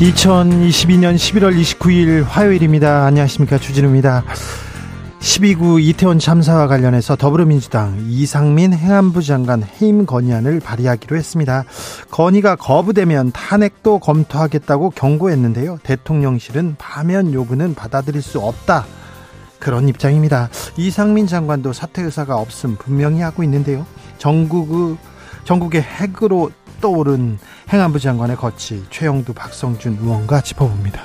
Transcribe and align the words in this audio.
2022년 0.00 1.14
11월 1.14 1.56
29일 1.56 2.24
화요일입니다. 2.24 3.04
안녕하십니까. 3.04 3.58
주진우입니다. 3.58 4.24
12구 5.20 5.80
이태원 5.80 6.18
참사와 6.18 6.66
관련해서 6.66 7.14
더불어민주당 7.14 8.04
이상민 8.08 8.72
행안부 8.72 9.22
장관 9.22 9.62
해임 9.62 10.04
건의안을 10.04 10.58
발의하기로 10.58 11.16
했습니다. 11.16 11.64
건의가 12.10 12.56
거부되면 12.56 13.30
탄핵도 13.32 14.00
검토하겠다고 14.00 14.90
경고했는데요. 14.90 15.78
대통령실은 15.84 16.74
파면 16.76 17.32
요구는 17.32 17.74
받아들일 17.74 18.20
수 18.20 18.40
없다. 18.40 18.84
그런 19.60 19.88
입장입니다. 19.88 20.50
이상민 20.76 21.28
장관도 21.28 21.72
사퇴 21.72 22.02
의사가 22.02 22.36
없음 22.36 22.76
분명히 22.76 23.20
하고 23.20 23.44
있는데요. 23.44 23.86
전국 24.18 24.98
전국의 25.44 25.82
핵으로 25.82 26.50
떠오른 26.84 27.38
행안부 27.72 27.98
장관의 27.98 28.36
거치 28.36 28.84
최영두 28.90 29.32
박성준 29.32 30.00
의원과 30.02 30.42
짚어봅니다. 30.42 31.00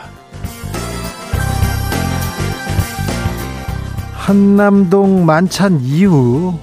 한남동 4.12 5.26
만찬 5.26 5.80
이후 5.80 6.60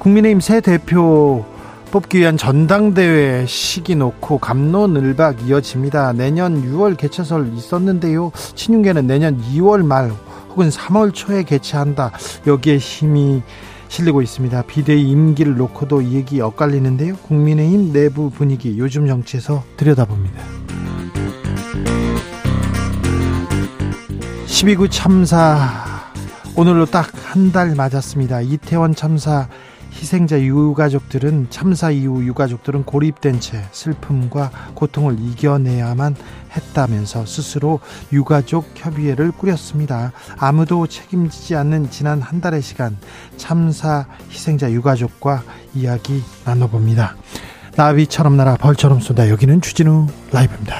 국민의힘 0.00 0.40
새 0.40 0.60
대표 0.60 1.44
뽑기 1.92 2.18
위한 2.18 2.36
전당대회 2.36 3.46
시기 3.46 3.94
놓고 3.94 4.38
감론을박 4.38 5.46
이어집니다. 5.46 6.14
내년 6.14 6.60
6월 6.60 6.96
개최설 6.96 7.52
있었는데요. 7.54 8.32
친윤계는 8.56 9.06
내년 9.06 9.40
2월 9.42 9.86
말 9.86 10.10
혹은 10.50 10.70
3월 10.70 11.14
초에 11.14 11.44
개최한다. 11.44 12.10
여기에 12.48 12.78
힘이 12.78 13.44
실리고 13.88 14.22
있습니다. 14.22 14.62
비대위 14.62 15.08
임기를 15.10 15.56
놓고도 15.56 16.04
얘기 16.12 16.40
엇갈리는데요. 16.40 17.16
국민의힘 17.16 17.92
내부 17.92 18.30
분위기 18.30 18.78
요즘 18.78 19.06
정치에서 19.06 19.64
들여다봅니다. 19.76 20.42
12구 24.46 24.88
참사 24.90 25.58
오늘로 26.56 26.86
딱 26.86 27.12
한 27.34 27.52
달 27.52 27.74
맞았습니다. 27.74 28.40
이태원 28.40 28.94
참사 28.94 29.48
희생자 29.92 30.40
유가족들은 30.40 31.48
참사 31.50 31.90
이후 31.90 32.24
유가족들은 32.24 32.84
고립된 32.84 33.40
채 33.40 33.62
슬픔과 33.72 34.50
고통을 34.74 35.16
이겨내야만 35.20 36.16
했다면서 36.56 37.26
스스로 37.26 37.80
유가족 38.12 38.72
협의회를 38.74 39.32
꾸렸습니다. 39.32 40.12
아무도 40.38 40.86
책임지지 40.86 41.54
않는 41.56 41.90
지난 41.90 42.20
한 42.22 42.40
달의 42.40 42.62
시간 42.62 42.96
참사 43.36 44.06
희생자 44.30 44.70
유가족과 44.70 45.42
이야기 45.74 46.22
나눠봅니다. 46.44 47.16
나비처럼 47.76 48.36
날아 48.36 48.56
벌처럼 48.56 49.00
쏜다. 49.00 49.28
여기는 49.28 49.60
주진우 49.60 50.06
라이브입니다. 50.32 50.76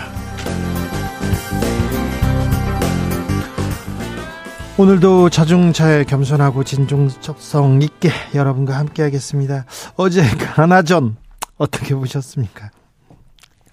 오늘도 4.78 5.30
자중차에 5.30 6.04
겸손하고 6.04 6.62
진중성 6.62 7.80
있게 7.80 8.10
여러분과 8.34 8.76
함께 8.76 9.02
하겠습니다. 9.02 9.64
어제 9.96 10.22
가나전 10.36 11.16
어떻게 11.56 11.94
보셨습니까? 11.94 12.70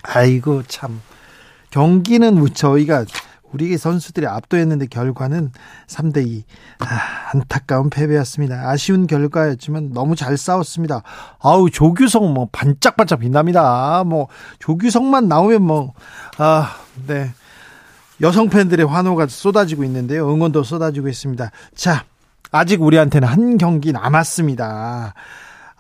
아이고 0.02 0.64
참 0.64 1.02
경기는 1.74 2.54
저희가 2.54 3.04
우리 3.52 3.76
선수들이 3.80 4.28
압도했는데 4.28 4.86
결과는 4.86 5.52
3대 5.88 6.28
2. 6.28 6.44
아, 6.80 6.86
안타까운 7.34 7.90
패배였습니다. 7.90 8.70
아쉬운 8.70 9.08
결과였지만 9.08 9.92
너무 9.92 10.16
잘 10.16 10.38
싸웠습니다. 10.38 11.02
아우 11.40 11.72
조규성 11.72 12.32
뭐 12.32 12.48
반짝반짝 12.52 13.22
빛납니다. 13.22 14.04
뭐 14.06 14.28
조규성만 14.60 15.28
나오면 15.28 15.64
뭐 15.64 15.94
아, 16.38 16.76
네. 17.08 17.32
여성 18.22 18.50
팬들의 18.50 18.86
환호가 18.86 19.26
쏟아지고 19.26 19.84
있는데요. 19.84 20.32
응원도 20.32 20.62
쏟아지고 20.62 21.08
있습니다. 21.08 21.50
자, 21.74 22.06
아직 22.52 22.84
우리한테는 22.84 23.28
한 23.28 23.58
경기 23.58 23.92
남았습니다. 23.92 25.16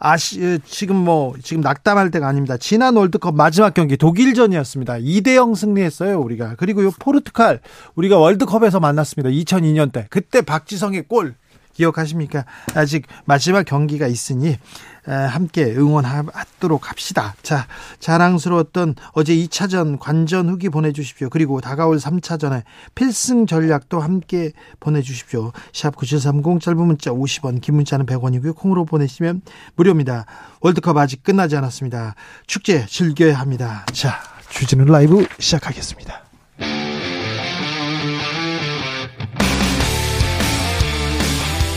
아시, 0.05 0.59
지금 0.65 0.97
뭐, 0.97 1.33
지금 1.41 1.61
낙담할 1.61 2.11
때가 2.11 2.27
아닙니다. 2.27 2.57
지난 2.57 2.97
월드컵 2.97 3.35
마지막 3.35 3.73
경기 3.73 3.95
독일전이었습니다. 3.95 4.95
2대 4.95 5.35
0 5.35 5.55
승리했어요, 5.55 6.19
우리가. 6.19 6.55
그리고 6.57 6.83
요 6.83 6.91
포르투갈, 6.99 7.61
우리가 7.95 8.17
월드컵에서 8.17 8.81
만났습니다. 8.81 9.29
2002년 9.29 9.93
때. 9.93 10.07
그때 10.09 10.41
박지성의 10.41 11.05
골. 11.07 11.35
기억하십니까? 11.73 12.45
아직 12.75 13.07
마지막 13.25 13.65
경기가 13.65 14.07
있으니 14.07 14.57
함께 15.05 15.65
응원하도록 15.65 16.89
합시다. 16.89 17.35
자, 17.43 17.67
자랑스러웠던 17.99 18.95
어제 19.11 19.35
2차전 19.35 19.99
관전 19.99 20.47
후기 20.49 20.69
보내주십시오. 20.69 21.29
그리고 21.29 21.59
다가올 21.59 21.97
3차전에 21.97 22.63
필승 22.95 23.45
전략도 23.45 23.99
함께 23.99 24.53
보내주십시오. 24.79 25.51
샵 25.73 25.95
9730 25.95 26.61
짧은 26.61 26.77
문자 26.77 27.11
50원, 27.11 27.59
긴 27.59 27.75
문자는 27.75 28.05
100원이고요. 28.05 28.55
콩으로 28.55 28.85
보내시면 28.85 29.41
무료입니다. 29.75 30.25
월드컵 30.61 30.95
아직 30.97 31.23
끝나지 31.23 31.57
않았습니다. 31.57 32.15
축제 32.47 32.85
즐겨야 32.85 33.37
합니다. 33.37 33.85
자, 33.91 34.21
주진우 34.49 34.85
라이브 34.85 35.27
시작하겠습니다. 35.37 36.23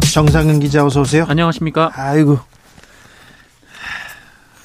정상근 0.00 0.60
기자 0.60 0.84
어서 0.84 1.00
오세요. 1.00 1.24
안녕하십니까? 1.28 1.90
아이고 1.94 2.38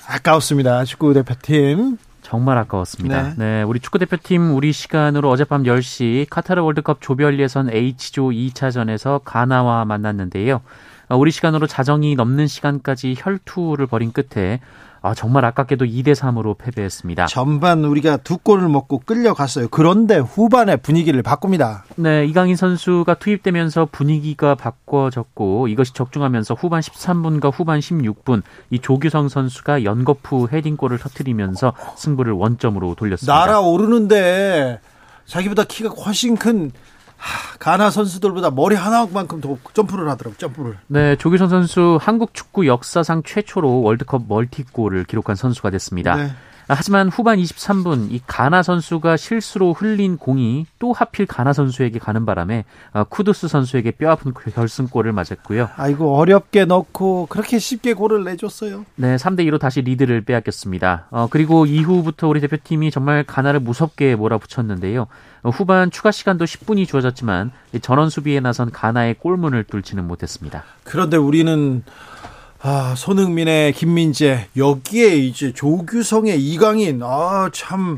아까웠습니다. 0.08 0.86
축구 0.86 1.14
대표팀. 1.14 1.98
정말 2.22 2.58
아까웠습니다. 2.58 3.24
네. 3.24 3.34
네. 3.38 3.64
우리 3.64 3.80
축구 3.80 4.00
대표팀 4.00 4.54
우리 4.56 4.74
시간으로 4.74 5.30
어젯밤 5.30 5.64
10시 5.64 6.28
카타르 6.30 6.62
월드컵 6.62 6.98
조별 7.02 7.40
예선 7.40 7.70
H조 7.72 8.30
2차전에서 8.30 9.22
가나와 9.24 9.86
만났는데요. 9.86 10.62
우리 11.10 11.31
시간으로 11.31 11.68
자정이 11.68 12.16
넘는 12.16 12.48
시간까지 12.48 13.16
혈투를 13.18 13.88
벌인 13.88 14.12
끝에 14.12 14.60
아, 15.07 15.13
정말 15.13 15.45
아깝게도 15.45 15.86
2대 15.86 16.13
3으로 16.13 16.57
패배했습니다. 16.57 17.27
전반 17.27 17.86
우리가 17.86 18.18
두 18.18 18.38
골을 18.38 18.68
먹고 18.68 19.00
끌려갔어요. 19.00 19.69
그런데 19.69 20.18
후반에 20.18 20.75
분위기를 20.75 21.24
바꿉니다. 21.24 21.86
네, 21.95 22.25
이강인 22.25 22.57
선수가 22.57 23.13
투입되면서 23.13 23.88
분위기가 23.89 24.56
바꿔졌고 24.56 25.69
이것이 25.69 25.94
적중하면서 25.94 26.56
후반 26.56 26.81
13분과 26.81 27.54
후반 27.54 27.80
16분 27.80 28.42
이 28.69 28.80
조규성 28.80 29.30
선수가 29.30 29.86
연거푸 29.86 30.50
헤딩골을 30.51 30.98
터뜨리면서 30.98 31.71
승부를 31.95 32.33
원점으로 32.33 32.95
돌렸습니다. 32.95 33.33
날아오르는데 33.33 34.81
자기보다 35.25 35.63
키가 35.63 35.89
훨씬 35.89 36.36
큰 36.36 36.71
하, 37.18 37.58
가나 37.58 37.90
선수들보다 37.90 38.52
머리 38.52 38.75
하나만큼 38.75 39.42
더 39.42 39.58
점프를 39.74 40.10
하더라고요. 40.10 40.38
점프를. 40.38 40.78
네, 40.88 41.16
조규성 41.16 41.50
선수 41.50 41.98
한국 42.00 42.34
축구 42.34 42.68
역사상 42.68 43.24
최초로 43.24 43.81
월드컵 43.81 44.24
멀티골을 44.28 45.06
기록한 45.06 45.36
선수가 45.36 45.72
됐습니다. 45.72 46.16
네. 46.16 46.31
하지만 46.75 47.10
후반 47.10 47.40
23분 47.40 48.12
이 48.12 48.22
가나 48.28 48.62
선수가 48.62 49.18
실수로 49.18 49.74
흘린 49.74 50.18
공이 50.18 50.66
또 50.80 50.92
하필 50.92 51.25
가나 51.25 51.54
선수에게 51.54 52.00
가는 52.00 52.25
바람에 52.25 52.66
어, 52.94 53.04
쿠두스 53.06 53.48
선수에게 53.48 53.92
뼈아픈 53.92 54.34
결승골을 54.34 55.12
맞았고요. 55.14 55.69
아이고 55.78 56.16
어렵게 56.16 56.66
넣고 56.66 57.28
그렇게 57.30 57.60
쉽게 57.60 57.94
골을 57.94 58.24
내줬어요. 58.25 58.86
네, 58.96 59.16
3대 59.16 59.48
2로 59.48 59.60
다시 59.60 59.81
리드를 59.81 60.22
빼앗겼습니다. 60.22 61.08
어, 61.10 61.28
그리고 61.30 61.66
이후부터 61.66 62.28
우리 62.28 62.42
대표팀이 62.42 62.92
정말 62.92 63.24
가나를 63.24 63.60
무섭게 63.62 64.16
몰아붙였는데요. 64.16 65.08
어, 65.44 65.50
후반 65.50 65.92
추가 65.92 66.12
시간도 66.12 66.46
10분이 66.46 66.88
주어졌지만 66.88 67.52
전원 67.81 68.10
수비에 68.10 68.40
나선 68.40 68.72
가나의 68.72 69.16
골문을 69.16 69.63
뚫지는 69.66 70.06
못했습니다. 70.06 70.63
그런데 70.84 71.16
우리는 71.18 71.84
아, 72.69 72.96
손흥민의 72.98 73.72
김민재, 73.72 74.48
여기에 74.58 75.16
이제 75.16 75.54
조규성의 75.54 76.38
이강인, 76.38 77.00
아, 77.02 77.50
참, 77.54 77.98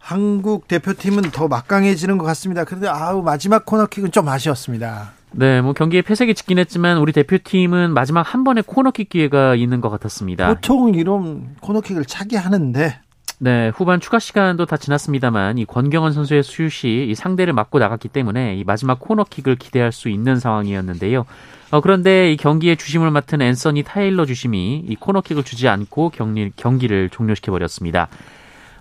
한국 0.00 0.66
대표팀은 0.66 1.30
더 1.30 1.46
막강해지는 1.46 2.18
것 2.18 2.24
같습니다. 2.24 2.64
그런데 2.64 2.88
아우, 2.88 3.22
마지막 3.22 3.64
코너킥은 3.64 4.10
좀 4.10 4.28
아쉬웠습니다. 4.28 5.12
네, 5.30 5.60
뭐 5.60 5.72
경기에 5.72 6.02
패색이 6.02 6.34
짙긴 6.34 6.58
했지만 6.58 6.98
우리 6.98 7.12
대표팀은 7.12 7.94
마지막 7.94 8.22
한 8.22 8.42
번의 8.42 8.64
코너킥 8.66 9.08
기회가 9.08 9.54
있는 9.54 9.80
것 9.80 9.88
같았습니다. 9.90 10.48
보통 10.48 10.92
이런 10.94 11.54
코너킥을 11.60 12.04
차게 12.04 12.36
하는데 12.36 12.98
네, 13.38 13.68
후반 13.68 14.00
추가 14.00 14.18
시간도 14.18 14.66
다 14.66 14.76
지났습니다만 14.76 15.58
이 15.58 15.64
권경원 15.64 16.12
선수의 16.12 16.42
슛이 16.42 17.08
이 17.08 17.14
상대를 17.14 17.52
맞고 17.52 17.78
나갔기 17.78 18.08
때문에 18.08 18.56
이 18.56 18.64
마지막 18.64 18.98
코너킥을 18.98 19.54
기대할 19.56 19.92
수 19.92 20.08
있는 20.08 20.40
상황이었는데요. 20.40 21.24
어, 21.72 21.80
그런데 21.80 22.30
이 22.30 22.36
경기의 22.36 22.76
주심을 22.76 23.10
맡은 23.10 23.40
앤서니 23.40 23.82
타일러 23.82 24.26
주심이 24.26 24.84
이 24.86 24.94
코너킥을 24.94 25.42
주지 25.42 25.68
않고 25.68 26.10
경기, 26.10 26.52
경기를 26.54 27.08
종료시켜 27.08 27.50
버렸습니다. 27.50 28.08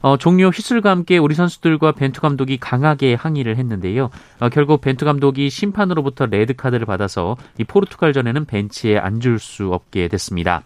어, 0.02 0.18
종료 0.18 0.50
휘슬과 0.50 0.90
함께 0.90 1.18
우리 1.18 1.34
선수들과 1.34 1.94
벤투 1.94 2.20
감독이 2.20 2.58
강하게 2.58 3.14
항의를 3.14 3.56
했는데요. 3.56 4.10
어, 4.42 4.50
결국 4.50 4.82
벤투 4.82 5.06
감독이 5.06 5.50
심판으로부터 5.50 6.26
레드 6.26 6.54
카드를 6.54 6.86
받아서 6.86 7.38
이 7.58 7.64
포르투갈전에는 7.64 8.44
벤치에 8.44 8.98
앉을 8.98 9.40
수 9.40 9.72
없게 9.72 10.10
됐습니다. 10.10 10.64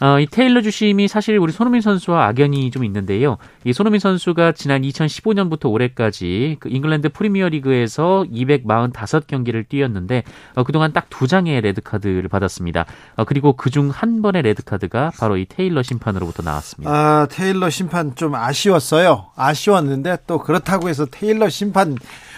어, 0.00 0.20
이 0.20 0.26
테일러 0.26 0.60
주심이 0.60 1.08
사실 1.08 1.38
우리 1.38 1.52
손흥민 1.52 1.80
선수와 1.80 2.26
악연이 2.26 2.70
좀 2.70 2.84
있는데요. 2.84 3.38
이 3.64 3.72
손흥민 3.72 3.98
선수가 3.98 4.52
지난 4.52 4.82
2015년부터 4.82 5.70
올해까지 5.70 6.58
그 6.60 6.68
잉글랜드 6.68 7.08
프리미어리그에서 7.10 8.26
245경기를 8.30 9.66
뛰었는데 9.68 10.22
어, 10.54 10.64
그동안 10.64 10.92
딱 10.92 11.06
두 11.08 11.26
장의 11.26 11.62
레드 11.62 11.80
카드를 11.80 12.28
받았습니다. 12.28 12.84
어, 13.16 13.24
그리고 13.24 13.54
그중 13.54 13.88
한 13.88 14.20
번의 14.20 14.42
레드 14.42 14.62
카드가 14.62 15.12
바로 15.18 15.38
이 15.38 15.46
테일러 15.46 15.82
심판으로부터 15.82 16.42
나왔습니다. 16.42 16.90
아, 16.92 17.26
테일러 17.30 17.70
심판 17.70 18.14
좀 18.16 18.34
아쉬웠어요. 18.34 19.28
아쉬웠는데 19.34 20.18
또 20.26 20.38
그렇다고 20.38 20.90
해서 20.90 21.06
테일러 21.06 21.48
심판 21.48 21.96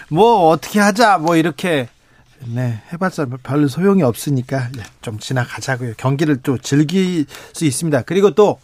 뭐 0.09 0.47
어떻게 0.47 0.79
하자 0.79 1.17
뭐 1.17 1.35
이렇게 1.35 1.89
네, 2.47 2.81
해봤자 2.93 3.27
별 3.43 3.67
소용이 3.67 4.03
없으니까 4.03 4.69
좀 5.01 5.19
지나가자고요. 5.19 5.93
경기를 5.97 6.37
또 6.37 6.57
즐길 6.57 7.25
수 7.53 7.65
있습니다. 7.65 8.03
그리고 8.03 8.31
또 8.31 8.59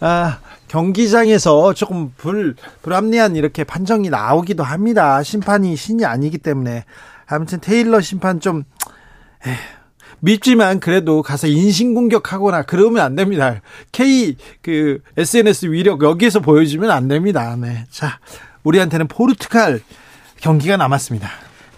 아, 0.00 0.38
경기장에서 0.68 1.74
조금 1.74 2.12
불 2.16 2.56
불합리한 2.82 3.36
이렇게 3.36 3.64
판정이 3.64 4.10
나오기도 4.10 4.64
합니다. 4.64 5.22
심판이 5.22 5.76
신이 5.76 6.04
아니기 6.04 6.38
때문에 6.38 6.84
아무튼 7.26 7.60
테일러 7.60 8.00
심판 8.00 8.40
좀 8.40 8.64
에휴, 9.46 9.54
밉지만 10.20 10.80
그래도 10.80 11.22
가서 11.22 11.46
인신공격하거나 11.46 12.62
그러면 12.62 13.04
안 13.04 13.14
됩니다. 13.14 13.60
K 13.90 14.36
그 14.62 15.00
SNS 15.16 15.66
위력 15.66 16.02
여기에서 16.02 16.40
보여주면 16.40 16.90
안 16.90 17.08
됩니다. 17.08 17.56
네. 17.56 17.86
자, 17.90 18.18
우리한테는 18.62 19.08
포르투갈 19.08 19.80
경기가 20.40 20.76
남았습니다. 20.76 21.28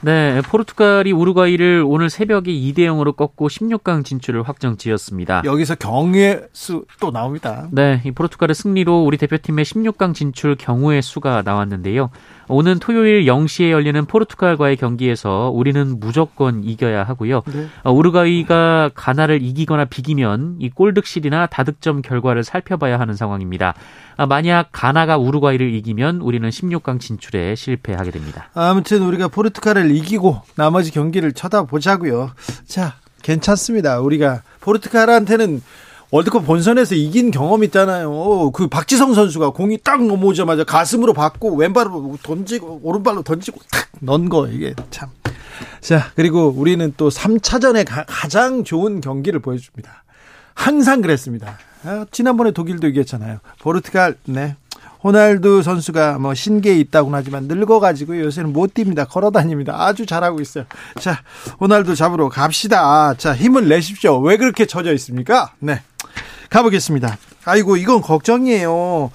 네, 0.04 0.42
포르투갈이 0.42 1.12
우루과이를 1.12 1.82
오늘 1.86 2.10
새벽에 2.10 2.52
2대 2.52 2.80
0으로 2.80 3.16
꺾고 3.16 3.48
16강 3.48 4.04
진출을 4.04 4.42
확정 4.42 4.76
지었습니다. 4.76 5.40
여기서 5.46 5.76
경우의 5.76 6.48
수 6.52 6.84
또 7.00 7.10
나옵니다. 7.10 7.68
네, 7.72 8.02
이 8.04 8.10
포르투갈의 8.10 8.54
승리로 8.54 9.02
우리 9.04 9.16
대표팀의 9.16 9.64
16강 9.64 10.14
진출 10.14 10.56
경우의 10.56 11.00
수가 11.00 11.40
나왔는데요. 11.42 12.10
오는 12.48 12.78
토요일 12.78 13.24
0시에 13.24 13.70
열리는 13.70 14.04
포르투갈과의 14.04 14.76
경기에서 14.76 15.50
우리는 15.54 15.98
무조건 15.98 16.62
이겨야 16.62 17.04
하고요. 17.04 17.42
네. 17.46 17.66
어, 17.82 17.92
우루과이가 17.92 18.90
가나를 18.94 19.40
이기거나 19.42 19.86
비기면 19.86 20.56
이 20.58 20.68
골득실이나 20.68 21.46
다득점 21.46 22.02
결과를 22.02 22.44
살펴봐야 22.44 23.00
하는 23.00 23.14
상황입니다. 23.14 23.72
아, 24.16 24.26
만약 24.26 24.68
가나가 24.72 25.16
우루과이를 25.16 25.74
이기면 25.74 26.20
우리는 26.20 26.48
16강 26.48 27.00
진출에 27.00 27.54
실패하게 27.54 28.10
됩니다. 28.10 28.50
아무튼 28.54 29.02
우리가 29.02 29.28
포르투갈을 29.28 29.94
이기고 29.96 30.42
나머지 30.54 30.90
경기를 30.92 31.32
쳐다보자고요. 31.32 32.30
자, 32.66 32.94
괜찮습니다. 33.22 34.00
우리가 34.00 34.42
포르투갈한테는 34.60 35.62
월드컵 36.10 36.46
본선에서 36.46 36.94
이긴 36.94 37.32
경험 37.32 37.64
있잖아요. 37.64 38.52
그 38.52 38.68
박지성 38.68 39.14
선수가 39.14 39.50
공이 39.50 39.78
딱 39.82 40.04
넘어오자마자 40.06 40.62
가슴으로 40.62 41.12
받고 41.12 41.56
왼발로 41.56 42.18
던지고 42.22 42.80
오른발로 42.84 43.22
던지고 43.22 43.58
탁 43.72 43.88
넣은 44.00 44.28
거 44.28 44.46
이게 44.46 44.74
참. 44.90 45.08
자, 45.80 46.12
그리고 46.14 46.54
우리는 46.56 46.92
또 46.96 47.08
3차전에 47.08 47.84
가, 47.84 48.04
장 48.28 48.62
좋은 48.62 49.00
경기를 49.00 49.40
보여줍니다. 49.40 50.04
항상 50.54 51.00
그랬습니다. 51.00 51.58
아, 51.84 52.06
지난번에 52.10 52.52
독일도 52.52 52.88
이겼잖아요. 52.88 53.40
포르투갈, 53.60 54.16
네. 54.24 54.56
호날두 55.02 55.62
선수가 55.62 56.18
뭐 56.18 56.32
신기에 56.32 56.78
있다고는 56.78 57.18
하지만 57.18 57.44
늙어가지고 57.44 58.20
요새는 58.20 58.54
못 58.54 58.72
뜁니다. 58.72 59.06
걸어 59.06 59.30
다닙니다. 59.30 59.74
아주 59.76 60.06
잘하고 60.06 60.40
있어요. 60.40 60.64
자, 60.98 61.20
호날두 61.60 61.94
잡으러 61.94 62.30
갑시다. 62.30 63.12
자, 63.14 63.34
힘을 63.34 63.68
내십시오. 63.68 64.18
왜 64.20 64.38
그렇게 64.38 64.64
처져 64.64 64.94
있습니까? 64.94 65.52
네. 65.58 65.82
가보겠습니다. 66.48 67.18
아이고, 67.44 67.76
이건 67.76 68.00
걱정이에요. 68.00 69.10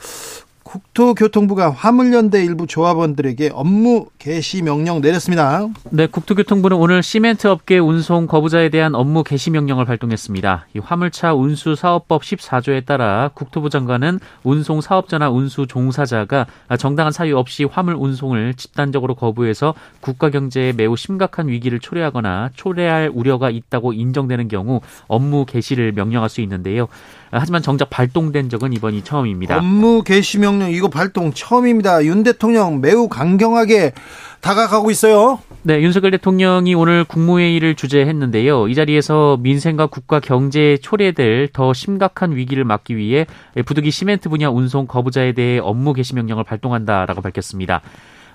국토교통부가 0.70 1.72
화물연대 1.72 2.46
일부 2.46 2.68
조합원들에게 2.68 3.50
업무 3.54 4.06
개시 4.20 4.62
명령 4.62 5.02
내렸습니다. 5.02 5.68
네, 5.90 6.06
국토교통부는 6.06 6.78
오늘 6.78 7.02
시멘트 7.02 7.48
업계 7.48 7.80
운송 7.80 8.28
거부자에 8.28 8.70
대한 8.70 8.94
업무 8.94 9.24
개시 9.24 9.50
명령을 9.50 9.86
발동했습니다. 9.86 10.68
이 10.76 10.80
화물차 10.80 11.34
운수 11.34 11.74
사업법 11.74 12.22
14조에 12.22 12.86
따라 12.86 13.32
국토부 13.34 13.72
장관은 13.72 14.20
운송 14.44 14.82
사업자나 14.82 15.32
운수 15.32 15.66
종사자가 15.66 16.46
정당한 16.78 17.12
사유 17.12 17.36
없이 17.36 17.64
화물 17.64 17.96
운송을 17.96 18.54
집단적으로 18.54 19.16
거부해서 19.16 19.74
국가 20.02 20.30
경제에 20.30 20.74
매우 20.74 20.96
심각한 20.96 21.48
위기를 21.48 21.80
초래하거나 21.80 22.52
초래할 22.54 23.10
우려가 23.12 23.50
있다고 23.50 23.94
인정되는 23.94 24.48
경우 24.48 24.82
업무 25.08 25.48
개시를 25.48 25.94
명령할 25.94 26.30
수 26.30 26.42
있는데요. 26.42 26.90
하지만 27.32 27.62
정작 27.62 27.90
발동된 27.90 28.50
적은 28.50 28.74
이번이 28.74 29.04
처음입니다. 29.04 29.58
업무 29.58 30.04
개시 30.04 30.40
명령 30.40 30.72
이거 30.72 30.90
발동 30.90 31.32
처음입니다. 31.34 32.06
윤 32.06 32.24
대통령 32.24 32.82
매우 32.82 33.08
강경하게 33.08 33.94
다가가고 34.42 34.90
있어요. 34.90 35.40
네, 35.64 35.82
윤석열 35.82 36.12
대통령이 36.12 36.74
오늘 36.74 37.04
국무회의를 37.04 37.76
주재했는데요. 37.76 38.70
이 38.70 38.76
자리에서 38.76 39.38
민생과 39.42 39.88
국가 39.88 40.22
경제에 40.22 40.78
초래될 40.78 41.50
더 41.52 41.74
심각한 41.74 42.36
위기를 42.36 42.64
막기 42.64 42.96
위해 42.96 43.26
부득이 43.66 43.92
시멘트 43.92 44.30
분야 44.30 44.50
운송 44.50 44.88
거부자에 44.88 45.34
대해 45.34 45.60
업무 45.60 45.94
개시 45.94 46.16
명령을 46.16 46.46
발동한다라고 46.46 47.22
밝혔습니다. 47.22 47.82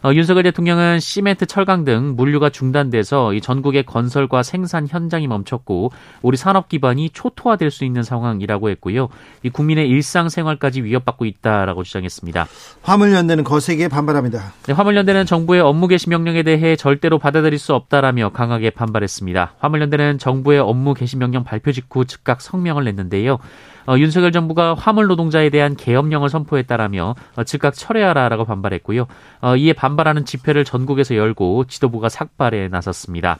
어, 0.05 0.13
윤석열 0.13 0.43
대통령은 0.43 1.01
시멘트, 1.01 1.47
철강 1.47 1.87
등 1.87 2.13
물류가 2.15 2.51
중단돼서 2.51 3.33
이 3.33 3.41
전국의 3.41 3.85
건설과 3.85 4.43
생산 4.43 4.87
현장이 4.87 5.27
멈췄고 5.27 5.93
우리 6.21 6.37
산업 6.37 6.69
기반이 6.69 7.09
초토화될 7.09 7.71
수 7.71 7.87
있는 7.87 8.03
상황이라고 8.03 8.69
했고요. 8.69 9.09
이 9.43 9.49
국민의 9.49 9.89
일상생활까지 9.89 10.83
위협받고 10.83 11.25
있다라고 11.25 11.85
주장했습니다. 11.85 12.47
화물연대는 12.83 13.45
거세게 13.45 13.89
반발합니다. 13.89 14.53
네, 14.67 14.75
화물연대는 14.75 15.25
정부의 15.25 15.63
업무 15.63 15.89
개시 15.89 16.11
명령에 16.11 16.43
대해 16.43 16.77
절대로 16.77 17.19
받아들일 17.19 17.59
수 17.59 17.75
없다라며 17.75 18.33
강하게 18.35 18.69
반발했습니다. 18.69 19.55
화물연대는 19.59 20.19
정부의 20.19 20.59
업무 20.59 20.93
개시 20.93 21.17
명령 21.17 21.45
발표 21.45 21.73
직후 21.73 22.05
즉각 22.05 22.43
성명을 22.43 22.85
냈는데요. 22.85 23.39
어, 23.87 23.97
윤석열 23.99 24.33
정부가 24.33 24.75
화물 24.75 25.07
노동자에 25.07 25.51
대한 25.51 25.77
계엄령을 25.77 26.29
선포했다라며 26.29 27.15
어, 27.37 27.45
즉각 27.45 27.75
철회하라라고 27.75 28.45
반발했고요. 28.45 29.07
어, 29.41 29.57
이에 29.57 29.73
반발하는 29.73 30.25
집회를 30.25 30.65
전국에서 30.65 31.17
열고 31.17 31.65
지도부가 31.69 32.09
삭발에 32.09 32.69
나섰습니다. 32.69 33.39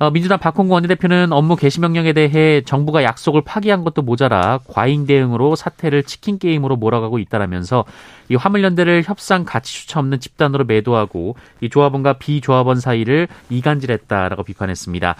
어, 0.00 0.10
민주당 0.10 0.38
박홍구 0.38 0.74
원내대표는 0.74 1.32
업무 1.32 1.54
개시 1.54 1.80
명령에 1.80 2.12
대해 2.12 2.62
정부가 2.62 3.04
약속을 3.04 3.42
파기한 3.42 3.84
것도 3.84 4.02
모자라 4.02 4.58
과잉 4.66 5.06
대응으로 5.06 5.54
사태를 5.54 6.02
치킨 6.02 6.38
게임으로 6.38 6.76
몰아가고 6.76 7.20
있다라면서 7.20 7.84
이 8.28 8.34
화물연대를 8.34 9.04
협상 9.06 9.44
가치조차 9.44 10.00
없는 10.00 10.18
집단으로 10.18 10.64
매도하고 10.64 11.36
이 11.60 11.70
조합원과 11.70 12.14
비조합원 12.14 12.80
사이를 12.80 13.28
이간질했다라고 13.50 14.42
비판했습니다. 14.42 15.14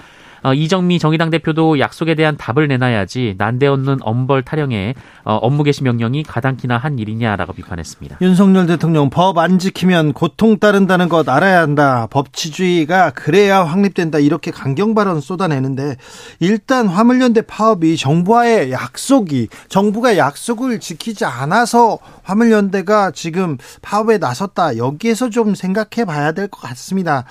어, 0.44 0.52
이정미 0.54 0.98
정의당 0.98 1.30
대표도 1.30 1.78
약속에 1.80 2.14
대한 2.14 2.36
답을 2.36 2.68
내놔야지 2.68 3.34
난데없는 3.38 3.98
엄벌 4.02 4.42
타령에 4.42 4.94
어, 5.24 5.36
업무 5.36 5.62
개시 5.62 5.82
명령이 5.82 6.22
가당키나 6.22 6.76
한 6.76 6.98
일이냐라고 6.98 7.54
비판했습니다. 7.54 8.18
윤석열 8.20 8.66
대통령 8.66 9.08
법 9.10 9.38
안 9.38 9.58
지키면 9.58 10.12
고통 10.12 10.58
따른다는 10.58 11.08
것 11.08 11.28
알아야 11.28 11.60
한다. 11.62 12.06
법치주의가 12.10 13.10
그래야 13.10 13.64
확립된다. 13.64 14.18
이렇게 14.18 14.50
강경 14.50 14.94
발언 14.94 15.20
쏟아내는데 15.20 15.96
일단 16.40 16.86
화물연대 16.88 17.42
파업이 17.42 17.96
정부와의 17.96 18.70
약속이 18.70 19.48
정부가 19.68 20.16
약속을 20.18 20.78
지키지 20.78 21.24
않아서 21.24 21.98
화물연대가 22.22 23.10
지금 23.12 23.56
파업에 23.82 24.18
나섰다. 24.18 24.76
여기에서 24.76 25.30
좀 25.30 25.54
생각해 25.54 26.04
봐야 26.06 26.32
될 26.32 26.48
것 26.48 26.60
같습니다. 26.60 27.24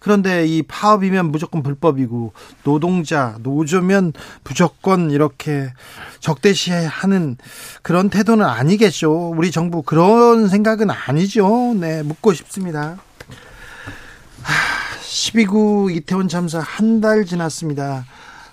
그런데 0.00 0.46
이 0.46 0.62
파업이면 0.62 1.30
무조건 1.32 1.62
불법이고 1.62 2.32
노동자, 2.64 3.36
노조면 3.42 4.12
무조건 4.44 5.10
이렇게 5.10 5.72
적대시하는 6.20 7.36
그런 7.82 8.10
태도는 8.10 8.44
아니겠죠. 8.44 9.30
우리 9.36 9.50
정부 9.50 9.82
그런 9.82 10.48
생각은 10.48 10.90
아니죠. 10.90 11.74
네, 11.74 12.02
묻고 12.02 12.32
싶습니다. 12.34 12.98
12구 15.02 15.94
이태원 15.94 16.28
참사 16.28 16.60
한 16.60 17.00
달 17.00 17.24
지났습니다. 17.24 18.04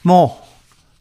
뭐 0.04 0.42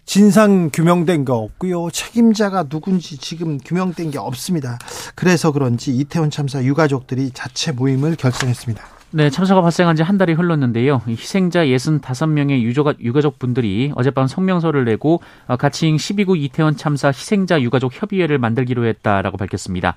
진상 0.04 0.70
규명된 0.72 1.24
거 1.24 1.34
없고요. 1.36 1.90
책임자가 1.90 2.64
누군지 2.64 3.16
지금 3.18 3.58
규명된 3.58 4.10
게 4.10 4.18
없습니다. 4.18 4.78
그래서 5.14 5.50
그런지 5.52 5.96
이태원 5.96 6.30
참사 6.30 6.62
유가족들이 6.62 7.30
자체 7.34 7.72
모임을 7.72 8.16
결성했습니다. 8.16 8.95
네, 9.16 9.30
참사가 9.30 9.62
발생한 9.62 9.96
지 9.96 10.02
한 10.02 10.18
달이 10.18 10.34
흘렀는데요. 10.34 11.00
희생자 11.08 11.64
65명의 11.64 12.60
유족, 12.60 13.02
유가족 13.02 13.38
분들이 13.38 13.90
어젯밤 13.94 14.26
성명서를 14.26 14.84
내고 14.84 15.22
어, 15.46 15.56
가칭 15.56 15.96
12구 15.96 16.36
이태원 16.36 16.76
참사 16.76 17.08
희생자 17.08 17.62
유가족 17.62 17.92
협의회를 17.94 18.36
만들기로 18.36 18.84
했다라고 18.84 19.38
밝혔습니다. 19.38 19.94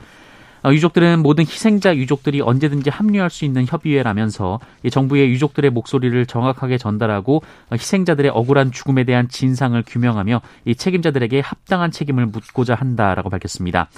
어, 0.63 0.71
유족들은 0.71 1.19
모든 1.21 1.43
희생자 1.43 1.97
유족들이 1.97 2.39
언제든지 2.39 2.91
합류할 2.91 3.29
수 3.29 3.43
있는 3.43 3.65
협의회라면서 3.67 4.61
정부의 4.89 5.29
유족들의 5.31 5.69
목소리를 5.69 6.25
정확하게 6.25 6.77
전달하고 6.77 7.43
어, 7.71 7.75
희생자들의 7.75 8.31
억울한 8.33 8.71
죽음에 8.71 9.03
대한 9.03 9.27
진상을 9.27 9.83
규명하며 9.85 10.39
이 10.63 10.75
책임자들에게 10.75 11.41
합당한 11.41 11.91
책임을 11.91 12.25
묻고자 12.27 12.73
한다라고 12.73 13.29
밝혔습니다. 13.29 13.89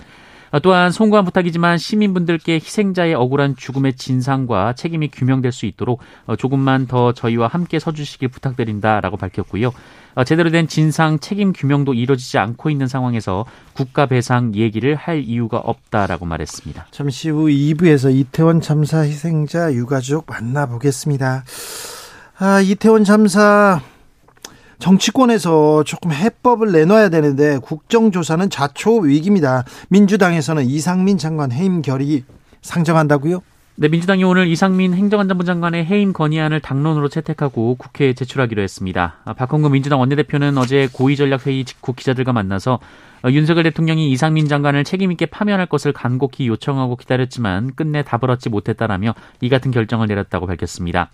어, 0.51 0.59
또한 0.59 0.91
송구한 0.91 1.25
부탁이지만 1.25 1.77
시민분들께 1.77 2.55
희생자의 2.55 3.13
억울한 3.13 3.55
죽음의 3.55 3.95
진상과 3.95 4.73
책임이 4.73 5.09
규명될 5.09 5.51
수 5.51 5.65
있도록 5.65 6.01
어, 6.25 6.35
조금만 6.35 6.87
더 6.87 7.13
저희와 7.13 7.47
함께 7.47 7.79
서주시길 7.79 8.27
부탁드린다라고 8.29 9.17
밝혔고요. 9.17 9.71
어, 10.15 10.23
제대로 10.25 10.49
된 10.49 10.67
진상 10.67 11.19
책임 11.19 11.53
규명도 11.53 11.93
이루어지지 11.93 12.37
않고 12.37 12.69
있는 12.69 12.87
상황에서 12.87 13.45
국가 13.73 14.05
배상 14.05 14.53
얘기를 14.55 14.95
할 14.95 15.23
이유가 15.23 15.57
없다라고 15.57 16.25
말했습니다. 16.25 16.87
잠시 16.91 17.29
후 17.29 17.45
2부에서 17.47 18.13
이태원 18.13 18.59
참사 18.59 18.99
희생자 18.99 19.73
유가족 19.73 20.25
만나보겠습니다. 20.27 21.45
아, 22.39 22.59
이태원 22.59 23.03
참사 23.03 23.81
정치권에서 24.81 25.83
조금 25.83 26.11
해법을 26.11 26.71
내놔야 26.71 27.09
되는데 27.09 27.59
국정조사는 27.59 28.49
자초 28.49 28.99
위기입니다. 28.99 29.63
민주당에서는 29.89 30.65
이상민 30.65 31.17
장관 31.17 31.51
해임 31.51 31.81
결의 31.81 32.23
상정한다고요? 32.61 33.41
네, 33.75 33.87
민주당이 33.87 34.23
오늘 34.23 34.47
이상민 34.47 34.93
행정안전부 34.93 35.45
장관의 35.45 35.85
해임 35.85 36.13
건의안을 36.13 36.59
당론으로 36.59 37.09
채택하고 37.09 37.75
국회에 37.75 38.13
제출하기로 38.13 38.61
했습니다. 38.61 39.15
아, 39.23 39.33
박홍근 39.33 39.71
민주당 39.71 39.99
원내대표는 39.99 40.57
어제 40.57 40.89
고위전략회의 40.91 41.63
직후 41.63 41.93
기자들과 41.93 42.33
만나서 42.33 42.79
어, 43.23 43.29
윤석열 43.29 43.63
대통령이 43.63 44.11
이상민 44.11 44.47
장관을 44.47 44.83
책임있게 44.83 45.27
파면할 45.27 45.67
것을 45.67 45.93
간곡히 45.93 46.47
요청하고 46.47 46.95
기다렸지만 46.95 47.75
끝내 47.75 48.03
답을 48.03 48.31
얻지 48.31 48.49
못했다라며 48.49 49.13
이 49.41 49.49
같은 49.49 49.71
결정을 49.71 50.07
내렸다고 50.07 50.47
밝혔습니다. 50.47 51.11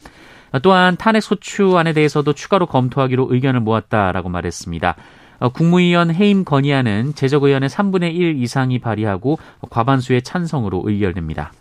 또한 0.61 0.97
탄핵 0.97 1.21
소추안에 1.21 1.93
대해서도 1.93 2.33
추가로 2.33 2.65
검토하기로 2.67 3.27
의견을 3.31 3.59
모았다라고 3.59 4.29
말했습니다. 4.29 4.95
어, 5.39 5.49
국무위원 5.49 6.13
해임 6.13 6.43
건의안은 6.43 7.13
제적 7.15 7.43
의원의 7.43 7.69
3분의 7.69 8.15
1 8.15 8.41
이상이 8.41 8.79
발의하고 8.79 9.37
과반수의 9.69 10.23
찬성으로 10.23 10.83
의결됩니다. 10.85 11.51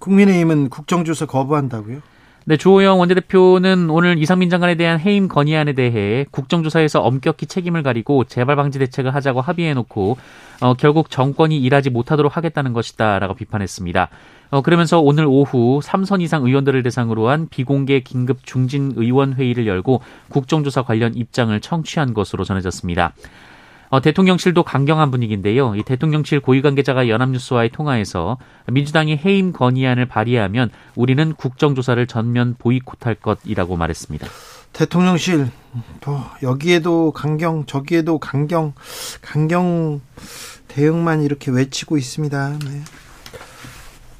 국민의힘은 0.00 0.68
국정조사 0.68 1.26
거부한다고요? 1.26 2.02
네, 2.46 2.58
주호영 2.58 3.00
원내대표는 3.00 3.88
오늘 3.88 4.18
이상민 4.18 4.50
장관에 4.50 4.74
대한 4.74 5.00
해임 5.00 5.28
건의안에 5.28 5.72
대해 5.72 6.26
국정조사에서 6.30 7.00
엄격히 7.00 7.46
책임을 7.46 7.82
가리고 7.82 8.24
재발 8.24 8.54
방지 8.54 8.78
대책을 8.78 9.14
하자고 9.14 9.40
합의해놓고 9.40 10.18
어, 10.60 10.74
결국 10.74 11.08
정권이 11.08 11.56
일하지 11.56 11.88
못하도록 11.88 12.36
하겠다는 12.36 12.74
것이다라고 12.74 13.32
비판했습니다. 13.32 14.10
어, 14.50 14.60
그러면서 14.60 15.00
오늘 15.00 15.24
오후 15.24 15.80
3선 15.82 16.20
이상 16.20 16.44
의원들을 16.44 16.82
대상으로 16.82 17.30
한 17.30 17.48
비공개 17.48 18.00
긴급 18.00 18.44
중진 18.44 18.92
의원 18.96 19.32
회의를 19.32 19.66
열고 19.66 20.02
국정조사 20.28 20.82
관련 20.82 21.14
입장을 21.14 21.58
청취한 21.58 22.12
것으로 22.12 22.44
전해졌습니다. 22.44 23.14
어, 23.90 24.00
대통령실도 24.00 24.62
강경한 24.62 25.10
분위기인데요. 25.10 25.74
이 25.76 25.82
대통령실 25.82 26.40
고위 26.40 26.62
관계자가 26.62 27.08
연합뉴스와의 27.08 27.70
통화에서 27.70 28.38
민주당이 28.70 29.20
해임 29.24 29.52
건의안을 29.52 30.06
발의하면 30.06 30.70
우리는 30.94 31.34
국정조사를 31.34 32.06
전면 32.06 32.54
보이콧할 32.58 33.16
것이라고 33.16 33.76
말했습니다. 33.76 34.26
대통령실 34.72 35.50
또 36.00 36.18
여기에도 36.42 37.12
강경 37.12 37.66
저기에도 37.66 38.18
강경 38.18 38.74
강경 39.22 40.00
대응만 40.68 41.22
이렇게 41.22 41.52
외치고 41.52 41.96
있습니다. 41.96 42.58
네. 42.58 42.82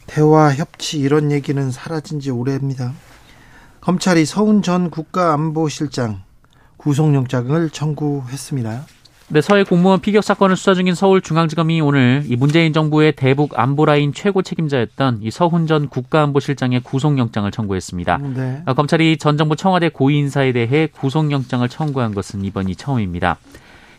대화 0.06 0.54
협치 0.54 0.98
이런 1.00 1.32
얘기는 1.32 1.70
사라진 1.72 2.20
지 2.20 2.30
오래입니다. 2.30 2.92
검찰이 3.80 4.24
서훈 4.24 4.62
전 4.62 4.90
국가안보실장 4.90 6.22
구속영장을 6.76 7.70
청구했습니다. 7.70 8.86
네, 9.28 9.40
서해 9.40 9.64
공무원 9.64 10.00
피격 10.00 10.22
사건을 10.22 10.54
수사 10.54 10.74
중인 10.74 10.94
서울중앙지검이 10.94 11.80
오늘 11.80 12.24
이 12.26 12.36
문재인 12.36 12.74
정부의 12.74 13.12
대북 13.12 13.58
안보라인 13.58 14.12
최고 14.12 14.42
책임자였던 14.42 15.20
이 15.22 15.30
서훈 15.30 15.66
전 15.66 15.88
국가안보실장의 15.88 16.80
구속영장을 16.80 17.50
청구했습니다. 17.50 18.18
네. 18.18 18.62
아, 18.66 18.74
검찰이 18.74 19.16
전 19.16 19.38
정부 19.38 19.56
청와대 19.56 19.88
고위 19.88 20.18
인사에 20.18 20.52
대해 20.52 20.88
구속영장을 20.88 21.66
청구한 21.68 22.14
것은 22.14 22.44
이번이 22.44 22.76
처음입니다. 22.76 23.38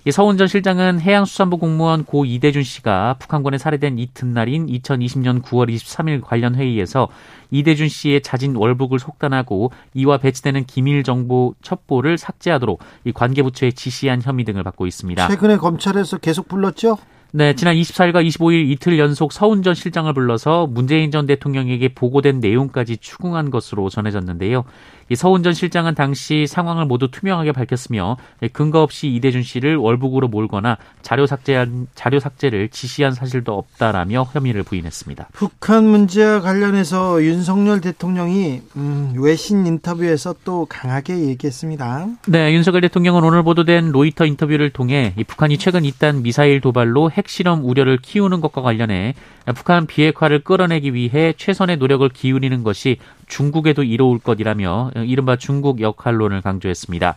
이 0.07 0.11
서훈 0.11 0.37
전 0.37 0.47
실장은 0.47 1.01
해양수산부 1.01 1.57
공무원 1.57 2.05
고 2.05 2.25
이대준 2.25 2.61
씨가 2.61 3.15
북한군에 3.17 3.57
살해된 3.57 3.97
이튿날인 3.97 4.67
2020년 4.67 5.41
9월 5.41 5.67
23일 5.73 6.21
관련 6.21 6.53
회의에서 6.53 7.07
이대준 7.49 7.89
씨의 7.89 8.21
자진 8.21 8.55
월북을 8.55 8.99
속단하고 8.99 9.71
이와 9.95 10.19
배치되는 10.19 10.65
기밀 10.65 11.01
정보 11.01 11.55
첩보를 11.63 12.19
삭제하도록 12.19 12.79
이 13.05 13.11
관계부처에 13.13 13.71
지시한 13.71 14.21
혐의 14.21 14.45
등을 14.45 14.61
받고 14.61 14.85
있습니다. 14.85 15.27
최근에 15.27 15.57
검찰에서 15.57 16.19
계속 16.19 16.47
불렀죠? 16.47 16.99
네, 17.31 17.53
지난 17.53 17.75
24일과 17.75 18.25
25일 18.25 18.69
이틀 18.71 18.97
연속 18.97 19.33
서훈 19.33 19.61
전 19.61 19.73
실장을 19.73 20.13
불러서 20.13 20.67
문재인 20.67 21.11
전 21.11 21.25
대통령에게 21.25 21.89
보고된 21.89 22.39
내용까지 22.39 22.95
추궁한 22.95 23.51
것으로 23.51 23.89
전해졌는데요. 23.89 24.63
이 25.09 25.15
서훈 25.15 25.43
전 25.43 25.53
실장은 25.53 25.93
당시 25.93 26.47
상황을 26.47 26.85
모두 26.85 27.09
투명하게 27.11 27.51
밝혔으며 27.51 28.17
근거 28.53 28.81
없이 28.81 29.07
이대준 29.07 29.43
씨를 29.43 29.75
월북으로 29.75 30.27
몰거나 30.27 30.77
자료 31.03 31.27
삭제한 31.27 31.87
자료 31.93 32.19
삭제를 32.19 32.69
지시한 32.69 33.11
사실도 33.13 33.55
없다라며 33.55 34.27
혐의를 34.33 34.63
부인했습니다. 34.63 35.29
북한 35.33 35.85
문제와 35.85 36.41
관련해서 36.41 37.23
윤석열 37.23 37.81
대통령이 37.81 38.61
음, 38.77 39.13
외신 39.17 39.67
인터뷰에서 39.67 40.33
또 40.43 40.65
강하게 40.65 41.19
얘기했습니다. 41.27 42.07
네, 42.27 42.53
윤석열 42.53 42.81
대통령은 42.81 43.23
오늘 43.23 43.43
보도된 43.43 43.91
로이터 43.91 44.25
인터뷰를 44.25 44.71
통해 44.71 45.13
북한이 45.27 45.57
최근 45.57 45.85
잇단 45.85 46.23
미사일 46.23 46.61
도발로 46.61 47.11
핵실험 47.11 47.63
우려를 47.63 47.97
키우는 48.01 48.41
것과 48.41 48.61
관련해 48.61 49.13
북한 49.53 49.85
비핵화를 49.85 50.43
끌어내기 50.43 50.93
위해 50.95 51.33
최선의 51.37 51.77
노력을 51.77 52.07
기울이는 52.09 52.63
것이 52.63 52.97
중국에도 53.27 53.83
이로울 53.83 54.19
것이라며 54.19 54.91
이른바 55.05 55.35
중국 55.35 55.81
역할론을 55.81 56.41
강조했습니다. 56.41 57.15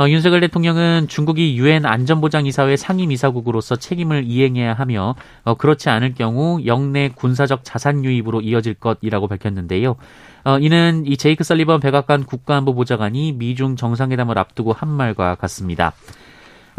어, 0.00 0.08
윤석열 0.08 0.40
대통령은 0.40 1.08
중국이 1.08 1.58
유엔 1.58 1.84
안전보장이사회 1.84 2.76
상임이사국으로서 2.76 3.76
책임을 3.76 4.24
이행해야 4.24 4.72
하며 4.72 5.14
어, 5.44 5.54
그렇지 5.54 5.90
않을 5.90 6.14
경우 6.14 6.64
영내 6.64 7.10
군사적 7.14 7.64
자산 7.64 8.02
유입으로 8.02 8.40
이어질 8.40 8.74
것이라고 8.74 9.28
밝혔는데요. 9.28 9.96
어, 10.44 10.58
이는 10.58 11.04
이 11.06 11.18
제이크 11.18 11.44
설리번 11.44 11.80
백악관 11.80 12.24
국가안보 12.24 12.74
보좌관이 12.74 13.32
미중 13.32 13.76
정상회담을 13.76 14.38
앞두고 14.38 14.72
한 14.72 14.88
말과 14.88 15.34
같습니다. 15.34 15.92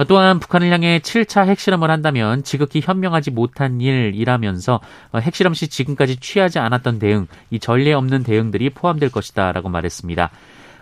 또한 0.07 0.39
북한을 0.39 0.71
향해 0.71 0.99
7차 0.99 1.45
핵실험을 1.47 1.91
한다면 1.91 2.43
지극히 2.43 2.81
현명하지 2.81 3.31
못한 3.31 3.81
일이라면서 3.81 4.79
어, 5.11 5.19
핵실험 5.19 5.53
시 5.53 5.67
지금까지 5.67 6.17
취하지 6.17 6.59
않았던 6.59 6.99
대응, 6.99 7.27
이 7.49 7.59
전례 7.59 7.93
없는 7.93 8.23
대응들이 8.23 8.69
포함될 8.71 9.09
것이다라고 9.11 9.69
말했습니다. 9.69 10.31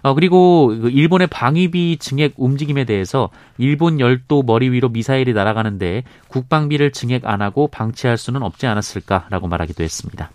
어, 0.01 0.13
그리고 0.13 0.67
그 0.67 0.89
일본의 0.89 1.27
방위비 1.27 1.97
증액 1.99 2.33
움직임에 2.37 2.85
대해서 2.85 3.29
일본 3.57 3.99
열도 3.99 4.43
머리 4.43 4.69
위로 4.69 4.89
미사일이 4.89 5.33
날아가는데 5.33 6.03
국방비를 6.29 6.91
증액 6.91 7.25
안 7.25 7.41
하고 7.41 7.67
방치할 7.67 8.17
수는 8.17 8.43
없지 8.43 8.67
않았을까라고 8.67 9.47
말하기도 9.47 9.83
했습니다. 9.83 10.31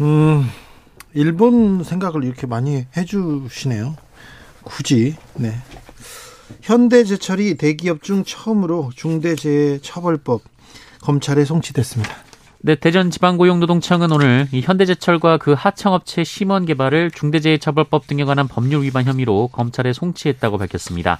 음, 0.00 0.48
일본 1.12 1.84
생각을 1.84 2.24
이렇게 2.24 2.46
많이 2.46 2.84
해주시네요. 2.96 3.96
굳이, 4.64 5.14
네. 5.34 5.52
현대제철이 6.62 7.56
대기업 7.56 8.02
중 8.02 8.24
처음으로 8.24 8.90
중대재해처벌법 8.94 10.42
검찰에 11.00 11.44
송치됐습니다. 11.44 12.14
네, 12.66 12.76
대전 12.76 13.10
지방고용노동청은 13.10 14.10
오늘 14.10 14.48
이 14.50 14.62
현대제철과 14.62 15.36
그 15.36 15.52
하청업체 15.52 16.24
심원 16.24 16.64
개발을 16.64 17.10
중대재해처벌법 17.10 18.06
등에 18.06 18.24
관한 18.24 18.48
법률 18.48 18.82
위반 18.84 19.04
혐의로 19.04 19.48
검찰에 19.48 19.92
송치했다고 19.92 20.56
밝혔습니다. 20.56 21.18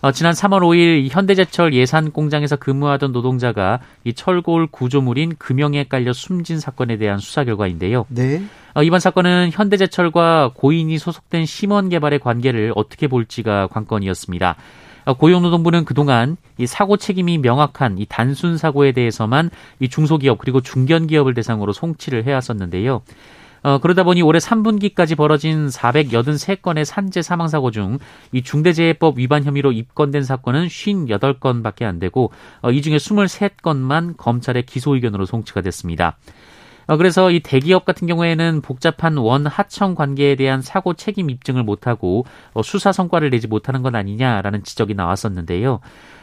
어, 0.00 0.12
지난 0.12 0.32
3월 0.32 0.60
5일 0.60 1.08
현대제철 1.10 1.74
예산 1.74 2.12
공장에서 2.12 2.56
근무하던 2.56 3.10
노동자가 3.10 3.80
이 4.04 4.12
철골 4.12 4.68
구조물인 4.68 5.34
금형에 5.38 5.84
깔려 5.84 6.12
숨진 6.12 6.60
사건에 6.60 6.96
대한 6.98 7.18
수사 7.18 7.42
결과인데요. 7.44 8.06
네. 8.08 8.42
어, 8.74 8.82
이번 8.84 9.00
사건은 9.00 9.50
현대제철과 9.52 10.52
고인이 10.54 10.96
소속된 10.98 11.46
심원 11.46 11.88
개발의 11.88 12.20
관계를 12.20 12.72
어떻게 12.76 13.08
볼지가 13.08 13.66
관건이었습니다. 13.68 14.54
어, 15.06 15.14
고용노동부는 15.14 15.84
그동안 15.84 16.36
이 16.58 16.66
사고 16.66 16.96
책임이 16.96 17.38
명확한 17.38 17.98
이 17.98 18.06
단순 18.08 18.56
사고에 18.56 18.92
대해서만 18.92 19.50
이 19.80 19.88
중소기업 19.88 20.38
그리고 20.38 20.60
중견기업을 20.60 21.34
대상으로 21.34 21.72
송치를 21.72 22.24
해왔었는데요. 22.24 23.02
어, 23.62 23.78
그러다 23.78 24.04
보니 24.04 24.22
올해 24.22 24.38
3분기까지 24.38 25.16
벌어진 25.16 25.68
483건의 25.68 26.84
산재 26.84 27.22
사망 27.22 27.48
사고 27.48 27.70
중 27.70 27.98
이 28.32 28.42
중대재해법 28.42 29.18
위반 29.18 29.44
혐의로 29.44 29.72
입건된 29.72 30.22
사건은 30.22 30.66
58건밖에 30.66 31.84
안 31.84 31.98
되고 31.98 32.32
어, 32.62 32.70
이 32.70 32.82
중에 32.82 32.96
23건만 32.96 34.16
검찰의 34.16 34.66
기소 34.66 34.94
의견으로 34.94 35.26
송치가 35.26 35.60
됐습니다. 35.62 36.16
어, 36.88 36.96
그래서 36.96 37.30
이 37.30 37.40
대기업 37.40 37.84
같은 37.84 38.08
경우에는 38.08 38.62
복잡한 38.62 39.18
원 39.18 39.46
하청 39.46 39.94
관계에 39.94 40.36
대한 40.36 40.62
사고 40.62 40.94
책임 40.94 41.28
입증을 41.28 41.62
못하고 41.62 42.24
어, 42.54 42.62
수사 42.62 42.92
성과를 42.92 43.28
내지 43.28 43.46
못하는 43.46 43.82
것 43.82 43.94
아니냐라는 43.94 44.64
지적이 44.64 44.94
나왔었는데요. 44.94 45.80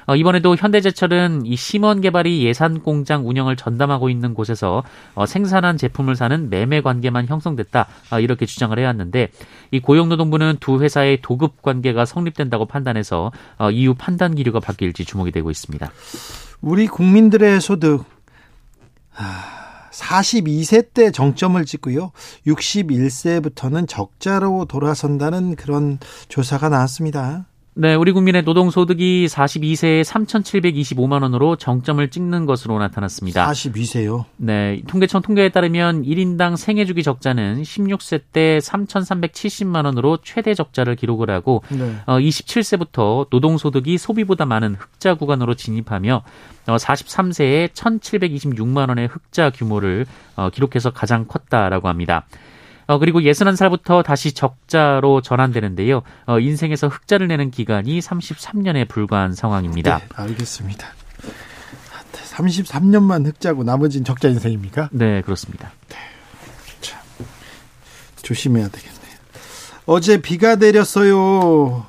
어, 0.08 0.16
이번에도 0.16 0.56
현대제철은 0.56 1.46
이 1.46 1.56
심원 1.56 2.02
개발이 2.02 2.44
예산 2.46 2.82
공장 2.82 3.28
운영을 3.28 3.56
전담하고 3.56 4.10
있는 4.10 4.34
곳에서 4.34 4.84
생산한 5.26 5.78
제품을 5.78 6.16
사는 6.16 6.50
매매 6.50 6.82
관계만 6.82 7.28
형성됐다 7.28 7.88
이렇게 8.22 8.46
주장을 8.46 8.78
해왔는데 8.78 9.30
이 9.72 9.80
고용노동부는 9.80 10.58
두 10.60 10.80
회사의 10.80 11.22
도급 11.24 11.64
관계가 11.64 12.06
성립된다고 12.06 12.68
판단해서 12.68 13.32
이후 13.72 13.96
판단 13.96 14.36
기류가 14.36 14.60
바뀔지 14.60 15.06
주목이 15.06 15.32
되고 15.32 15.50
있습니다. 15.50 15.92
우리 16.62 16.86
국민들의 16.86 17.60
소득. 17.62 18.06
하... 19.10 19.55
42세 19.96 20.94
때 20.94 21.12
정점을 21.12 21.64
찍고요. 21.66 22.12
61세부터는 22.48 23.88
적자로 23.88 24.66
돌아선다는 24.66 25.56
그런 25.56 26.00
조사가 26.28 26.70
나왔습니다. 26.70 27.46
네, 27.78 27.94
우리 27.94 28.14
국민의 28.14 28.46
노동 28.46 28.70
소득이 28.70 29.28
42세에 29.30 30.02
3,725만 30.06 31.24
원으로 31.24 31.58
정점을 31.58 32.10
찍는 32.10 32.46
것으로 32.46 32.80
나타났습니다. 32.80 33.52
42세요? 33.52 34.24
네, 34.38 34.82
통계청 34.88 35.22
통계에 35.22 35.50
따르면 35.50 36.04
1인당 36.04 36.56
생애 36.56 36.86
주기 36.86 37.04
적자는 37.04 37.64
16세 37.64 38.22
때 38.32 38.60
3,370만 38.60 39.84
원으로 39.84 40.20
최대 40.24 40.54
적자를 40.54 40.96
기록을 40.96 41.30
하고 41.30 41.64
네. 41.68 41.98
어, 42.06 42.18
27세부터 42.18 43.30
노동 43.30 43.58
소득이 43.58 43.98
소비보다 43.98 44.46
많은 44.46 44.76
흑자 44.76 45.16
구간으로 45.16 45.56
진입하며 45.56 46.24
어, 46.68 46.76
43세에 46.78 47.74
1,726만 47.74 48.88
원의 48.88 49.08
흑자 49.08 49.50
규모를 49.50 50.06
어, 50.38 50.50
기록해서 50.50 50.92
가장 50.92 51.26
컸다라고 51.26 51.90
합니다. 51.90 52.26
어, 52.88 53.00
그리고 53.00 53.24
예순한 53.24 53.56
살부터 53.56 54.04
다시 54.04 54.34
적자로 54.34 55.22
전환되는데요. 55.22 56.04
어, 56.28 56.40
인생에서 56.40 56.88
흑자를 56.88 57.28
내는 57.28 57.52
기간이 57.52 58.00
33년에 58.00 58.88
불과한 58.88 59.34
상황입니다. 59.34 60.00
네, 60.00 60.06
알겠습니다. 60.16 60.88
33년만 62.36 63.26
흑자고 63.26 63.64
나머지는 63.64 64.04
적자 64.04 64.28
인생입니까? 64.28 64.90
네, 64.92 65.22
그렇습니다. 65.22 65.72
네. 65.90 65.96
참, 66.82 67.00
조심해야 68.22 68.68
되겠네요. 68.68 68.96
어제 69.86 70.22
비가 70.22 70.56
내렸어요. 70.56 71.86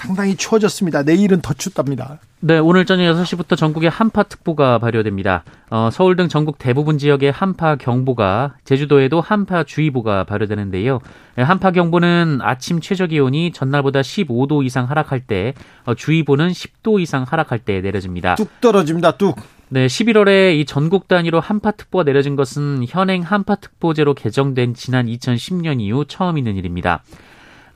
상당히 0.00 0.34
추워졌습니다. 0.34 1.02
내일은 1.02 1.42
더 1.42 1.52
춥답니다. 1.52 2.20
네, 2.40 2.56
오늘 2.58 2.86
저녁 2.86 3.14
6시부터 3.16 3.54
전국에 3.54 3.86
한파특보가 3.86 4.78
발효됩니다. 4.78 5.44
어, 5.68 5.90
서울 5.92 6.16
등 6.16 6.28
전국 6.28 6.56
대부분 6.58 6.96
지역에 6.96 7.28
한파경보가, 7.28 8.54
제주도에도 8.64 9.20
한파주의보가 9.20 10.24
발효되는데요. 10.24 11.00
네, 11.36 11.42
한파경보는 11.42 12.38
아침 12.40 12.80
최저기온이 12.80 13.52
전날보다 13.52 14.00
15도 14.00 14.64
이상 14.64 14.88
하락할 14.88 15.20
때, 15.20 15.52
어, 15.84 15.94
주의보는 15.94 16.48
10도 16.48 16.98
이상 16.98 17.24
하락할 17.28 17.58
때 17.58 17.82
내려집니다. 17.82 18.36
뚝 18.36 18.58
떨어집니다, 18.62 19.18
뚝. 19.18 19.36
네, 19.68 19.86
11월에 19.86 20.58
이 20.58 20.64
전국 20.64 21.08
단위로 21.08 21.40
한파특보가 21.40 22.04
내려진 22.04 22.36
것은 22.36 22.86
현행 22.88 23.20
한파특보제로 23.20 24.14
개정된 24.14 24.72
지난 24.72 25.06
2010년 25.06 25.78
이후 25.78 26.06
처음 26.08 26.38
있는 26.38 26.56
일입니다. 26.56 27.02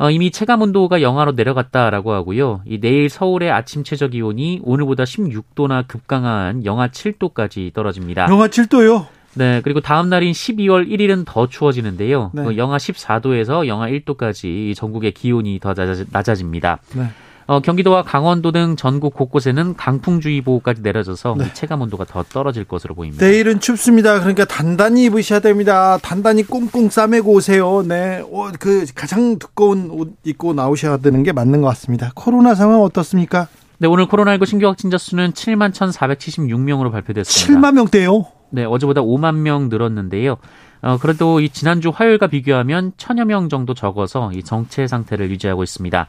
어, 0.05 0.11
이미 0.11 0.31
체감 0.31 0.61
온도가 0.61 1.01
영하로 1.01 1.33
내려갔다라고 1.33 2.13
하고요. 2.13 2.61
이 2.67 2.79
내일 2.79 3.09
서울의 3.09 3.51
아침 3.51 3.85
최저 3.85 4.09
기온이 4.09 4.61
오늘보다 4.63 5.05
16도나 5.05 5.89
급강한 5.89 6.67
영하 6.67 6.89
7도까지 6.89 7.73
떨어집니다. 7.73 8.29
영하 8.29 8.49
7도요? 8.49 9.07
네, 9.33 9.63
그리고 9.65 9.81
다음 9.81 10.11
날인 10.11 10.33
12월 10.33 10.87
1일은 10.87 11.25
더 11.27 11.49
추워지는데요. 11.49 12.33
네. 12.35 12.45
그 12.45 12.57
영하 12.59 12.77
14도에서 12.77 13.67
영하 13.67 13.89
1도까지 13.89 14.77
전국의 14.77 15.13
기온이 15.13 15.59
더 15.59 15.75
낮아집니다. 16.11 16.81
네. 16.97 17.09
어, 17.47 17.61
경기도와 17.61 18.03
강원도 18.03 18.53
등 18.53 18.77
전국 18.77 19.15
곳곳에는 19.15 19.75
강풍주의보까지 19.77 20.83
내려져서 20.83 21.35
네. 21.39 21.53
체감 21.53 21.83
온도가 21.83 22.05
더 22.05 22.23
떨어질 22.23 22.65
것으로 22.65 22.95
보입니다. 22.95 23.25
내일은 23.25 23.61
춥습니다. 23.61 24.21
그러니까 24.21 24.45
단단히 24.47 25.05
입으셔야 25.05 25.41
됩니다. 25.41 25.99
단단히 26.03 26.43
꽁꽁 26.43 26.89
싸매고 26.89 27.33
오세요. 27.33 27.83
네, 27.87 28.23
어, 28.33 28.51
그 28.59 28.87
가장 28.95 29.39
두꺼운 29.39 29.91
옷 29.91 30.17
입고 30.25 30.55
나오셔야 30.55 30.99
되는 30.99 31.23
게 31.23 31.33
맞는 31.33 31.61
것 31.61 31.69
같습니다. 31.69 32.13
코로나 32.15 32.55
상황 32.55 32.81
어떻습니까? 32.81 33.49
네, 33.79 33.89
오늘 33.89 34.07
코로나19 34.07 34.47
신규 34.47 34.67
확진자 34.67 34.97
수는 34.97 35.33
7만 35.33 35.73
1,476명으로 35.73 36.91
발표됐습니다. 36.93 37.61
7만 37.61 37.75
명대요? 37.75 38.27
네, 38.51 38.65
어제보다 38.65 39.03
5만 39.03 39.35
명 39.37 39.69
늘었는데요. 39.69 40.37
어, 40.81 40.99
그래도 40.99 41.41
이 41.41 41.49
지난주 41.49 41.91
화요일과 41.95 42.29
비교하면 42.29 42.93
천여 42.97 43.25
명 43.25 43.49
정도 43.49 43.75
적어서 43.75 44.31
이 44.33 44.43
정체 44.43 44.87
상태를 44.87 45.31
유지하고 45.31 45.63
있습니다. 45.63 46.07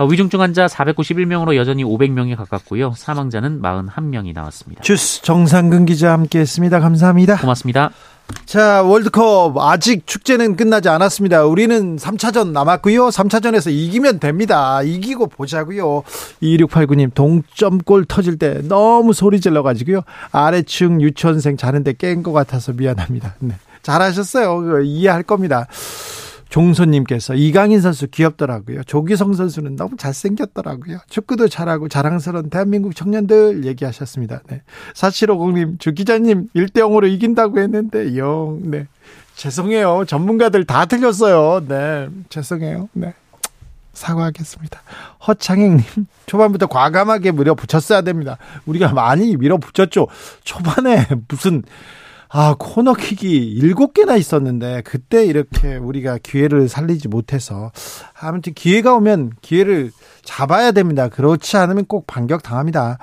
어, 0.00 0.06
위중증 0.06 0.40
환자 0.40 0.64
491명으로 0.66 1.56
여전히 1.56 1.84
500명에 1.84 2.34
가깝고요. 2.34 2.94
사망자는 2.96 3.60
41명이 3.60 4.32
나왔습니다. 4.32 4.82
주스 4.82 5.20
정상근 5.20 5.84
기자 5.84 6.12
함께했습니다. 6.12 6.80
감사합니다. 6.80 7.36
고맙습니다. 7.36 7.90
자, 8.46 8.82
월드컵 8.82 9.58
아직 9.58 10.06
축제는 10.06 10.56
끝나지 10.56 10.88
않았습니다. 10.88 11.44
우리는 11.44 11.96
3차전 11.96 12.52
남았고요. 12.52 13.08
3차전에서 13.08 13.70
이기면 13.70 14.20
됩니다. 14.20 14.80
이기고 14.82 15.26
보자고요. 15.26 16.02
2689님 16.42 17.12
동점골 17.12 18.06
터질 18.06 18.38
때 18.38 18.62
너무 18.62 19.12
소리 19.12 19.38
질러 19.38 19.62
가지고요. 19.62 20.00
아래층 20.32 21.02
유치원생 21.02 21.58
자는데 21.58 21.92
깬 21.92 22.22
것 22.22 22.32
같아서 22.32 22.72
미안합니다. 22.72 23.34
네. 23.40 23.54
잘하셨어요. 23.82 24.80
이해할 24.82 25.24
겁니다. 25.24 25.66
종소님께서 26.50 27.34
이강인 27.34 27.80
선수 27.80 28.08
귀엽더라고요. 28.08 28.82
조기성 28.84 29.32
선수는 29.34 29.76
너무 29.76 29.96
잘생겼더라고요. 29.96 30.98
축구도 31.08 31.48
잘하고 31.48 31.88
자랑스러운 31.88 32.50
대한민국 32.50 32.94
청년들 32.94 33.64
얘기하셨습니다. 33.64 34.42
네. 34.48 34.62
4750님, 34.94 35.78
주 35.78 35.92
기자님 35.94 36.48
1대0으로 36.54 37.10
이긴다고 37.10 37.58
했는데, 37.60 38.16
영, 38.16 38.60
네. 38.64 38.86
죄송해요. 39.36 40.04
전문가들 40.06 40.64
다 40.64 40.84
틀렸어요. 40.84 41.66
네. 41.66 42.08
죄송해요. 42.28 42.88
네. 42.92 43.14
사과하겠습니다. 43.92 44.82
허창행님, 45.26 45.84
초반부터 46.26 46.66
과감하게 46.66 47.32
밀어붙였어야 47.32 48.02
됩니다. 48.02 48.38
우리가 48.66 48.92
많이 48.92 49.36
밀어붙였죠. 49.36 50.08
초반에 50.44 51.06
무슨, 51.28 51.62
아, 52.32 52.54
코너킥이 52.56 53.44
일곱 53.44 53.92
개나 53.92 54.14
있었는데 54.14 54.82
그때 54.84 55.26
이렇게 55.26 55.76
우리가 55.76 56.18
기회를 56.18 56.68
살리지 56.68 57.08
못해서 57.08 57.72
아무튼 58.20 58.52
기회가 58.54 58.94
오면 58.94 59.32
기회를 59.40 59.90
잡아야 60.22 60.72
됩니다. 60.72 61.08
그렇지 61.08 61.56
않으면 61.56 61.86
꼭 61.86 62.06
반격 62.06 62.42
당합니다. 62.42 62.98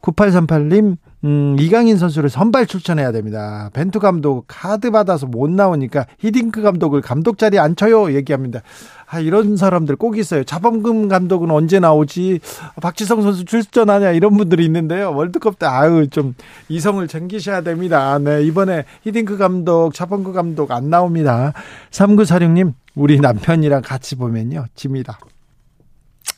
9838님 0.00 0.96
음, 1.24 1.56
이강인 1.58 1.96
선수를 1.96 2.28
선발 2.28 2.66
출전해야 2.66 3.10
됩니다. 3.10 3.70
벤투 3.72 3.98
감독 3.98 4.44
카드 4.46 4.90
받아서 4.90 5.26
못 5.26 5.50
나오니까 5.50 6.06
히딩크 6.18 6.60
감독을 6.60 7.00
감독 7.00 7.38
자리에 7.38 7.58
앉혀요 7.58 8.14
얘기합니다. 8.14 8.60
아, 9.06 9.20
이런 9.20 9.56
사람들 9.56 9.96
꼭 9.96 10.18
있어요. 10.18 10.44
자범금 10.44 11.08
감독은 11.08 11.50
언제 11.50 11.80
나오지? 11.80 12.40
박지성 12.82 13.22
선수 13.22 13.46
출전하냐 13.46 14.10
이런 14.10 14.36
분들이 14.36 14.64
있는데요. 14.66 15.14
월드컵 15.14 15.58
때 15.58 15.66
아유 15.66 16.08
좀 16.10 16.34
이성을 16.68 17.06
챙기셔야 17.08 17.62
됩니다. 17.62 18.18
네 18.18 18.42
이번에 18.42 18.84
히딩크 19.04 19.38
감독, 19.38 19.94
자범금 19.94 20.32
감독 20.34 20.72
안 20.72 20.90
나옵니다. 20.90 21.54
3946님 21.90 22.74
우리 22.94 23.18
남편이랑 23.18 23.82
같이 23.82 24.16
보면요 24.16 24.66
집니다. 24.74 25.18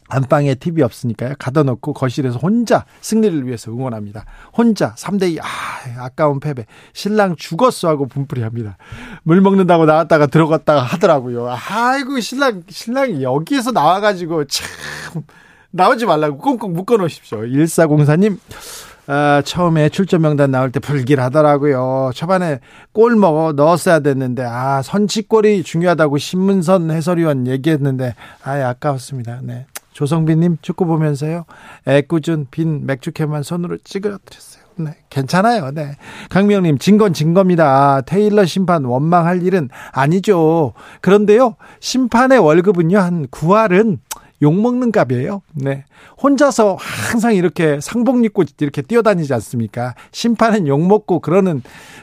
안방에 0.08 0.54
TV 0.54 0.82
없으니까요. 0.84 1.34
가둬 1.38 1.64
놓고 1.64 1.92
거실에서 1.92 2.38
혼자 2.38 2.84
승리를 3.00 3.44
위해서 3.46 3.72
응원합니다. 3.72 4.24
혼자 4.56 4.94
3대2 4.94 5.40
아, 5.42 5.46
아까운 5.98 6.38
패배. 6.38 6.66
신랑 6.92 7.34
죽었어 7.36 7.88
하고 7.88 8.06
분풀이 8.06 8.42
합니다. 8.42 8.76
물 9.24 9.40
먹는다고 9.40 9.84
나왔다가 9.84 10.26
들어갔다가 10.26 10.82
하더라고요. 10.82 11.48
아이고 11.48 12.20
신랑 12.20 12.62
신랑이 12.68 13.22
여기에서 13.22 13.72
나와 13.72 14.00
가지고 14.00 14.44
참 14.44 14.66
나오지 15.72 16.06
말라고 16.06 16.38
꽁꽁 16.38 16.72
묶어 16.72 16.96
놓으십시오. 16.98 17.40
1404님 17.40 18.38
아, 19.08 19.40
처음에 19.44 19.88
출전 19.88 20.22
명단 20.22 20.50
나올 20.50 20.72
때 20.72 20.80
불길하더라고요. 20.80 22.10
초반에 22.14 22.58
골 22.92 23.14
먹어 23.14 23.52
넣었어야 23.52 24.00
됐는데 24.00 24.42
아 24.44 24.82
선취골이 24.82 25.62
중요하다고 25.62 26.18
신문선 26.18 26.90
해설위원 26.90 27.46
얘기했는데 27.46 28.14
아 28.42 28.52
아까웠습니다. 28.68 29.40
네. 29.44 29.66
조성빈님 29.92 30.58
축구 30.60 30.86
보면서요. 30.86 31.44
애꿎은 31.86 32.48
빈 32.50 32.84
맥주캔만 32.84 33.42
손으로 33.44 33.78
찌그러뜨렸어요. 33.84 34.66
네, 34.78 34.90
괜찮아요. 35.08 35.70
네. 35.70 35.96
강명님, 36.28 36.76
진 36.76 36.98
건 36.98 37.14
진 37.14 37.32
겁니다. 37.32 38.02
테일러 38.02 38.44
심판 38.44 38.84
원망할 38.84 39.42
일은 39.42 39.70
아니죠. 39.92 40.74
그런데요, 41.00 41.56
심판의 41.80 42.38
월급은요, 42.40 42.98
한 42.98 43.26
9할은 43.28 44.00
욕먹는 44.42 44.92
값이에요. 44.92 45.42
네. 45.54 45.84
혼자서 46.22 46.76
항상 46.78 47.34
이렇게 47.34 47.80
상복 47.80 48.24
입고 48.24 48.44
이렇게 48.60 48.82
뛰어다니지 48.82 49.32
않습니까? 49.34 49.94
심판은 50.12 50.66
욕먹고 50.68 51.20
그러는 51.20 51.62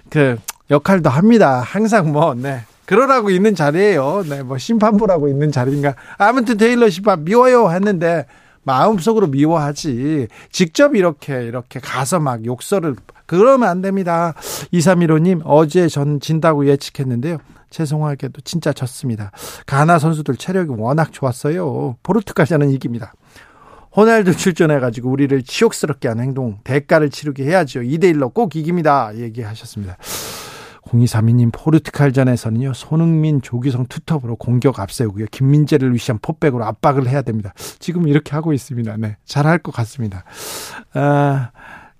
그 0.09 0.37
역할도 0.69 1.09
합니다. 1.09 1.59
항상 1.59 2.11
뭐, 2.11 2.33
네. 2.33 2.61
그러라고 2.85 3.29
있는 3.29 3.55
자리예요. 3.55 4.23
네, 4.27 4.43
뭐 4.43 4.57
심판부라고 4.57 5.29
있는 5.29 5.51
자리인가. 5.51 5.95
아무튼 6.17 6.57
테일러 6.57 6.89
심판 6.89 7.23
미워요 7.23 7.71
했는데 7.71 8.25
마음속으로 8.63 9.27
미워하지. 9.27 10.27
직접 10.51 10.95
이렇게 10.95 11.43
이렇게 11.43 11.79
가서 11.79 12.19
막 12.19 12.45
욕설을 12.45 12.95
그러면 13.25 13.69
안 13.69 13.81
됩니다. 13.81 14.33
2315님 14.73 15.41
어제 15.45 15.87
전 15.87 16.19
진다고 16.19 16.67
예측했는데요. 16.67 17.37
죄송하게도 17.73 18.41
진짜 18.41 18.71
졌습니다. 18.71 19.31
가나 19.65 19.99
선수들 19.99 20.37
체력이 20.37 20.71
워낙 20.77 21.11
좋았어요. 21.11 21.97
포르투갈전은 22.03 22.69
이깁니다. 22.69 23.13
호날두 23.95 24.35
출전해가지고 24.35 25.09
우리를 25.09 25.43
치욕스럽게 25.43 26.07
한 26.07 26.19
행동 26.19 26.59
대가를 26.63 27.09
치르게 27.09 27.43
해야죠. 27.43 27.81
2대1로 27.81 28.33
꼭 28.33 28.55
이깁니다. 28.55 29.15
얘기하셨습니다. 29.17 29.97
0232님 30.83 31.51
포르투갈전에서는요 31.51 32.73
손흥민 32.73 33.41
조기성 33.41 33.87
투톱으로 33.87 34.35
공격 34.35 34.79
앞세우고요 34.79 35.25
김민재를 35.31 35.93
위시한 35.93 36.19
포백으로 36.21 36.65
압박을 36.65 37.07
해야 37.07 37.23
됩니다. 37.23 37.53
지금 37.79 38.07
이렇게 38.07 38.35
하고 38.35 38.53
있습니다. 38.53 38.97
네, 38.97 39.17
잘할 39.25 39.57
것 39.57 39.73
같습니다. 39.73 40.23
아. 40.93 41.49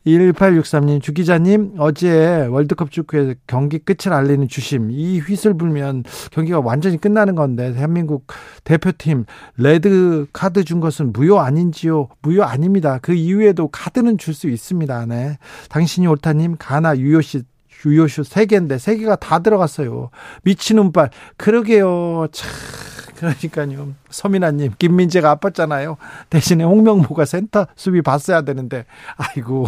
1863님, 0.06 1.02
주 1.02 1.14
기자님, 1.14 1.76
어제 1.78 2.46
월드컵 2.48 2.92
축구의 2.92 3.36
경기 3.48 3.80
끝을 3.80 4.12
알리는 4.14 4.48
주심, 4.48 4.92
이 4.92 5.20
휘슬 5.20 5.54
불면 5.54 6.04
경기가 6.32 6.60
완전히 6.60 6.98
끝나는 6.98 7.36
건데, 7.36 7.74
대한민국 7.74 8.28
대표팀, 8.66 9.26
레드 9.58 10.26
카드 10.34 10.64
준 10.64 10.80
것은 10.82 11.14
무효 11.14 11.40
아닌지요? 11.40 12.10
무효 12.22 12.44
아닙니다. 12.44 13.00
그 13.02 13.14
이후에도 13.14 13.70
카드는 13.70 14.18
줄 14.18 14.34
수 14.34 14.50
있습니다. 14.50 15.06
네. 15.06 15.38
당신이 15.70 16.08
옳다님, 16.08 16.56
가나 16.58 16.98
유효시 16.98 17.44
유효슛 17.86 18.28
3개인데 18.30 18.78
3개가 18.78 19.20
다 19.20 19.40
들어갔어요. 19.40 20.10
미친 20.44 20.80
운빨. 20.80 21.12
그러게요. 21.38 22.28
참. 22.32 22.50
그러니까요. 23.18 23.94
서민아님, 24.10 24.74
김민재가 24.80 25.36
아팠잖아요. 25.36 25.98
대신에 26.30 26.64
홍명보가 26.64 27.26
센터 27.26 27.68
수비 27.76 28.02
봤어야 28.02 28.42
되는데, 28.42 28.86
아이고. 29.18 29.68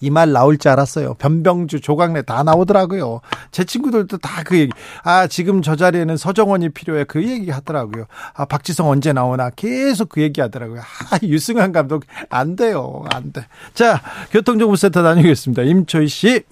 이 0.00 0.10
말 0.10 0.32
나올 0.32 0.58
줄 0.58 0.70
알았어요. 0.70 1.14
변병주, 1.14 1.80
조강래 1.80 2.22
다 2.22 2.42
나오더라고요. 2.42 3.20
제 3.50 3.64
친구들도 3.64 4.18
다 4.18 4.42
그 4.44 4.58
얘기. 4.58 4.72
아, 5.02 5.26
지금 5.26 5.60
저 5.62 5.76
자리에는 5.76 6.16
서정원이 6.16 6.70
필요해. 6.70 7.04
그 7.04 7.22
얘기 7.28 7.50
하더라고요. 7.50 8.04
아, 8.34 8.44
박지성 8.44 8.88
언제 8.88 9.12
나오나. 9.12 9.50
계속 9.50 10.08
그 10.10 10.22
얘기 10.22 10.40
하더라고요. 10.40 10.80
아, 10.80 11.18
유승환 11.22 11.72
감독, 11.72 12.04
안 12.30 12.56
돼요. 12.56 13.04
안 13.12 13.32
돼. 13.32 13.46
자, 13.74 14.00
교통정보센터 14.30 15.02
다녀오겠습니다. 15.02 15.62
임초희 15.62 16.08
씨. 16.08 16.42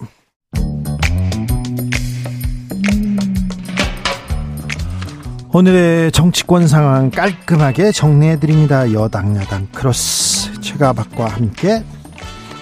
오늘의 5.53 6.11
정치권 6.11 6.67
상황 6.67 7.09
깔끔하게 7.09 7.91
정리해드립니다. 7.91 8.91
여당, 8.93 9.35
야당, 9.37 9.67
크로스. 9.73 10.59
최가박과 10.61 11.25
함께 11.27 11.83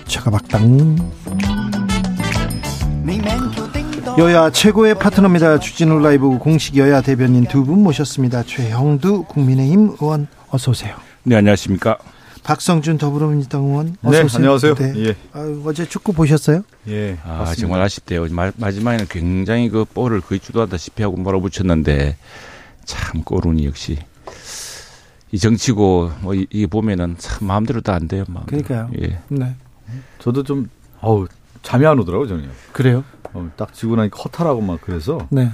최가박당. 0.07 0.95
여야 4.17 4.49
최고의 4.49 4.95
파트너입니다. 4.97 5.59
주진우 5.59 5.99
라이브 5.99 6.37
공식 6.37 6.77
여야 6.77 7.01
대변인 7.01 7.45
두 7.45 7.63
분 7.65 7.83
모셨습니다. 7.83 8.43
최형두 8.43 9.23
국민의힘 9.25 9.95
의원 9.99 10.27
어서 10.49 10.71
오세요. 10.71 10.95
네, 11.23 11.35
안녕하십니까. 11.35 11.97
박성준 12.43 12.97
더불어민주당 12.99 13.63
의원 13.63 13.97
어서 14.03 14.17
네, 14.17 14.23
오세요. 14.23 14.37
안녕하세요. 14.37 14.75
네. 14.75 14.93
예. 14.97 15.15
아, 15.33 15.41
어제 15.65 15.85
축구 15.85 16.13
보셨어요? 16.13 16.61
예. 16.87 17.17
아, 17.23 17.39
봤습니다. 17.39 17.61
정말 17.61 17.81
아쉽대요. 17.81 18.27
마, 18.29 18.51
마지막에는 18.55 19.07
굉장히 19.09 19.67
그 19.69 19.83
볼을 19.83 20.21
거의 20.21 20.39
주도하다시피 20.39 21.01
하고 21.03 21.17
몰아붙였는데 21.17 22.15
참 22.85 23.23
골운이 23.23 23.65
역시 23.65 23.97
이 25.31 25.39
정치고 25.39 26.11
뭐 26.21 26.33
이게 26.35 26.67
보면은 26.67 27.15
참 27.17 27.47
마음대로도 27.47 27.91
안 27.91 28.07
돼요. 28.07 28.23
마음대로. 28.29 28.61
그러니까요. 28.63 28.91
예. 29.01 29.19
네. 29.27 29.55
저도 30.19 30.43
좀 30.43 30.69
어우 31.01 31.27
잠이 31.61 31.85
안 31.85 31.97
오더라고요, 31.99 32.27
저는. 32.27 32.49
그래요? 32.73 33.03
어, 33.33 33.49
딱 33.57 33.73
지고 33.73 33.95
나니 33.95 34.09
커터라고 34.09 34.61
막 34.61 34.79
그래서 34.81 35.17
네. 35.29 35.51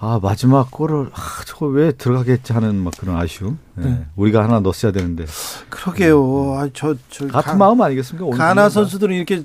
아 0.00 0.20
마지막 0.22 0.70
골을 0.70 1.10
아 1.12 1.20
저거 1.44 1.66
왜 1.66 1.90
들어가겠지 1.90 2.52
하는 2.52 2.76
막 2.76 2.92
그런 2.98 3.16
아쉬움. 3.16 3.58
네. 3.74 3.86
네. 3.86 4.06
우리가 4.14 4.44
하나 4.44 4.60
넣었어야 4.60 4.92
되는데. 4.92 5.24
그러게요. 5.70 6.54
아, 6.56 6.68
저, 6.72 6.94
저 7.10 7.26
같은 7.26 7.52
가, 7.52 7.56
마음 7.56 7.80
아니겠습니까? 7.82 8.36
가나 8.36 8.68
선수들은 8.68 9.16
이렇게 9.16 9.42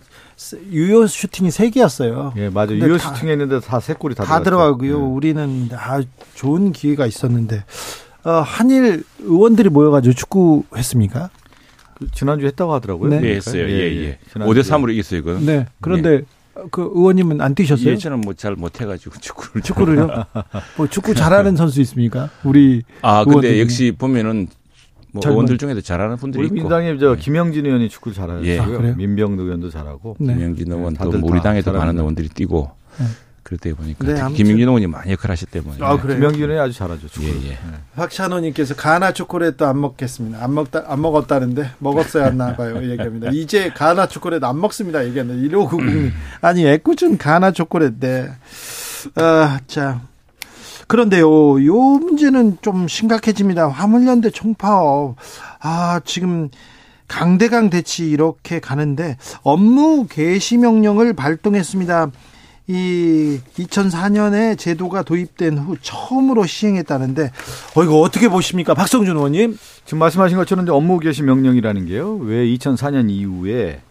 유효 0.70 1.08
슈팅이 1.08 1.50
세 1.50 1.72
개였어요. 1.72 2.34
예, 2.38 2.50
맞아요. 2.50 2.74
유효 2.74 2.98
슈팅 3.00 3.30
했는데 3.30 3.60
다 3.62 3.80
세 3.80 3.94
골이 3.96 4.14
다, 4.14 4.26
다 4.26 4.44
들어가고요. 4.44 5.00
네. 5.00 5.04
우리는 5.04 5.70
아 5.74 6.02
좋은 6.36 6.72
기회가 6.72 7.08
있었는데 7.08 7.64
어, 8.26 8.32
한일 8.46 9.04
의원들이 9.22 9.70
모여가지고 9.70 10.14
축구 10.14 10.64
했습니까? 10.78 11.30
그 12.04 12.12
지난주 12.12 12.46
했다고 12.46 12.74
하더라고요. 12.74 13.10
네, 13.10 13.20
네 13.20 13.36
했어요. 13.36 13.64
예, 13.64 13.70
예. 13.70 14.06
예. 14.06 14.20
5대 14.34 14.62
3으로 14.62 14.92
이겼어요, 14.92 15.20
이거. 15.20 15.40
네. 15.40 15.66
그런데 15.82 16.10
예. 16.10 16.24
그 16.70 16.92
의원님은 16.94 17.42
안 17.42 17.56
뛰셨어요? 17.56 17.92
예, 17.92 17.98
저는 17.98 18.22
뭐 18.22 18.34
잘 18.34 18.56
못해가지고 18.56 19.16
축구를 19.20 19.62
축구를요? 19.64 20.08
뭐 20.78 20.88
축구 20.88 21.16
잘하는 21.16 21.56
선수 21.56 21.82
있습니까? 21.82 22.30
우리 22.44 22.84
아 23.02 23.24
근데 23.26 23.60
역시 23.60 23.92
보면은 23.98 24.48
뭐 25.12 25.22
의원들 25.26 25.58
중에도 25.58 25.82
잘하는 25.82 26.18
분들이 26.18 26.42
우리 26.42 26.48
있고. 26.48 26.56
민당에 26.56 26.98
저 26.98 27.16
네. 27.16 27.22
김영진 27.22 27.66
의원이 27.66 27.90
축구를 27.90 28.16
잘하고요. 28.16 28.46
예. 28.48 28.60
아, 28.60 28.66
민병도 28.66 29.44
의원도 29.44 29.70
잘하고. 29.70 30.18
네. 30.20 30.34
김영진 30.34 30.72
의원 30.72 30.96
또 30.96 31.12
우리 31.24 31.42
당에도 31.42 31.72
많은 31.72 31.98
의원들이 31.98 32.30
뛰고. 32.30 32.70
네. 33.00 33.06
그렇다 33.44 33.76
보니까 33.76 34.06
네, 34.06 34.34
김민균 34.36 34.68
의원이 34.68 34.88
많이 34.88 35.12
역할하실 35.12 35.50
때문에. 35.50 35.78
아, 35.82 35.98
그래 35.98 36.16
김민균 36.16 36.50
의원이 36.50 36.60
아주 36.60 36.78
잘하죠. 36.78 37.08
축구. 37.10 37.28
예, 37.28 37.30
예. 37.30 37.50
네. 37.50 37.58
박찬호님께서 37.96 38.76
가나 38.76 39.12
초콜릿도 39.12 39.66
안 39.66 39.82
먹겠습니다. 39.82 40.44
안 40.44 40.54
먹다 40.54 40.84
안 40.88 41.02
먹었다는데 41.02 41.72
먹었어야 41.80 42.26
했나 42.26 42.56
봐요. 42.56 42.82
얘기합니다. 42.90 43.30
이제 43.34 43.70
가나 43.70 44.08
초콜릿 44.08 44.44
안 44.44 44.60
먹습니다. 44.60 45.06
얘기했는데 45.06 45.48
1590님 45.56 46.12
아니 46.42 46.66
애꿎은 46.66 47.18
가나 47.18 47.52
초콜릿 47.52 48.00
네. 48.00 48.30
아, 49.16 49.60
자. 49.68 50.02
그런데요, 50.88 51.66
요 51.66 51.74
문제는 51.74 52.58
좀 52.62 52.88
심각해집니다. 52.88 53.68
화물연대 53.68 54.30
총파업. 54.30 55.16
아, 55.60 56.02
지금 56.06 56.50
강대강 57.08 57.70
대치 57.70 58.10
이렇게 58.10 58.60
가는데 58.60 59.18
업무 59.44 60.08
개시 60.08 60.58
명령을 60.58 61.14
발동했습니다. 61.14 62.12
이 62.68 63.40
2004년에 63.56 64.58
제도가 64.58 65.04
도입된 65.04 65.58
후 65.58 65.76
처음으로 65.82 66.46
시행했다는데 66.46 67.32
어 67.76 67.84
이거 67.84 68.00
어떻게 68.00 68.30
보십니까 68.30 68.74
박성준 68.74 69.18
의원님 69.18 69.58
지금 69.84 70.00
말씀하신 70.00 70.38
것처럼 70.38 70.70
업무 70.70 71.00
개시 71.00 71.24
명령이라는 71.24 71.86
게요 71.88 72.16
왜 72.16 72.46
2004년 72.46 73.10
이후에 73.10 73.82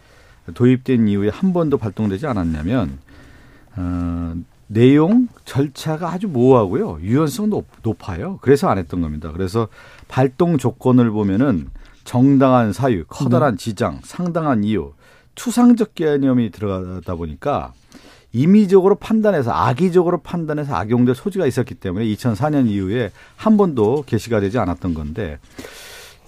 도입된 0.55 1.07
이후에 1.07 1.29
한 1.29 1.53
번도 1.53 1.77
발동되지 1.77 2.25
않았냐면 2.25 2.97
어, 3.75 4.33
내용 4.67 5.27
절차가 5.45 6.11
아주 6.11 6.27
모호하고요 6.27 6.99
유연성도 7.01 7.65
높아요. 7.83 8.39
그래서 8.41 8.67
안 8.69 8.77
했던 8.77 9.01
겁니다. 9.01 9.31
그래서 9.31 9.67
발동 10.07 10.57
조건을 10.57 11.11
보면은 11.11 11.69
정당한 12.03 12.73
사유, 12.73 13.05
커다란 13.07 13.55
네. 13.55 13.63
지장, 13.63 13.99
상당한 14.03 14.63
이유, 14.63 14.93
추상적 15.35 15.95
개념이 15.95 16.51
들어가다 16.51 17.15
보니까 17.15 17.73
임의적으로 18.33 18.95
판단해서 18.95 19.51
악의적으로 19.51 20.21
판단해서 20.21 20.75
악용될 20.75 21.15
소지가 21.15 21.45
있었기 21.45 21.75
때문에 21.75 22.05
2004년 22.05 22.67
이후에 22.67 23.11
한 23.35 23.57
번도 23.57 24.03
개시가 24.07 24.39
되지 24.39 24.57
않았던 24.57 24.95
건데 24.95 25.37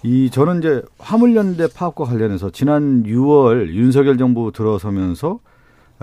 이 0.04 0.30
저는 0.30 0.60
이제 0.60 0.84
화물연대 1.00 1.68
파업과 1.74 2.06
관련해서 2.06 2.52
지난 2.52 3.04
6월 3.04 3.74
윤석열 3.74 4.20
정부 4.20 4.52
들어서면서 4.52 5.40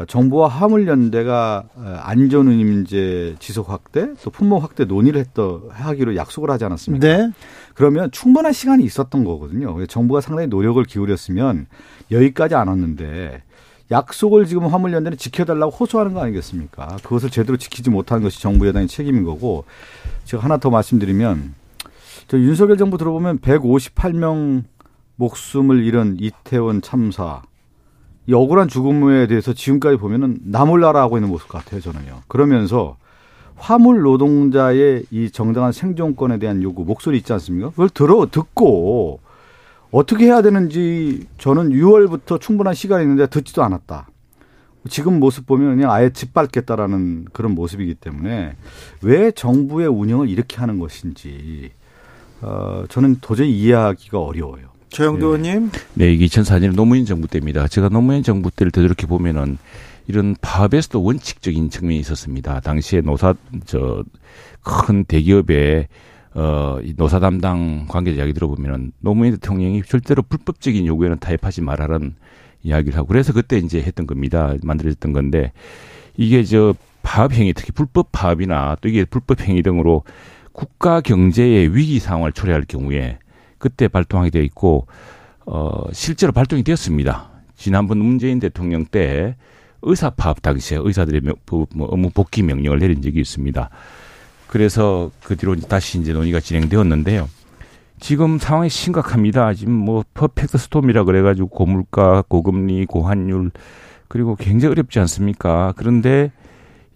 정부와 0.09 0.49
화물연대가 0.49 1.65
안전운임제 2.03 3.37
지속 3.39 3.71
확대 3.71 4.09
또 4.25 4.31
품목 4.31 4.63
확대 4.63 4.87
논의를 4.87 5.21
했더 5.21 5.63
하기로 5.69 6.17
약속을 6.17 6.51
하지 6.51 6.65
않았습니까? 6.65 7.07
네. 7.07 7.31
그러면 7.75 8.11
충분한 8.11 8.53
시간이 8.53 8.83
있었던 8.85 9.23
거거든요. 9.23 9.87
정부가 9.87 10.21
상당히 10.21 10.49
노력을 10.49 10.83
기울였으면 10.83 11.67
여기까지 12.11 12.55
안 12.55 12.69
왔는데 12.69 13.43
약속을 13.93 14.47
지금 14.47 14.67
화물연대는 14.67 15.19
지켜달라고 15.19 15.71
호소하는 15.71 16.15
거 16.15 16.23
아니겠습니까? 16.23 16.97
그것을 17.03 17.31
제대로 17.31 17.57
지키지 17.57 17.91
못하는 17.91 18.23
것이 18.23 18.41
정부 18.41 18.67
여당의 18.67 18.89
책임인 18.89 19.23
거고 19.23 19.65
제가 20.25 20.43
하나 20.43 20.57
더 20.57 20.71
말씀드리면 20.71 21.55
저 22.29 22.39
윤석열 22.39 22.77
정부 22.77 22.99
들어보면 22.99 23.39
158명 23.41 24.65
목숨을 25.17 25.85
잃은 25.85 26.17
이태원 26.19 26.83
참사 26.83 27.43
이 28.27 28.35
억울한 28.35 28.69
죽음에 28.69 29.27
대해서 29.27 29.53
지금까지 29.53 29.97
보면은 29.99 30.39
나 30.45 30.65
몰라라 30.65 31.03
하고 31.03 31.17
있는 31.17 31.29
모습 31.29 31.49
같아요 31.49 31.81
저는요. 31.81 32.23
그러면서 32.29 32.97
화물 33.57 34.01
노동자의 34.01 35.05
이 35.11 35.31
정당한 35.31 35.73
생존권에 35.73 36.39
대한 36.39 36.63
요구 36.63 36.85
목소리 36.85 37.19
있지 37.19 37.33
않습니까? 37.33 37.71
그걸 37.71 37.89
들어 37.91 38.27
듣고 38.31 39.21
어떻게 39.93 40.25
해야 40.27 40.43
되는지 40.43 41.27
저는 41.39 41.71
6월부터 41.71 42.41
충분한 42.41 42.75
시간이 42.75 43.05
있는데 43.05 43.27
듣지도 43.27 43.63
않았다. 43.63 44.09
지금 44.89 45.21
모습 45.21 45.47
보면 45.47 45.77
그냥 45.77 45.93
아예 45.93 46.11
짓밟겠다라는 46.11 47.27
그런 47.33 47.55
모습이기 47.55 47.95
때문에 47.95 48.57
왜 49.03 49.31
정부의 49.31 49.87
운영을 49.87 50.29
이렇게 50.29 50.57
하는 50.57 50.81
것인지 50.81 51.71
어, 52.41 52.85
저는 52.89 53.19
도저히 53.21 53.57
이해하기가 53.57 54.19
어려워요. 54.19 54.73
조영도 54.89 55.37
네. 55.37 55.49
의원님. 55.49 55.71
네, 55.95 56.13
이게 56.13 56.27
2004년 56.27 56.75
노무현 56.75 57.05
정부 57.05 57.29
때입니다. 57.29 57.69
제가 57.69 57.89
노무현 57.91 58.25
정부 58.25 58.51
때를 58.51 58.73
되돌이켜 58.73 59.07
보면은 59.07 59.57
이런 60.09 60.35
파업에서도 60.41 61.01
원칙적인 61.01 61.71
측면이 61.71 62.01
있었습니다. 62.01 62.59
당시에 62.61 63.03
노사 63.03 63.35
저 63.67 64.03
큰 64.63 65.05
대기업의 65.05 65.89
어, 66.35 66.79
이 66.83 66.95
노사 66.97 67.21
담당 67.21 67.87
관계자 67.89 68.19
이야기 68.19 68.33
들어보면은 68.33 68.93
노무현 69.01 69.33
대통령이 69.35 69.83
절대로 69.83 70.23
불법적인 70.23 70.87
요구에는 70.87 71.19
타협하지 71.19 71.61
말라는 71.61 72.15
이야기를 72.63 72.97
하고 72.97 73.09
그래서 73.09 73.33
그때 73.33 73.59
이제 73.59 73.83
했던 73.83 74.07
겁니다. 74.07 74.55
만들어졌던 74.63 75.13
건데 75.13 75.53
이게 76.17 76.43
저 76.45 76.75
파업 77.03 77.33
행위 77.33 77.53
특히 77.53 77.73
불법 77.73 78.11
파업이나 78.13 78.77
또 78.81 78.89
이게 78.89 79.05
불법 79.05 79.41
행위 79.43 79.63
등으로 79.63 80.05
국가 80.53 81.01
경제의 81.01 81.75
위기 81.75 81.99
상황을 81.99 82.33
초래할 82.33 82.65
경우에 82.67 83.19
그때 83.59 83.89
발동하게 83.89 84.31
되어 84.31 84.43
있고 84.43 84.87
어 85.45 85.85
실제로 85.93 86.33
발동이 86.33 86.63
되었습니다. 86.63 87.31
지난번 87.57 87.99
문재인 87.99 88.39
대통령 88.39 88.85
때 88.85 89.37
의사 89.83 90.11
파업 90.11 90.43
당시에 90.43 90.79
의사들의 90.81 91.23
뭐 91.75 91.89
업무 91.89 92.11
복귀 92.11 92.43
명령을 92.43 92.79
내린 92.79 93.03
적이 93.03 93.21
있습니다. 93.21 93.71
그래서 94.53 95.11
그 95.25 95.35
뒤로 95.35 95.57
다시 95.57 95.99
이제 95.99 96.13
논의가 96.13 96.39
진행되었는데요. 96.39 97.27
지금 97.99 98.37
상황이 98.37 98.69
심각합니다. 98.69 99.55
지금 99.55 99.73
뭐 99.73 100.05
퍼펙트 100.13 100.59
스톰이라 100.59 101.05
그래가지고 101.05 101.49
고물가, 101.49 102.23
고금리, 102.29 102.85
고환율 102.85 103.51
그리고 104.09 104.37
굉장히 104.37 104.73
어렵지 104.73 104.99
않습니까? 104.99 105.73
그런데 105.79 106.33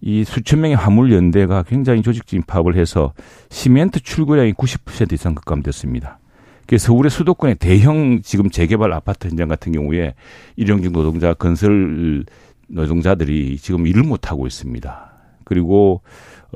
이 0.02 0.22
수천 0.24 0.60
명의 0.60 0.76
화물 0.76 1.10
연대가 1.14 1.62
굉장히 1.62 2.02
조직적인 2.02 2.42
파업을 2.46 2.76
해서 2.76 3.14
시멘트 3.48 4.00
출고량이 4.00 4.52
90% 4.52 5.14
이상 5.14 5.34
급감됐습니다. 5.34 6.18
그래서 6.66 6.88
서울의 6.88 7.08
수도권의 7.08 7.54
대형 7.54 8.20
지금 8.20 8.50
재개발 8.50 8.92
아파트 8.92 9.28
현장 9.28 9.48
같은 9.48 9.72
경우에 9.72 10.12
일용직 10.56 10.92
노동자 10.92 11.32
건설 11.32 12.26
노동자들이 12.68 13.56
지금 13.56 13.86
일을 13.86 14.02
못 14.02 14.30
하고 14.30 14.46
있습니다. 14.46 15.12
그리고 15.46 16.02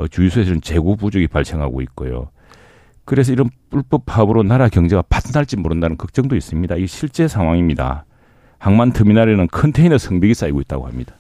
어, 0.01 0.09
주유소에서는 0.09 0.63
재고 0.63 0.97
부족이 0.97 1.29
발생하고 1.29 1.83
있고요. 1.83 2.31
그래서 3.05 3.33
이런 3.33 3.51
불법 3.69 4.07
파업으로 4.07 4.43
나라 4.43 4.69
경제가 4.69 5.03
파탄날지 5.03 5.57
모른다는 5.57 5.99
걱정도 5.99 6.37
있습니다. 6.37 6.77
이 6.77 6.87
실제 6.87 7.29
상황입니다. 7.29 8.07
항만 8.59 8.93
터미널에는 8.93 9.49
컨테이너 9.49 9.99
성벽이 9.99 10.35
쌓이고 10.35 10.61
있다고 10.63 10.87
합니다. 10.87 11.15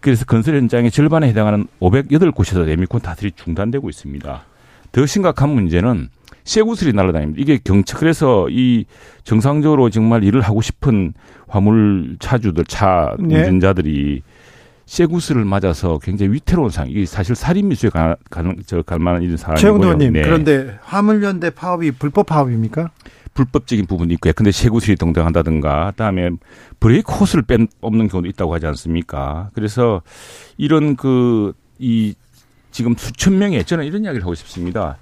그래서 0.00 0.24
건설 0.26 0.56
현장의 0.56 0.90
절반에 0.90 1.28
해당하는 1.28 1.66
508곳에서 1.80 2.64
레미콘 2.64 3.00
다들이 3.00 3.32
중단되고 3.32 3.88
있습니다. 3.88 4.42
더 4.92 5.06
심각한 5.06 5.48
문제는 5.50 6.08
쇠구슬이 6.44 6.92
날아다닙니다. 6.92 7.40
이게 7.40 7.58
경찰 7.62 7.98
그래서 7.98 8.48
이 8.50 8.84
정상적으로 9.22 9.88
정말 9.88 10.24
일을 10.24 10.42
하고 10.42 10.60
싶은 10.60 11.14
화물 11.48 12.16
차주들 12.20 12.66
차 12.66 13.16
네. 13.18 13.38
운전자들이 13.38 14.22
네. 14.24 14.33
쇠구슬을 14.86 15.44
맞아서 15.44 15.98
굉장히 15.98 16.32
위태로운 16.32 16.70
상황. 16.70 16.90
이게 16.90 17.06
사실 17.06 17.34
살인 17.34 17.68
미수에 17.68 17.90
가, 17.90 18.16
저갈 18.66 18.98
만한 18.98 19.22
이런 19.22 19.36
상황이고요. 19.36 19.60
최영도님 19.60 20.12
네. 20.12 20.22
그런데 20.22 20.78
화물연대 20.82 21.50
파업이 21.50 21.92
불법 21.92 22.26
파업입니까? 22.26 22.90
불법적인 23.32 23.86
부분이 23.86 24.14
있고요. 24.14 24.32
근데 24.34 24.52
쇠구슬이 24.52 24.96
동등한다든가, 24.96 25.90
그다음에 25.92 26.30
브레이크 26.78 27.12
호스를 27.12 27.42
뺀 27.42 27.66
없는 27.80 28.08
경우도 28.08 28.28
있다고 28.28 28.54
하지 28.54 28.66
않습니까? 28.66 29.50
그래서 29.54 30.02
이런 30.56 30.96
그 30.96 31.52
이 31.78 32.14
지금 32.70 32.94
수천 32.96 33.38
명의 33.38 33.64
저는 33.64 33.84
이런 33.84 34.04
이야기를 34.04 34.22
하고 34.22 34.34
싶습니다. 34.34 34.96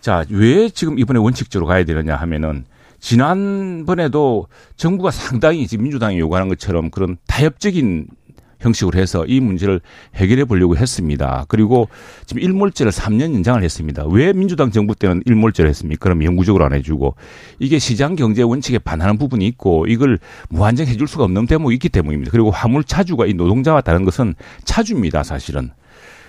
자, 0.00 0.24
왜 0.30 0.68
지금 0.68 0.98
이번에 0.98 1.18
원칙적으로 1.18 1.66
가야 1.66 1.84
되느냐 1.84 2.16
하면은 2.16 2.64
지난번에도 3.00 4.46
정부가 4.76 5.10
상당히 5.10 5.66
지금 5.66 5.84
민주당이 5.84 6.18
요구하는 6.18 6.48
것처럼 6.48 6.90
그런 6.90 7.16
타협적인 7.26 8.06
형식으로 8.62 8.98
해서 8.98 9.24
이 9.26 9.40
문제를 9.40 9.80
해결해 10.14 10.44
보려고 10.44 10.76
했습니다. 10.76 11.44
그리고 11.48 11.88
지금 12.26 12.42
일몰제를 12.42 12.90
3년 12.92 13.34
연장을 13.34 13.62
했습니다. 13.62 14.04
왜 14.06 14.32
민주당 14.32 14.70
정부 14.70 14.94
때는 14.94 15.22
일몰제를 15.26 15.68
했습니까? 15.68 16.02
그럼 16.02 16.24
영구적으로 16.24 16.64
안 16.64 16.72
해주고 16.72 17.14
이게 17.58 17.78
시장 17.78 18.16
경제 18.16 18.42
원칙에 18.42 18.78
반하는 18.78 19.18
부분이 19.18 19.46
있고 19.48 19.86
이걸 19.86 20.18
무한정 20.48 20.86
해줄 20.86 21.06
수가 21.06 21.24
없는 21.24 21.46
대목이 21.46 21.74
있기 21.74 21.88
때문입니다. 21.88 22.30
그리고 22.30 22.50
화물 22.50 22.84
차주가 22.84 23.26
이 23.26 23.34
노동자와 23.34 23.80
다른 23.82 24.04
것은 24.04 24.34
차주입니다, 24.64 25.22
사실은. 25.22 25.70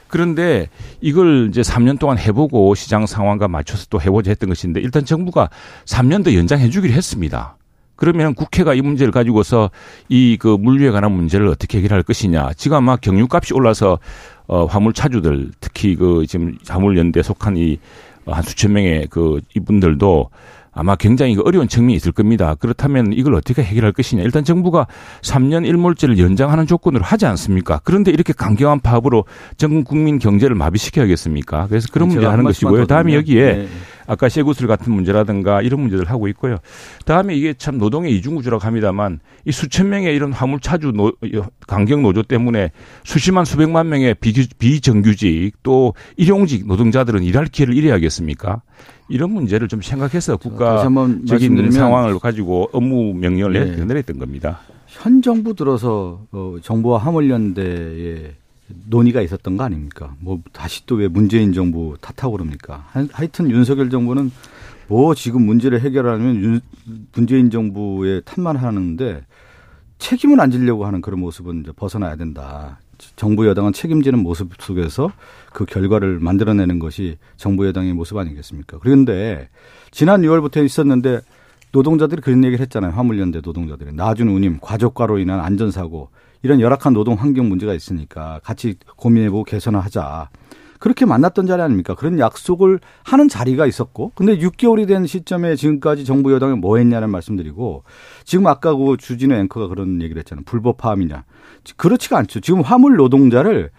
그런데 0.07 0.69
이걸 1.01 1.47
이제 1.49 1.61
3년 1.61 1.97
동안 1.97 2.19
해보고 2.19 2.75
시장 2.75 3.07
상황과 3.07 3.47
맞춰서 3.47 3.87
또 3.89 3.99
해보자 3.99 4.29
했던 4.29 4.47
것인데 4.47 4.79
일단 4.79 5.05
정부가 5.05 5.49
3년 5.85 6.23
더 6.23 6.33
연장해 6.35 6.69
주기로 6.69 6.93
했습니다. 6.93 7.57
그러면 7.95 8.33
국회가 8.35 8.73
이 8.73 8.81
문제를 8.81 9.11
가지고서 9.11 9.69
이 10.09 10.37
그 10.39 10.47
물류에 10.59 10.91
관한 10.91 11.11
문제를 11.11 11.47
어떻게 11.47 11.77
해결할 11.77 12.03
것이냐. 12.03 12.53
지금 12.57 12.77
아마 12.77 12.95
경유값이 12.97 13.53
올라서 13.53 13.99
어 14.47 14.65
화물 14.65 14.93
차주들 14.93 15.51
특히 15.61 15.95
그 15.95 16.25
지금 16.27 16.57
화물 16.67 16.97
연대 16.97 17.21
속한 17.21 17.57
이 17.57 17.79
한 18.25 18.41
수천 18.43 18.73
명의 18.73 19.07
그 19.09 19.41
이분들도 19.55 20.29
아마 20.73 20.95
굉장히 20.95 21.37
어려운 21.43 21.67
측면이 21.67 21.95
있을 21.95 22.11
겁니다. 22.11 22.55
그렇다면 22.55 23.13
이걸 23.13 23.35
어떻게 23.35 23.63
해결할 23.63 23.91
것이냐. 23.91 24.23
일단 24.23 24.43
정부가 24.43 24.87
3년 25.21 25.65
일몰제를 25.65 26.17
연장하는 26.17 26.67
조건으로 26.67 27.03
하지 27.03 27.25
않습니까? 27.25 27.79
그런데 27.83 28.11
이렇게 28.11 28.33
강경한 28.33 28.79
파업으로 28.79 29.25
전 29.57 29.83
국민 29.83 30.19
경제를 30.19 30.55
마비시켜야겠습니까? 30.55 31.67
그래서 31.67 31.87
그런 31.91 32.09
문제 32.09 32.25
하는 32.25 32.43
것이고요. 32.43 32.87
다음에 32.87 33.13
여기에 33.13 33.53
네. 33.53 33.67
아까 34.07 34.29
쇠구슬 34.29 34.67
같은 34.67 34.93
문제라든가 34.93 35.61
이런 35.61 35.81
문제들 35.81 36.09
하고 36.09 36.27
있고요. 36.29 36.57
다음에 37.05 37.35
이게 37.35 37.53
참 37.53 37.77
노동의 37.77 38.15
이중구조라고 38.17 38.63
합니다만 38.63 39.19
이 39.45 39.51
수천 39.51 39.89
명의 39.89 40.15
이런 40.15 40.33
화물 40.33 40.59
차주 40.59 40.91
노, 40.91 41.13
강경 41.67 42.01
노조 42.01 42.23
때문에 42.23 42.71
수십만 43.03 43.45
수백만 43.45 43.89
명의 43.89 44.13
비, 44.15 44.33
비정규직 44.57 45.53
또 45.63 45.93
일용직 46.17 46.67
노동자들은 46.67 47.23
일할 47.23 47.45
기회를 47.45 47.75
잃어야겠습니까? 47.75 48.61
이런 49.13 49.29
문제를 49.31 49.67
좀 49.67 49.81
생각해서 49.81 50.37
국가적인 50.37 51.71
상황을 51.71 52.17
가지고 52.17 52.69
업무 52.73 53.13
명령을 53.13 53.75
네. 53.77 53.85
내렸던 53.85 54.17
겁니다. 54.17 54.59
현 54.87 55.21
정부 55.21 55.53
들어서 55.53 56.21
어, 56.31 56.55
정부와 56.61 56.97
화물연대의 56.97 58.33
논의가 58.89 59.21
있었던 59.21 59.55
거 59.55 59.63
아닙니까? 59.65 60.15
뭐 60.19 60.39
다시 60.51 60.83
또 60.87 60.95
왜 60.95 61.07
문재인 61.07 61.53
정부 61.53 61.95
탓하고 62.01 62.31
그럽니까? 62.37 62.87
하여튼 63.11 63.51
윤석열 63.51 63.91
정부는 63.91 64.31
뭐 64.87 65.13
지금 65.13 65.45
문제를 65.45 65.81
해결하면 65.81 66.35
윤, 66.43 66.61
문재인 67.13 67.51
정부의 67.51 68.23
탓만 68.25 68.55
하는데 68.55 69.23
책임을 69.99 70.41
안 70.41 70.49
지려고 70.49 70.85
하는 70.87 71.01
그런 71.01 71.19
모습은 71.19 71.61
이제 71.61 71.71
벗어나야 71.75 72.15
된다. 72.15 72.79
정부 73.15 73.47
여당은 73.47 73.73
책임지는 73.73 74.19
모습 74.19 74.49
속에서 74.59 75.11
그 75.53 75.65
결과를 75.65 76.19
만들어내는 76.19 76.79
것이 76.79 77.17
정부 77.37 77.67
여당의 77.67 77.93
모습 77.93 78.17
아니겠습니까? 78.17 78.79
그런데 78.81 79.49
지난 79.91 80.21
6월부터 80.21 80.65
있었는데 80.65 81.21
노동자들이 81.71 82.21
그런 82.21 82.43
얘기를 82.43 82.61
했잖아요. 82.61 82.91
화물연대 82.91 83.41
노동자들이. 83.43 83.93
나준 83.93 84.29
운임, 84.29 84.59
과적과로 84.61 85.17
인한 85.17 85.39
안전사고 85.39 86.09
이런 86.43 86.59
열악한 86.59 86.93
노동 86.93 87.15
환경 87.15 87.49
문제가 87.49 87.73
있으니까 87.73 88.39
같이 88.43 88.75
고민해보고 88.97 89.43
개선하자. 89.45 90.29
그렇게 90.83 91.05
만났던 91.05 91.47
자리 91.47 91.61
아닙니까? 91.61 91.95
그런 91.95 92.19
약속을 92.19 92.81
하는 93.03 93.29
자리가 93.29 93.65
있었고, 93.65 94.11
근데 94.15 94.37
6개월이 94.37 94.85
된 94.85 95.07
시점에 95.07 95.55
지금까지 95.55 96.03
정부 96.03 96.33
여당이 96.33 96.57
뭐 96.57 96.75
했냐는 96.75 97.09
말씀드리고, 97.09 97.85
지금 98.25 98.47
아까 98.47 98.75
그 98.75 98.97
주진우 98.99 99.33
앵커가 99.33 99.69
그런 99.69 100.01
얘기를 100.01 100.19
했잖아요. 100.19 100.43
불법 100.45 100.75
파업이냐. 100.75 101.23
그렇지가 101.77 102.17
않죠. 102.17 102.39
지금 102.39 102.61
화물 102.61 102.95
노동자를 102.95 103.69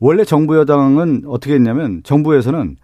원래 0.00 0.24
정부 0.24 0.56
여당은 0.56 1.24
어떻게 1.26 1.54
했냐면 1.54 2.02
정부에서는 2.04 2.76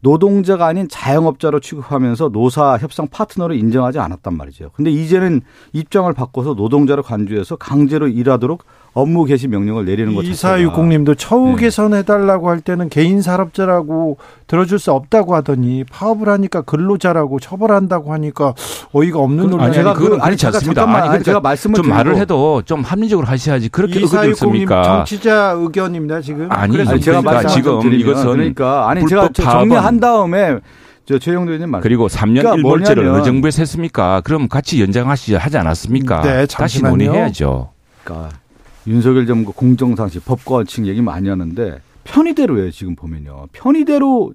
노동자가 0.00 0.66
아닌 0.66 0.88
자영업자로 0.88 1.60
취급하면서 1.60 2.30
노사 2.30 2.76
협상 2.76 3.06
파트너로 3.08 3.54
인정하지 3.54 4.00
않았단 4.00 4.36
말이죠. 4.36 4.70
근데 4.74 4.90
이제는 4.90 5.42
입장을 5.72 6.12
바꿔서 6.12 6.54
노동자를 6.54 7.04
간주해서 7.04 7.56
강제로 7.56 8.08
일하도록 8.08 8.64
업무 8.94 9.24
개시 9.24 9.48
명령을 9.48 9.86
내리는 9.86 10.14
것 10.14 10.24
자체가 10.24 10.58
2460님도 10.58 11.16
처우 11.16 11.56
네. 11.56 11.62
개선해달라고 11.62 12.50
할 12.50 12.60
때는 12.60 12.90
개인 12.90 13.22
산업자라고 13.22 14.18
들어줄 14.46 14.78
수 14.78 14.92
없다고 14.92 15.34
하더니 15.34 15.84
파업을 15.84 16.28
하니까 16.28 16.60
근로자라고 16.60 17.40
처벌한다고 17.40 18.12
하니까 18.12 18.54
어이가 18.92 19.18
없는 19.18 19.48
논리 19.48 19.64
아니, 19.64 19.74
제가 19.74 19.94
그, 19.94 20.18
아니, 20.20 20.36
제가 20.36 20.58
않습니다. 20.58 20.82
아니, 20.82 20.92
그러니까 20.92 21.22
제가 21.22 21.40
말씀을 21.40 21.76
좀 21.76 21.88
말을 21.88 22.16
해도 22.16 22.62
좀 22.66 22.82
합리적으로 22.82 23.26
하셔야지 23.26 23.70
그렇게 23.70 24.00
의견습니까 24.00 24.82
정치자 24.82 25.54
의견입니다 25.56 26.20
지금. 26.20 26.52
아니, 26.52 26.78
아니 26.80 27.00
제가 27.00 27.22
그러니까 27.22 27.48
지금 27.48 27.92
이것은 27.92 28.32
그러니까 28.32 28.90
아니 28.90 29.06
제가 29.06 29.30
정리한 29.32 30.00
다음에 30.00 30.58
저 31.06 31.18
최영도 31.18 31.52
의원님 31.52 31.70
말. 31.70 31.80
그리고 31.80 32.08
3년 32.08 32.42
그러니까 32.42 32.68
1월제를 32.68 33.12
어느 33.12 33.22
정부에서 33.22 33.62
했습니까? 33.62 34.20
그럼 34.22 34.48
같이 34.48 34.80
연장하시 34.80 35.34
하지 35.34 35.56
않았습니까? 35.56 36.22
네, 36.22 36.46
다시 36.46 36.82
논의해야죠. 36.82 37.70
그러니까 38.04 38.41
윤석열 38.86 39.26
정부 39.26 39.52
공정상식 39.52 40.24
법관층 40.24 40.86
얘기 40.86 41.00
많이 41.02 41.28
하는데 41.28 41.80
편의대로예요 42.04 42.70
지금 42.70 42.96
보면요. 42.96 43.46
편의대로 43.52 44.32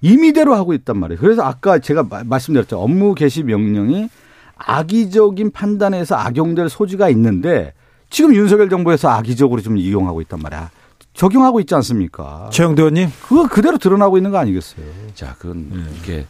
임의대로 0.00 0.54
하고 0.54 0.74
있단 0.74 0.98
말이에요. 0.98 1.20
그래서 1.20 1.42
아까 1.42 1.78
제가 1.78 2.06
말씀드렸죠. 2.24 2.80
업무 2.80 3.14
개시 3.14 3.42
명령이 3.42 4.08
악의적인 4.56 5.50
판단에서 5.52 6.16
악용될 6.16 6.68
소지가 6.68 7.08
있는데 7.10 7.74
지금 8.10 8.34
윤석열 8.34 8.68
정부에서 8.68 9.08
악의적으로 9.08 9.60
좀 9.60 9.76
이용하고 9.76 10.20
있단 10.22 10.40
말이야. 10.40 10.70
적용하고 11.14 11.60
있지 11.60 11.74
않습니까? 11.74 12.48
최영대 12.52 12.82
의원님. 12.82 13.08
그거 13.22 13.48
그대로 13.48 13.76
드러나고 13.76 14.18
있는 14.18 14.30
거 14.30 14.38
아니겠어요? 14.38 14.84
자, 15.14 15.34
그건 15.38 15.68
네. 15.70 15.82
이게 16.00 16.26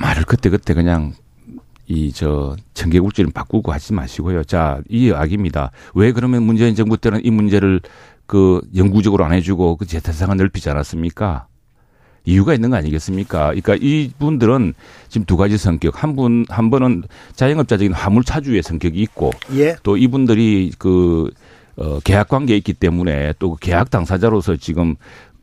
말을 0.00 0.24
그때그때 0.24 0.74
그냥 0.74 1.12
이 1.88 2.10
저 2.12 2.56
청개국지를 2.74 3.30
바꾸고 3.32 3.72
하지 3.72 3.92
마시고요. 3.92 4.44
자, 4.44 4.80
이 4.88 5.06
이야기입니다. 5.06 5.70
왜 5.94 6.12
그러면 6.12 6.42
문재인 6.42 6.74
정부 6.74 6.96
때는 6.96 7.24
이 7.24 7.30
문제를 7.30 7.80
그 8.26 8.60
영구적으로 8.76 9.24
안 9.24 9.32
해주고 9.32 9.76
그 9.76 9.86
재타상을 9.86 10.36
넓히지 10.36 10.68
않았습니까? 10.70 11.46
이유가 12.24 12.54
있는 12.54 12.70
거 12.70 12.76
아니겠습니까? 12.76 13.52
그러니까 13.54 13.76
이분들은 13.80 14.74
지금 15.08 15.24
두 15.26 15.36
가지 15.36 15.56
성격. 15.56 16.02
한 16.02 16.16
분, 16.16 16.44
한 16.48 16.70
번은 16.70 17.04
자영업자적인 17.36 17.92
화물 17.92 18.24
차주의 18.24 18.60
성격이 18.64 19.00
있고 19.02 19.30
예. 19.54 19.76
또 19.84 19.96
이분들이 19.96 20.72
그, 20.76 21.30
어, 21.76 22.00
계약 22.00 22.28
관계에 22.28 22.56
있기 22.56 22.72
때문에 22.72 23.34
또그 23.38 23.58
계약 23.60 23.90
당사자로서 23.90 24.56
지금 24.56 24.96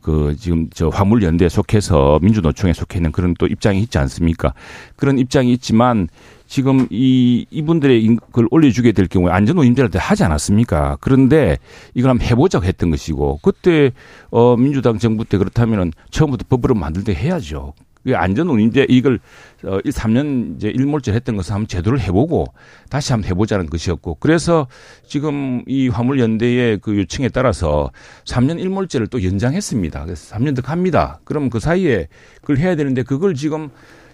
그 0.04 0.36
지금 0.38 0.68
저 0.74 0.88
화물연대에 0.88 1.48
속해서 1.48 2.18
민주노총에 2.20 2.74
속해 2.74 2.98
있는 2.98 3.10
그런 3.10 3.34
또 3.38 3.46
입장이 3.46 3.80
있지 3.80 3.96
않습니까? 3.96 4.52
그런 4.96 5.18
입장이 5.18 5.50
있지만 5.54 6.08
지금 6.46 6.86
이 6.90 7.46
이분들의 7.50 8.18
그걸 8.26 8.46
올려주게 8.50 8.92
될 8.92 9.08
경우에 9.08 9.32
안전노임제를 9.32 9.88
하지 9.94 10.22
않았습니까? 10.24 10.98
그런데 11.00 11.56
이걸 11.94 12.10
한번 12.10 12.26
해보자고 12.26 12.66
했던 12.66 12.90
것이고 12.90 13.38
그때 13.40 13.92
어 14.30 14.56
민주당 14.56 14.98
정부 14.98 15.24
때 15.24 15.38
그렇다면은 15.38 15.90
처음부터 16.10 16.44
법으로 16.50 16.74
만들 16.74 17.02
때 17.02 17.14
해야죠. 17.14 17.72
안전 18.12 18.48
운임제 18.48 18.86
이걸 18.88 19.18
어 19.64 19.78
3년 19.78 20.56
이제 20.56 20.68
일몰제 20.68 21.12
했던 21.12 21.36
것을 21.36 21.54
한번 21.54 21.68
제도를 21.68 22.00
해보고 22.00 22.46
다시 22.90 23.12
한번 23.12 23.30
해보자는 23.30 23.66
것이었고 23.66 24.16
그래서 24.20 24.66
지금 25.06 25.62
이 25.66 25.88
화물 25.88 26.20
연대의 26.20 26.80
그 26.80 26.98
요청에 26.98 27.28
따라서 27.28 27.90
3년 28.26 28.60
일몰제를 28.60 29.06
또 29.06 29.22
연장했습니다. 29.24 30.04
그래서 30.04 30.36
3년 30.36 30.54
더 30.54 30.62
갑니다. 30.62 31.20
그럼 31.24 31.48
그 31.48 31.60
사이에 31.60 32.08
그걸 32.40 32.58
해야 32.58 32.76
되는데 32.76 33.02
그걸 33.02 33.34
지금 33.34 33.70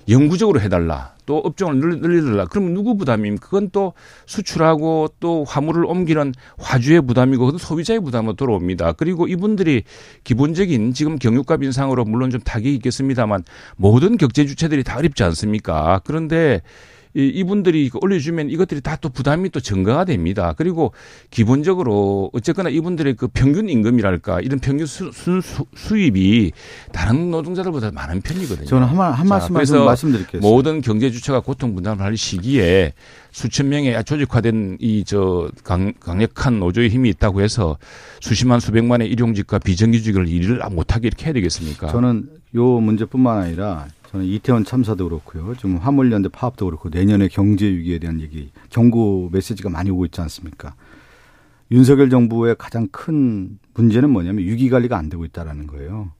영구적으로 0.08 0.60
해달라. 0.60 1.14
또 1.26 1.38
업종을 1.38 2.00
늘리달라. 2.00 2.46
그럼 2.46 2.74
누구 2.74 2.96
부담입니까? 2.96 3.46
그건 3.46 3.70
또 3.70 3.92
수출하고 4.26 5.10
또 5.20 5.44
화물을 5.44 5.84
옮기는 5.84 6.34
화주의 6.58 7.00
부담이고 7.00 7.46
그건 7.46 7.58
소비자의 7.58 8.00
부담으로 8.00 8.34
돌아옵니다. 8.34 8.92
그리고 8.92 9.28
이분들이 9.28 9.84
기본적인 10.24 10.92
지금 10.92 11.18
경유값 11.18 11.62
인상으로 11.62 12.04
물론 12.04 12.30
좀 12.30 12.40
타격이 12.40 12.74
있겠습니다만 12.76 13.44
모든 13.76 14.16
경제 14.16 14.44
주체들이 14.44 14.82
다 14.82 14.98
어렵지 14.98 15.22
않습니까? 15.22 16.00
그런데 16.04 16.62
이 17.14 17.42
분들이 17.44 17.90
올려주면 18.00 18.50
이것들이 18.50 18.80
다 18.80 18.96
또 19.00 19.08
부담이 19.08 19.48
또 19.50 19.60
증가가 19.60 20.04
됩니다. 20.04 20.52
그리고 20.56 20.92
기본적으로 21.30 22.30
어쨌거나 22.34 22.68
이분들의 22.68 23.14
그 23.14 23.28
평균 23.28 23.68
임금이랄까 23.70 24.40
이런 24.42 24.58
평균 24.58 24.86
수, 24.86 25.10
수, 25.12 25.40
수 25.74 25.96
입이 25.98 26.52
다른 26.92 27.30
노동자들보다 27.30 27.92
많은 27.92 28.20
편이거든요. 28.20 28.66
저는 28.66 28.86
한, 28.86 28.96
말, 28.96 29.12
한 29.12 29.26
말씀만 29.26 29.64
좀 29.64 29.84
말씀드릴게요. 29.86 30.40
모든 30.42 30.82
경제 30.82 31.10
주체가 31.10 31.40
고통 31.40 31.74
분담을 31.74 32.04
할 32.04 32.16
시기에 32.16 32.92
수천 33.32 33.68
명의 33.70 34.02
조직화된 34.04 34.76
이 34.80 35.02
저 35.06 35.50
강력한 35.64 36.60
노조의 36.60 36.90
힘이 36.90 37.08
있다고 37.08 37.40
해서 37.40 37.78
수십만 38.20 38.60
수백만의 38.60 39.08
일용직과 39.08 39.58
비정규직을 39.60 40.28
일을 40.28 40.60
못하게 40.70 41.08
이렇게 41.08 41.24
해야 41.26 41.32
되겠습니까? 41.32 41.88
저는 41.88 42.28
요 42.54 42.64
문제뿐만 42.80 43.38
아니라 43.38 43.86
저는 44.10 44.26
이태원 44.26 44.64
참사도 44.64 45.08
그렇고요. 45.08 45.54
지금 45.54 45.76
화물연대 45.76 46.30
파업도 46.30 46.64
그렇고 46.66 46.88
내년에 46.88 47.28
경제 47.28 47.66
위기에 47.66 48.00
대한 48.00 48.20
얘기, 48.20 48.50
경고 48.68 49.28
메시지가 49.30 49.70
많이 49.70 49.90
오고 49.90 50.06
있지 50.06 50.20
않습니까? 50.20 50.74
윤석열 51.70 52.10
정부의 52.10 52.56
가장 52.58 52.88
큰 52.90 53.60
문제는 53.74 54.10
뭐냐면 54.10 54.44
위기 54.44 54.68
관리가 54.68 54.98
안 54.98 55.08
되고 55.08 55.24
있다라는 55.24 55.68
거예요. 55.68 56.10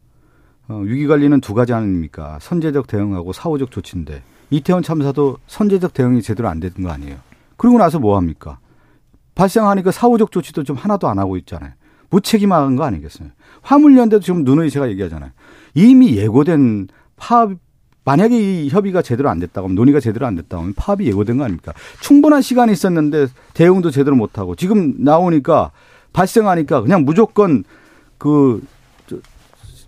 어, 0.68 0.78
위기 0.84 1.08
관리는 1.08 1.40
두 1.40 1.52
가지 1.52 1.72
아닙니까? 1.72 2.38
선제적 2.40 2.86
대응하고 2.86 3.32
사후적 3.32 3.72
조치인데 3.72 4.22
이태원 4.50 4.84
참사도 4.84 5.38
선제적 5.48 5.92
대응이 5.92 6.22
제대로 6.22 6.48
안 6.48 6.60
되는 6.60 6.76
거 6.80 6.90
아니에요. 6.90 7.16
그리고 7.56 7.78
나서 7.78 7.98
뭐 7.98 8.16
합니까? 8.16 8.60
발생하니까 9.34 9.90
사후적 9.90 10.30
조치도 10.30 10.62
좀 10.62 10.76
하나도 10.76 11.08
안 11.08 11.18
하고 11.18 11.36
있잖아요. 11.38 11.72
무책임한 12.10 12.76
거 12.76 12.84
아니겠어요? 12.84 13.30
화물연대도 13.62 14.20
지금 14.20 14.44
누누이 14.44 14.70
제가 14.70 14.88
얘기하잖아요. 14.90 15.32
이미 15.74 16.16
예고된 16.16 16.86
파업 17.16 17.58
만약에 18.10 18.64
이 18.64 18.68
협의가 18.68 19.02
제대로 19.02 19.28
안 19.28 19.38
됐다고 19.38 19.68
하면 19.68 19.76
논의가 19.76 20.00
제대로 20.00 20.26
안 20.26 20.34
됐다고 20.34 20.62
하면 20.62 20.74
파업이 20.74 21.06
예고된 21.06 21.36
거 21.38 21.44
아닙니까? 21.44 21.72
충분한 22.00 22.42
시간이 22.42 22.72
있었는데 22.72 23.28
대응도 23.54 23.92
제대로 23.92 24.16
못 24.16 24.36
하고 24.36 24.56
지금 24.56 24.94
나오니까 24.98 25.70
발생하니까 26.12 26.80
그냥 26.80 27.04
무조건 27.04 27.62
그 28.18 28.60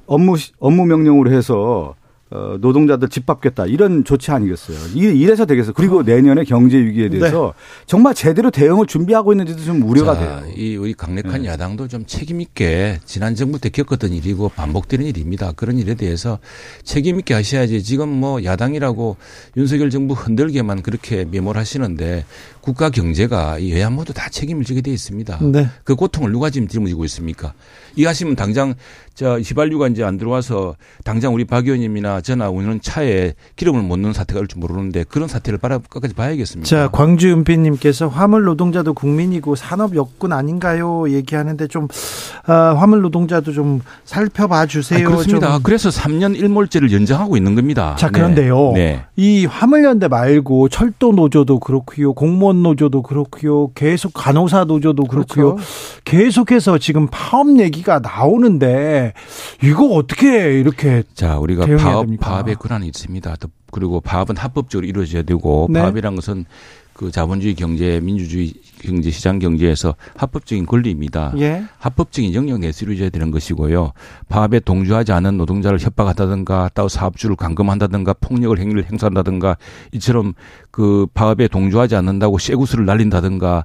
업무 0.06 0.36
업무 0.60 0.86
명령으로 0.86 1.32
해서 1.32 1.96
어, 2.34 2.56
노동자들 2.58 3.08
집합겠다 3.08 3.66
이런 3.66 4.04
조치 4.04 4.30
아니겠어요. 4.30 4.78
이래서 4.94 5.44
되겠어요. 5.44 5.74
그리고 5.74 6.02
내년에 6.02 6.44
경제 6.44 6.78
위기에 6.78 7.10
네. 7.10 7.18
대해서 7.18 7.52
네. 7.54 7.84
정말 7.86 8.14
제대로 8.14 8.50
대응을 8.50 8.86
준비하고 8.86 9.34
있는지도 9.34 9.62
좀 9.62 9.82
우려가 9.82 10.14
자, 10.14 10.20
돼요. 10.20 10.52
이 10.56 10.76
우리 10.76 10.94
강력한 10.94 11.42
네. 11.42 11.48
야당도 11.48 11.88
좀 11.88 12.06
책임 12.06 12.40
있게 12.40 13.00
지난 13.04 13.34
정부 13.34 13.58
때 13.58 13.68
겪었던 13.68 14.12
일이고 14.14 14.48
반복되는 14.48 15.04
일입니다. 15.04 15.52
그런 15.52 15.76
일에 15.78 15.94
대해서 15.94 16.38
책임 16.84 17.18
있게 17.18 17.34
하셔야지 17.34 17.82
지금 17.82 18.08
뭐 18.08 18.42
야당이라고 18.42 19.18
윤석열 19.58 19.90
정부 19.90 20.14
흔들게만 20.14 20.80
그렇게 20.80 21.26
메모하시는데 21.26 22.24
국가 22.62 22.88
경제가 22.88 23.58
이 23.58 23.72
여야 23.72 23.90
모두 23.90 24.14
다 24.14 24.30
책임을 24.30 24.64
지게 24.64 24.80
돼 24.80 24.90
있습니다. 24.90 25.38
네. 25.52 25.68
그 25.84 25.96
고통을 25.96 26.32
누가 26.32 26.48
지금 26.48 26.66
짊어지고 26.66 27.04
있습니까? 27.04 27.52
이 27.96 28.06
하시면 28.06 28.36
당장 28.36 28.74
저 29.14 29.38
휘발유가 29.38 29.88
이제 29.88 30.02
안 30.02 30.16
들어와서 30.16 30.74
당장 31.04 31.34
우리 31.34 31.44
박 31.44 31.66
의원님이나 31.66 32.22
저나 32.22 32.48
우리는 32.48 32.80
차에 32.80 33.34
기름을 33.56 33.82
못 33.82 33.98
넣는 33.98 34.12
사태가 34.12 34.40
올지 34.40 34.58
모르는데 34.58 35.04
그런 35.04 35.28
사태를 35.28 35.58
바라 35.58 35.78
끝까지 35.78 36.14
봐야겠습니다. 36.14 36.68
자, 36.68 36.88
광주 36.90 37.28
은비님께서 37.30 38.08
화물 38.08 38.44
노동자도 38.44 38.94
국민이고 38.94 39.54
산업 39.54 39.94
여군 39.96 40.32
아닌가요? 40.32 41.10
얘기하는데 41.10 41.66
좀 41.68 41.88
어, 42.48 42.52
화물 42.52 43.02
노동자도 43.02 43.52
좀 43.52 43.80
살펴봐 44.04 44.66
주세요. 44.66 44.98
아니, 44.98 45.04
그렇습니다. 45.06 45.54
좀. 45.54 45.62
그래서 45.62 45.90
3년 45.90 46.36
일몰제를 46.36 46.90
연장하고 46.92 47.36
있는 47.36 47.54
겁니다. 47.54 47.94
자, 47.98 48.08
그런데요. 48.08 48.72
네. 48.74 48.82
네. 48.82 49.04
이 49.16 49.44
화물연대 49.46 50.08
말고 50.08 50.68
철도 50.68 51.12
노조도 51.12 51.60
그렇고요, 51.60 52.14
공무원 52.14 52.62
노조도 52.62 53.02
그렇고요, 53.02 53.72
계속 53.74 54.12
간호사 54.14 54.64
노조도 54.64 55.04
그렇고요, 55.04 55.54
그렇죠. 55.56 55.66
계속해서 56.04 56.78
지금 56.78 57.06
파업 57.10 57.58
얘기가 57.58 57.98
나오는데 58.00 59.01
이거 59.62 59.86
어떻게 59.86 60.58
이렇게 60.60 61.02
자 61.14 61.38
우리가 61.38 61.66
파업 61.76 62.06
파업의 62.20 62.56
권한이 62.56 62.86
있습니다. 62.86 63.36
그리고 63.70 64.00
파업은 64.00 64.36
합법적으로 64.36 64.86
이루어져야 64.86 65.22
되고 65.22 65.66
네. 65.70 65.80
파업이란 65.80 66.14
것은 66.16 66.44
그 66.92 67.10
자본주의 67.10 67.54
경제, 67.54 68.00
민주주의 68.00 68.52
경제, 68.80 69.10
시장 69.10 69.38
경제에서 69.38 69.94
합법적인 70.16 70.66
권리입니다. 70.66 71.32
예. 71.38 71.64
합법적인 71.78 72.34
영역 72.34 72.60
내에서 72.60 72.84
이루어져야 72.84 73.08
되는 73.10 73.30
것이고요. 73.30 73.92
파업에 74.28 74.60
동조하지 74.60 75.12
않은 75.12 75.38
노동자를 75.38 75.80
협박한다든가 75.80 76.70
또 76.74 76.88
사업주를 76.88 77.36
감금한다든가 77.36 78.14
폭력을 78.14 78.56
행위를 78.58 78.84
행사한다든가 78.84 79.56
이처럼 79.92 80.34
그 80.70 81.06
파업에 81.14 81.48
동조하지 81.48 81.96
않는다고 81.96 82.38
쇠구슬을 82.38 82.84
날린다든가 82.84 83.64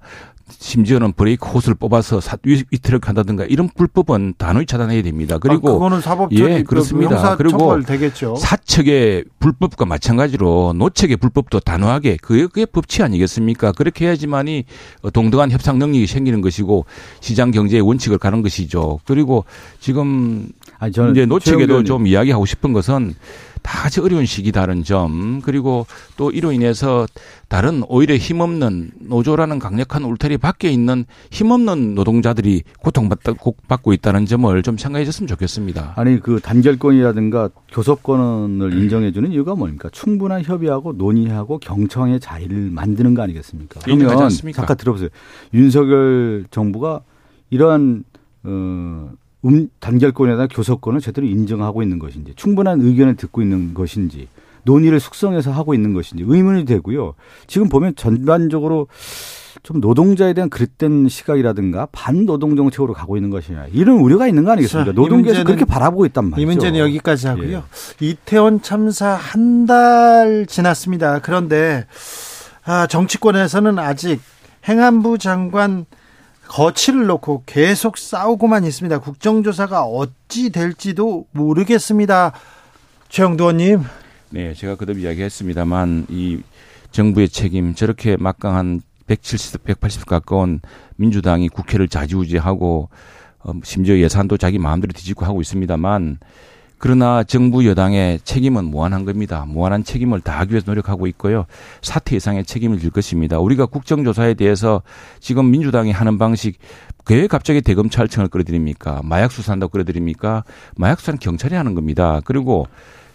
심지어는 0.49 1.13
브레이크 1.13 1.45
호스를 1.47 1.75
뽑아서 1.75 2.21
사, 2.21 2.37
위트를 2.43 2.99
한다든가 3.03 3.45
이런 3.45 3.69
불법은 3.69 4.35
단호히 4.37 4.65
차단해야 4.65 5.01
됩니다. 5.03 5.37
그리고 5.37 5.69
아, 5.69 5.73
그거는 5.73 6.01
사법 6.01 6.31
예 6.33 6.63
그렇습니다. 6.63 7.35
그리고 7.35 7.81
되겠죠. 7.81 8.35
사측의 8.35 9.25
불법과 9.39 9.85
마찬가지로 9.85 10.73
노측의 10.77 11.17
불법도 11.17 11.59
단호하게 11.59 12.17
그게, 12.21 12.47
그게 12.47 12.65
법치 12.65 13.03
아니겠습니까? 13.03 13.73
그렇게 13.73 14.05
해야지만이 14.05 14.65
동등한 15.13 15.51
협상 15.51 15.79
능력이 15.79 16.07
생기는 16.07 16.41
것이고 16.41 16.85
시장 17.19 17.51
경제의 17.51 17.81
원칙을 17.81 18.17
가는 18.17 18.41
것이죠. 18.41 18.99
그리고 19.05 19.45
지금 19.79 20.47
아니, 20.79 20.91
이제 21.11 21.25
노측에도 21.25 21.83
좀 21.83 22.07
이야기하고 22.07 22.45
싶은 22.45 22.73
것은 22.73 23.15
다 23.67 23.83
같이 23.83 23.99
어려운 23.99 24.25
시기다는 24.25 24.85
점 24.85 25.41
그리고 25.41 25.85
또 26.15 26.31
이로 26.31 26.53
인해서 26.53 27.05
다른 27.49 27.83
오히려 27.89 28.15
힘없는 28.15 28.91
노조라는 29.01 29.59
강력한 29.59 30.05
울타리 30.05 30.37
밖에 30.37 30.71
있는 30.71 31.03
힘없는 31.31 31.93
노동자들이 31.93 32.63
고통받고 32.79 33.91
있다는 33.91 34.25
점을 34.25 34.63
좀 34.63 34.77
생각해 34.77 35.03
줬으면 35.03 35.27
좋겠습니다. 35.27 35.95
아니 35.97 36.21
그 36.21 36.39
단결권이라든가 36.39 37.49
교섭권을 37.73 38.71
인정해 38.71 39.11
주는 39.11 39.33
이유가 39.33 39.53
뭡니까? 39.53 39.89
충분한 39.91 40.45
협의하고 40.45 40.93
논의하고 40.93 41.59
경청의 41.59 42.21
자리를 42.21 42.55
만드는 42.71 43.15
거 43.15 43.21
아니겠습니까? 43.23 43.81
그러면 43.83 44.29
잠깐 44.53 44.77
들어보세요. 44.77 45.09
윤석열 45.53 46.45
정부가 46.51 47.01
이러한 47.49 48.05
어 48.43 49.11
음, 49.45 49.69
단결권에다 49.79 50.47
교섭권을 50.47 50.99
제대로 50.99 51.27
인정하고 51.27 51.83
있는 51.83 51.99
것인지 51.99 52.33
충분한 52.35 52.81
의견을 52.81 53.15
듣고 53.15 53.41
있는 53.41 53.73
것인지 53.73 54.27
논의를 54.63 54.99
숙성해서 54.99 55.51
하고 55.51 55.73
있는 55.73 55.93
것인지 55.93 56.23
의문이 56.27 56.65
되고요. 56.65 57.13
지금 57.47 57.69
보면 57.69 57.95
전반적으로 57.95 58.87
좀 59.63 59.79
노동자에 59.79 60.33
대한 60.33 60.49
그릇된 60.49 61.07
시각이라든가 61.09 61.87
반노동 61.91 62.55
정책으로 62.55 62.93
가고 62.93 63.17
있는 63.17 63.29
것이냐 63.29 63.67
이런 63.71 63.97
우려가 63.99 64.27
있는 64.27 64.43
거 64.43 64.51
아니겠습니까? 64.51 64.91
노동계에서 64.91 65.43
그렇게 65.43 65.65
바라보고 65.65 66.05
있단 66.07 66.29
말이죠. 66.29 66.41
이 66.41 66.45
문제는 66.45 66.79
여기까지 66.79 67.27
하고요. 67.27 67.51
예. 67.57 67.61
이태원 68.05 68.61
참사 68.61 69.09
한 69.09 69.65
달 69.65 70.45
지났습니다. 70.47 71.19
그런데 71.19 71.85
아, 72.63 72.87
정치권에서는 72.87 73.79
아직 73.79 74.21
행안부 74.67 75.17
장관 75.17 75.85
거치를 76.47 77.05
놓고 77.07 77.43
계속 77.45 77.97
싸우고만 77.97 78.65
있습니다. 78.65 78.99
국정조사가 78.99 79.83
어찌 79.83 80.49
될지도 80.49 81.25
모르겠습니다. 81.31 82.33
최영도 83.09 83.45
의원님. 83.45 83.83
네, 84.29 84.53
제가 84.53 84.75
그도 84.75 84.93
이야기했습니다만 84.93 86.07
이 86.09 86.41
정부의 86.91 87.29
책임 87.29 87.75
저렇게 87.75 88.17
막강한 88.17 88.81
170, 89.07 89.63
180 89.63 90.05
가까운 90.05 90.59
민주당이 90.97 91.49
국회를 91.49 91.87
자지우지하고 91.87 92.89
어, 93.39 93.53
심지어 93.63 93.97
예산도 93.97 94.37
자기 94.37 94.59
마음대로 94.59 94.91
뒤집고 94.91 95.25
하고 95.25 95.41
있습니다만 95.41 96.19
그러나 96.79 97.23
정부 97.23 97.65
여당의 97.65 98.19
책임은 98.23 98.65
무한한 98.65 99.05
겁니다. 99.05 99.45
무한한 99.47 99.83
책임을 99.83 100.21
다하기 100.21 100.51
위해서 100.51 100.69
노력하고 100.69 101.07
있고요. 101.07 101.45
사태 101.81 102.15
이상의 102.15 102.45
책임을 102.45 102.79
질 102.79 102.91
것입니다. 102.91 103.39
우리가 103.39 103.65
국정조사에 103.65 104.35
대해서 104.35 104.83
지금 105.19 105.49
민주당이 105.49 105.91
하는 105.91 106.17
방식 106.17 106.59
왜 107.09 107.27
갑자기 107.27 107.61
대검찰청을 107.61 108.27
끌어들입니까? 108.27 109.01
마약 109.03 109.31
수사한다고 109.31 109.71
끌어들입니까? 109.71 110.43
마약 110.75 110.99
수사는 110.99 111.19
경찰이 111.19 111.55
하는 111.55 111.73
겁니다. 111.73 112.21
그리고 112.25 112.67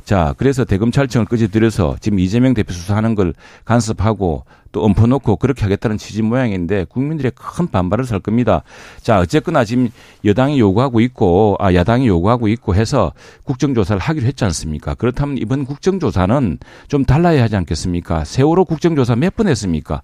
자, 0.05 0.35
그래서 0.37 0.65
대검찰청을 0.65 1.27
끄집들여서 1.27 1.97
지금 2.01 2.19
이재명 2.19 2.55
대표 2.55 2.73
수사하는 2.73 3.15
걸 3.15 3.35
간섭하고 3.65 4.45
또 4.73 4.83
엎어놓고 4.85 5.37
그렇게 5.37 5.63
하겠다는 5.63 5.99
취지 5.99 6.23
모양인데 6.23 6.87
국민들의 6.87 7.33
큰 7.35 7.69
반발을 7.69 8.05
살 8.05 8.21
겁니다. 8.21 8.63
자, 9.03 9.21
어쨌거나 9.21 9.65
지금 9.65 9.91
여당이 10.25 10.59
요구하고 10.59 11.01
있고, 11.01 11.57
아, 11.61 11.75
야당이 11.75 12.07
요구하고 12.09 12.49
있고 12.49 12.75
해서 12.75 13.13
국정조사를 13.45 14.01
하기로 14.01 14.27
했지 14.27 14.45
않습니까? 14.47 14.95
그렇다면 14.95 15.39
이번 15.39 15.67
국정조사는 15.67 16.59
좀 16.89 17.05
달라야 17.05 17.43
하지 17.43 17.57
않겠습니까? 17.57 18.25
세월호 18.25 18.65
국정조사 18.65 19.17
몇 19.17 19.37
번 19.37 19.47
했습니까? 19.49 20.03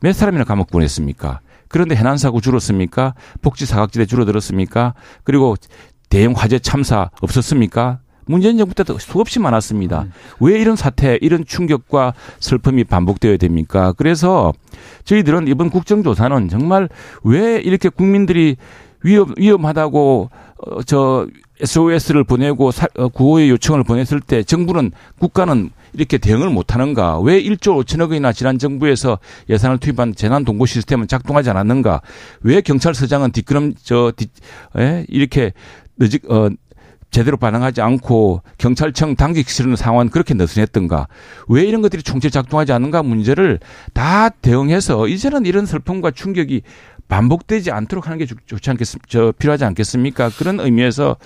몇 0.00 0.14
사람이나 0.14 0.44
감옥 0.44 0.70
보냈습니까? 0.70 1.40
그런데 1.68 1.94
해난 1.94 2.16
사고 2.16 2.40
줄었습니까? 2.40 3.14
복지 3.42 3.66
사각지대 3.66 4.06
줄어들었습니까? 4.06 4.94
그리고 5.22 5.54
대형 6.08 6.32
화재 6.34 6.58
참사 6.58 7.10
없었습니까? 7.20 8.00
문재인 8.28 8.58
정부 8.58 8.74
때도 8.74 8.98
수없이 8.98 9.38
많았습니다. 9.40 10.02
음. 10.02 10.12
왜 10.40 10.60
이런 10.60 10.76
사태, 10.76 11.18
이런 11.20 11.44
충격과 11.44 12.14
슬픔이 12.38 12.84
반복되어야 12.84 13.38
됩니까? 13.38 13.92
그래서 13.96 14.52
저희들은 15.04 15.48
이번 15.48 15.70
국정조사는 15.70 16.48
정말 16.48 16.88
왜 17.24 17.56
이렇게 17.60 17.88
국민들이 17.88 18.56
위험, 19.02 19.32
위험하다고 19.36 20.30
어, 20.58 20.82
저 20.82 21.26
SOS를 21.60 22.24
보내고 22.24 22.70
사, 22.70 22.86
어, 22.96 23.08
구호의 23.08 23.50
요청을 23.50 23.84
보냈을 23.84 24.20
때 24.20 24.42
정부는 24.42 24.92
국가는 25.18 25.70
이렇게 25.92 26.18
대응을 26.18 26.50
못하는가? 26.50 27.18
왜 27.20 27.42
1조 27.42 27.82
5천억 27.84 28.10
원이나 28.10 28.32
지난 28.32 28.58
정부에서 28.58 29.18
예산을 29.48 29.78
투입한 29.78 30.14
재난 30.14 30.44
동고 30.44 30.66
시스템은 30.66 31.08
작동하지 31.08 31.50
않았는가? 31.50 32.02
왜 32.42 32.60
경찰서장은 32.60 33.32
뒷걸음 33.32 33.74
저 33.82 34.12
뒷, 34.16 34.30
에? 34.76 35.04
이렇게 35.08 35.52
늦어 35.96 36.18
어, 36.28 36.50
제대로 37.10 37.36
반응하지 37.36 37.80
않고 37.80 38.42
경찰청 38.58 39.16
당직 39.16 39.48
실는 39.48 39.76
상황은 39.76 40.10
그렇게 40.10 40.34
느슨했던가? 40.34 41.08
왜 41.48 41.64
이런 41.64 41.82
것들이 41.82 42.02
총체 42.02 42.30
작동하지 42.30 42.72
않는가? 42.72 43.02
문제를 43.02 43.60
다 43.94 44.28
대응해서 44.28 45.08
이제는 45.08 45.46
이런 45.46 45.66
슬픔과 45.66 46.10
충격이 46.10 46.62
반복되지 47.08 47.70
않도록 47.70 48.06
하는 48.06 48.18
게 48.18 48.26
좋지 48.26 48.70
않겠습 48.70 49.08
저 49.08 49.32
필요하지 49.38 49.64
않겠습니까? 49.64 50.30
그런 50.38 50.60
의미에서 50.60 51.16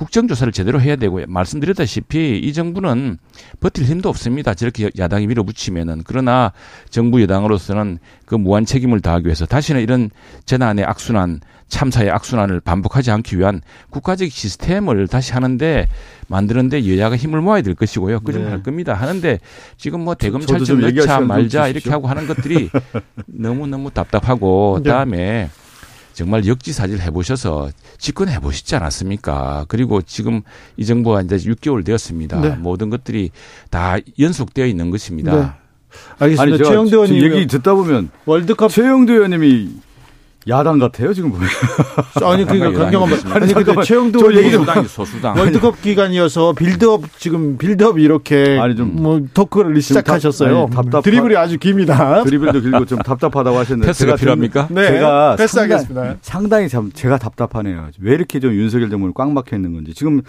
국정조사를 0.00 0.50
제대로 0.54 0.80
해야 0.80 0.96
되고요. 0.96 1.26
말씀드렸다시피 1.28 2.38
이 2.38 2.52
정부는 2.54 3.18
버틸 3.60 3.84
힘도 3.84 4.08
없습니다. 4.08 4.54
저렇게 4.54 4.88
야당이 4.98 5.26
밀어붙이면은. 5.26 6.02
그러나 6.06 6.52
정부 6.88 7.20
여당으로서는 7.20 7.98
그 8.24 8.34
무한 8.34 8.64
책임을 8.64 9.00
다하기 9.00 9.26
위해서 9.26 9.44
다시는 9.44 9.82
이런 9.82 10.08
재난의 10.46 10.86
악순환, 10.86 11.40
참사의 11.68 12.10
악순환을 12.12 12.60
반복하지 12.60 13.10
않기 13.10 13.38
위한 13.38 13.60
국가적 13.90 14.30
시스템을 14.30 15.06
다시 15.06 15.34
하는데 15.34 15.86
만드는데 16.28 16.96
여야가 16.96 17.16
힘을 17.16 17.42
모아야 17.42 17.60
될 17.60 17.74
것이고요. 17.74 18.20
그좀 18.20 18.44
네. 18.44 18.48
할 18.48 18.62
겁니다. 18.62 18.94
하는데 18.94 19.38
지금 19.76 20.00
뭐 20.00 20.14
대검찰청 20.14 20.80
넣자 20.80 21.20
말자 21.20 21.68
이렇게 21.68 21.90
하고 21.90 22.08
하는 22.08 22.26
것들이 22.26 22.70
너무 23.28 23.66
너무 23.66 23.90
답답하고 23.90 24.78
네. 24.78 24.84
그다음에 24.84 25.50
정말 26.12 26.46
역지사지를 26.46 27.00
해보셔서 27.00 27.70
집권해 27.98 28.40
보시지 28.40 28.74
않았습니까? 28.76 29.66
그리고 29.68 30.02
지금 30.02 30.42
이 30.76 30.84
정부가 30.84 31.22
이제 31.22 31.36
6개월 31.36 31.84
되었습니다. 31.84 32.40
네. 32.40 32.50
모든 32.50 32.90
것들이 32.90 33.30
다 33.70 33.96
연속되어 34.18 34.66
있는 34.66 34.90
것입니다. 34.90 35.34
네. 35.34 35.50
알겠습니다. 36.18 36.64
최형두 36.64 36.96
의원님 36.96 37.22
얘기 37.22 37.46
듣다 37.46 37.74
보면 37.74 38.10
월드컵 38.26 38.70
최형두 38.70 39.12
의원님이 39.12 39.70
야당 40.50 40.78
같아요 40.78 41.14
지금 41.14 41.30
보면. 41.30 41.48
아니 42.24 42.44
그러니까 42.44 42.72
강경한 42.84 43.10
아니 43.32 43.54
근데 43.54 43.82
최형두 43.82 44.36
얘기 44.36 44.50
좀 44.50 44.66
소수당 44.86 45.36
월드컵 45.36 45.80
기간이어서 45.80 46.52
빌드업 46.52 47.04
지금 47.18 47.56
빌드업 47.56 47.98
이렇게 47.98 48.58
아니 48.60 48.76
좀 48.76 48.96
뭐 48.96 49.22
토크를 49.32 49.80
시작하셨어요. 49.80 50.68
답, 50.72 50.84
답답 50.84 51.02
드리블이 51.02 51.36
아주 51.36 51.58
깁니다. 51.58 52.22
드리블도 52.24 52.60
길고 52.60 52.84
좀 52.84 52.98
답답하다고 52.98 53.56
하셨는데 53.56 53.86
패스가 53.86 54.16
필요합니까? 54.16 54.68
네. 54.70 54.88
제가 54.88 55.36
패스하겠습니다. 55.36 55.94
상당히, 55.94 56.18
상당히 56.20 56.68
참 56.68 56.90
제가 56.92 57.18
답답하네요. 57.18 57.88
왜 58.00 58.14
이렇게 58.14 58.40
좀 58.40 58.52
윤석열 58.52 58.90
정부는 58.90 59.14
꽉 59.14 59.32
막혀 59.32 59.56
있는 59.56 59.72
건지 59.72 59.94
지금 59.94 60.22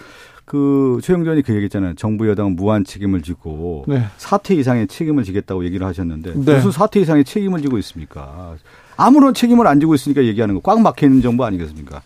그 0.45 0.99
최영전이 1.01 1.43
그 1.43 1.53
얘기했잖아요. 1.53 1.93
정부 1.95 2.27
여당은 2.27 2.55
무한 2.55 2.83
책임을 2.83 3.21
지고 3.21 3.85
네. 3.87 4.03
사퇴 4.17 4.53
이상의 4.55 4.87
책임을 4.87 5.23
지겠다고 5.23 5.63
얘기를 5.65 5.87
하셨는데 5.87 6.33
네. 6.35 6.55
무슨 6.55 6.71
사퇴 6.71 6.99
이상의 6.99 7.23
책임을 7.23 7.61
지고 7.61 7.77
있습니까? 7.77 8.55
아무런 9.05 9.33
책임을 9.33 9.67
안 9.67 9.79
지고 9.79 9.95
있으니까 9.95 10.23
얘기하는 10.25 10.55
거 10.55 10.61
꽉 10.63 10.81
막혀 10.81 11.07
있는 11.07 11.21
정부 11.21 11.43
아니겠습니까? 11.45 12.01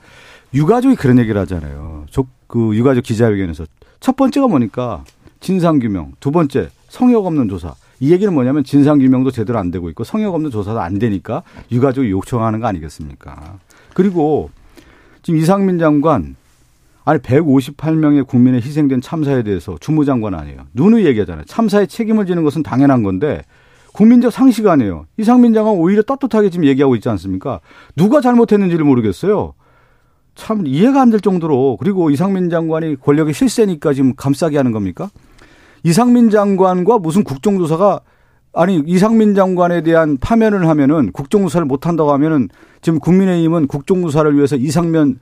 유가족이 0.53 0.95
그런 0.95 1.19
얘기를 1.19 1.39
하잖아요. 1.41 2.05
그 2.47 2.75
유가족 2.75 3.03
기자회견에서 3.03 3.65
첫 3.99 4.15
번째가 4.15 4.47
뭐니까 4.47 5.03
진상규명, 5.39 6.13
두 6.19 6.31
번째 6.31 6.69
성역 6.89 7.25
없는 7.25 7.49
조사. 7.49 7.73
이 7.99 8.11
얘기는 8.11 8.31
뭐냐면 8.33 8.63
진상규명도 8.63 9.31
제대로 9.31 9.57
안 9.57 9.71
되고 9.71 9.89
있고 9.89 10.03
성역 10.03 10.33
없는 10.35 10.51
조사도 10.51 10.79
안 10.79 10.99
되니까 10.99 11.43
유가족이 11.71 12.11
요청하는 12.11 12.59
거 12.59 12.67
아니겠습니까? 12.67 13.57
그리고 13.93 14.49
지금 15.23 15.39
이상민 15.39 15.79
장관 15.79 16.35
아니 17.03 17.19
158명의 17.19 18.25
국민의 18.27 18.61
희생된 18.61 19.01
참사에 19.01 19.43
대해서 19.43 19.77
주무장관 19.79 20.33
아니에요. 20.35 20.65
누누이 20.73 21.05
얘기하잖아요. 21.05 21.45
참사에 21.45 21.85
책임을 21.85 22.25
지는 22.25 22.43
것은 22.43 22.63
당연한 22.63 23.03
건데 23.03 23.43
국민적 23.95 24.31
상식 24.33 24.67
아니에요. 24.67 25.05
이상민 25.17 25.53
장관 25.53 25.73
오히려 25.75 26.01
따뜻하게 26.01 26.49
지금 26.49 26.65
얘기하고 26.65 26.95
있지 26.95 27.07
않습니까? 27.07 27.61
누가 27.95 28.19
잘못했는지를 28.19 28.83
모르겠어요. 28.83 29.53
참 30.35 30.67
이해가 30.67 31.01
안 31.01 31.11
될 31.11 31.21
정도로 31.21 31.77
그리고 31.79 32.09
이상민 32.09 32.49
장관이 32.49 32.97
권력의 32.99 33.33
실세니까 33.33 33.93
지금 33.93 34.13
감싸게 34.15 34.57
하는 34.57 34.73
겁니까? 34.73 35.09
이상민 35.83 36.29
장관과 36.29 36.99
무슨 36.99 37.23
국정조사가 37.23 38.01
아니 38.53 38.83
이상민 38.85 39.33
장관에 39.33 39.81
대한 39.81 40.17
파면을 40.17 40.67
하면은 40.67 41.13
국정조사를 41.13 41.65
못 41.65 41.87
한다고 41.87 42.11
하면은 42.13 42.49
지금 42.81 42.99
국민의힘은 42.99 43.67
국정조사를 43.67 44.35
위해서 44.35 44.57
이상면 44.57 45.19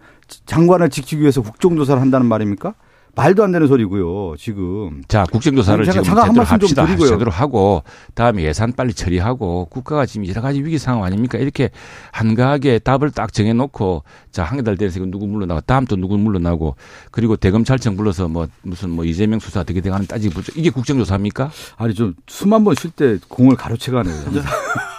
장관을 0.47 0.89
지키기 0.89 1.21
위해서 1.21 1.43
국정조사를 1.43 2.01
한다는 2.01 2.25
말입니까? 2.25 2.73
말도 3.15 3.43
안 3.43 3.51
되는 3.51 3.67
소리고요. 3.67 4.35
지금. 4.37 5.03
자, 5.07 5.23
국정조사를 5.31 5.85
지금 5.85 6.03
제대로 6.03 6.43
합시다. 6.43 6.87
제대로 6.97 7.29
하고 7.29 7.83
다음에 8.15 8.43
예산 8.43 8.73
빨리 8.73 8.93
처리하고 8.93 9.65
국가가 9.65 10.05
지금 10.05 10.27
여러 10.27 10.41
가지 10.41 10.63
위기 10.63 10.79
상황 10.79 11.03
아닙니까? 11.03 11.37
이렇게 11.37 11.69
한가하게 12.11 12.79
답을 12.79 13.11
딱 13.11 13.31
정해놓고 13.31 14.03
자, 14.31 14.43
한달 14.43 14.77
돼서 14.77 14.99
누구 15.05 15.27
물러나고 15.27 15.61
다음 15.61 15.85
또 15.85 15.95
누구 15.95 16.17
물러나고 16.17 16.75
그리고 17.11 17.35
대검찰청 17.35 17.95
불러서 17.95 18.27
뭐 18.27 18.47
무슨 18.63 18.89
뭐 18.89 19.05
이재명 19.05 19.39
수사 19.39 19.59
어떻게 19.59 19.79
돼가는 19.81 20.07
따지고 20.07 20.41
이게 20.55 20.71
국정조사입니까? 20.71 21.51
아니 21.77 21.93
좀 21.93 22.15
수만 22.27 22.63
번쉴 22.63 22.91
때 22.91 23.19
공을 23.27 23.55
가로채가네요. 23.55 24.15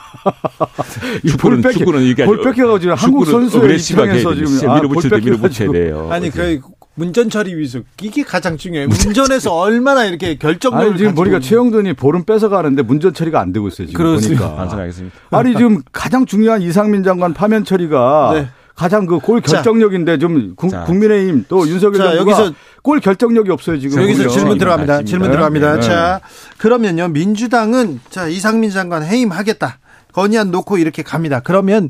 축구는 1.27 1.63
축구는 1.63 2.03
이게 2.03 2.25
볼 2.25 2.43
뺏겨가지고 2.43 2.95
한국 2.95 3.25
선수의 3.27 3.79
입장에서 3.79 4.35
지금 4.35 4.71
아, 4.71 4.77
밀어붙일 4.77 5.11
때 5.11 5.21
밀어붙여야 5.21 5.73
돼요. 5.73 6.09
아니 6.11 6.31
그 6.31 6.61
문전 6.97 7.29
처리 7.31 7.55
위수 7.57 7.83
이게 8.01 8.23
가장 8.23 8.57
중요해요. 8.57 8.89
문전에서 8.89 9.53
얼마나 9.55 10.05
이렇게 10.05 10.37
결정력을 10.37 10.87
아니, 10.91 10.99
지금 10.99 11.15
보니까 11.15 11.41
최영돈이 11.41 11.95
볼은 11.95 12.25
뺏어 12.25 12.49
가는데 12.49 12.83
문전 12.83 13.15
처리가 13.15 13.41
안 13.41 13.53
되고 13.53 13.67
있어요. 13.69 13.89
지금 13.89 13.99
그렇습니다. 14.05 14.43
보니까. 14.43 14.57
반성하겠습니다. 14.63 15.17
아니 15.31 15.57
지금 15.57 15.83
가장 15.93 16.25
중요한 16.27 16.63
이상민 16.63 17.03
장관 17.03 17.35
파면 17.35 17.65
처리가 17.65 18.31
네. 18.35 18.49
가장 18.77 19.07
그 19.07 19.19
골 19.21 19.41
결정력인데 19.41 20.19
좀 20.19 20.55
구, 20.57 20.69
국민의힘 20.69 21.45
또 21.49 21.67
윤석열 21.69 21.99
자, 21.99 22.17
여기서 22.17 22.53
골 22.83 23.01
결정력이 23.01 23.51
없어요 23.51 23.79
지금. 23.79 24.03
여기서 24.03 24.29
질문 24.29 24.59
들어갑니다. 24.59 25.03
질문 25.05 25.31
들어갑니다. 25.31 25.77
네. 25.77 25.81
자 25.83 26.21
그러면요 26.59 27.09
민주당은 27.09 28.01
자 28.11 28.27
이상민 28.29 28.71
장관 28.71 29.05
해임하겠다 29.05 29.79
건의안 30.13 30.51
놓고 30.51 30.79
이렇게 30.79 31.03
갑니다. 31.03 31.41
그러면 31.41 31.89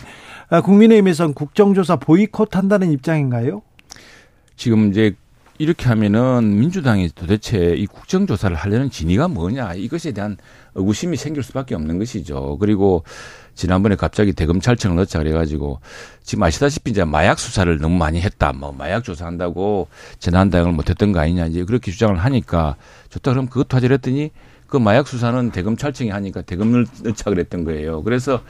아, 0.50 0.60
국민의힘에선 0.60 1.32
국정조사 1.34 1.96
보이콧한다는 1.96 2.90
입장인가요? 2.92 3.62
지금 4.56 4.90
이제 4.90 5.14
이렇게 5.58 5.86
하면은 5.86 6.58
민주당이 6.58 7.10
도대체 7.14 7.74
이 7.76 7.86
국정조사를 7.86 8.56
하려는 8.56 8.90
진위가 8.90 9.28
뭐냐 9.28 9.74
이것에 9.74 10.10
대한 10.12 10.36
의구심이 10.74 11.16
생길 11.16 11.44
수밖에 11.44 11.76
없는 11.76 11.98
것이죠. 11.98 12.58
그리고 12.58 13.04
지난번에 13.54 13.94
갑자기 13.94 14.32
대검찰청을 14.32 14.96
넣자 14.96 15.20
그래가지고 15.20 15.78
지금 16.24 16.42
아시다시피 16.42 16.90
이제 16.90 17.04
마약 17.04 17.38
수사를 17.38 17.78
너무 17.78 17.96
많이 17.96 18.20
했다. 18.20 18.52
뭐 18.52 18.72
마약 18.72 19.04
조사한다고 19.04 19.86
재난다양을 20.18 20.72
못했던 20.72 21.12
거 21.12 21.20
아니냐 21.20 21.46
이제 21.46 21.64
그렇게 21.64 21.92
주장을 21.92 22.16
하니까 22.16 22.74
좋다 23.10 23.30
그럼 23.30 23.46
그것도 23.46 23.76
하자 23.76 23.86
그랬더니 23.86 24.32
그 24.66 24.76
마약 24.76 25.06
수사는 25.06 25.52
대검찰청이 25.52 26.10
하니까 26.10 26.42
대검을 26.42 26.86
넣자 27.04 27.30
그랬던 27.30 27.62
거예요. 27.64 28.02
그래서 28.02 28.42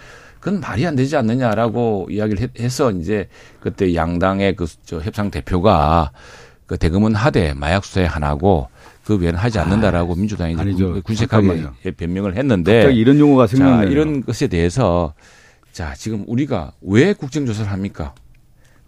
그건 0.45 0.61
말이 0.61 0.87
안 0.87 0.95
되지 0.95 1.17
않느냐라고 1.17 2.09
이야기를 2.11 2.51
해서 2.61 2.91
이제 2.91 3.29
그때 3.61 3.95
양당의 3.95 4.57
그 4.57 4.67
저 4.85 5.01
협상 5.01 5.31
대표가 5.31 6.13
그 6.67 6.77
대금은 6.77 7.15
하되 7.15 7.55
마약 7.55 7.83
수사에 7.83 8.05
하나고 8.05 8.69
그 9.07 9.17
외에는 9.17 9.39
하지 9.39 9.59
않는다라고 9.59 10.13
아, 10.13 10.17
민주당이 10.17 10.55
아니죠. 10.59 11.01
군색하게 11.03 11.47
잠깐만요. 11.49 11.75
변명을 11.97 12.37
했는데 12.37 12.81
갑자기 12.83 12.99
이런 12.99 13.19
용어가 13.19 13.47
생각나요. 13.47 13.89
이런 13.89 14.23
것에 14.23 14.47
대해서 14.49 15.15
자 15.73 15.95
지금 15.95 16.25
우리가 16.27 16.73
왜 16.83 17.15
국정조사를 17.15 17.73
합니까? 17.73 18.15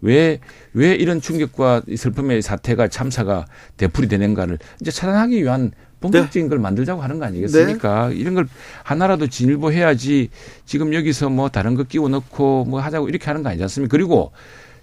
왜, 0.01 0.39
왜 0.73 0.93
이런 0.93 1.19
충격과 1.21 1.81
슬픔의 1.95 2.43
사태가 2.43 2.87
참사가 2.89 3.47
되풀이 3.77 4.07
되는가를 4.07 4.59
이제 4.79 4.91
차단하기 4.91 5.41
위한 5.41 5.71
본격적인 5.99 6.43
네. 6.43 6.49
걸 6.49 6.59
만들자고 6.59 7.01
하는 7.01 7.19
거 7.19 7.25
아니겠습니까? 7.25 8.09
네. 8.09 8.15
이런 8.15 8.35
걸 8.35 8.47
하나라도 8.83 9.27
진일보해야지 9.27 10.29
지금 10.65 10.93
여기서 10.93 11.29
뭐 11.29 11.49
다른 11.49 11.75
거 11.75 11.83
끼워 11.83 12.07
넣고 12.09 12.65
뭐 12.65 12.79
하자고 12.79 13.09
이렇게 13.09 13.25
하는 13.25 13.43
거 13.43 13.49
아니지 13.49 13.63
않습니까? 13.63 13.91
그리고 13.91 14.31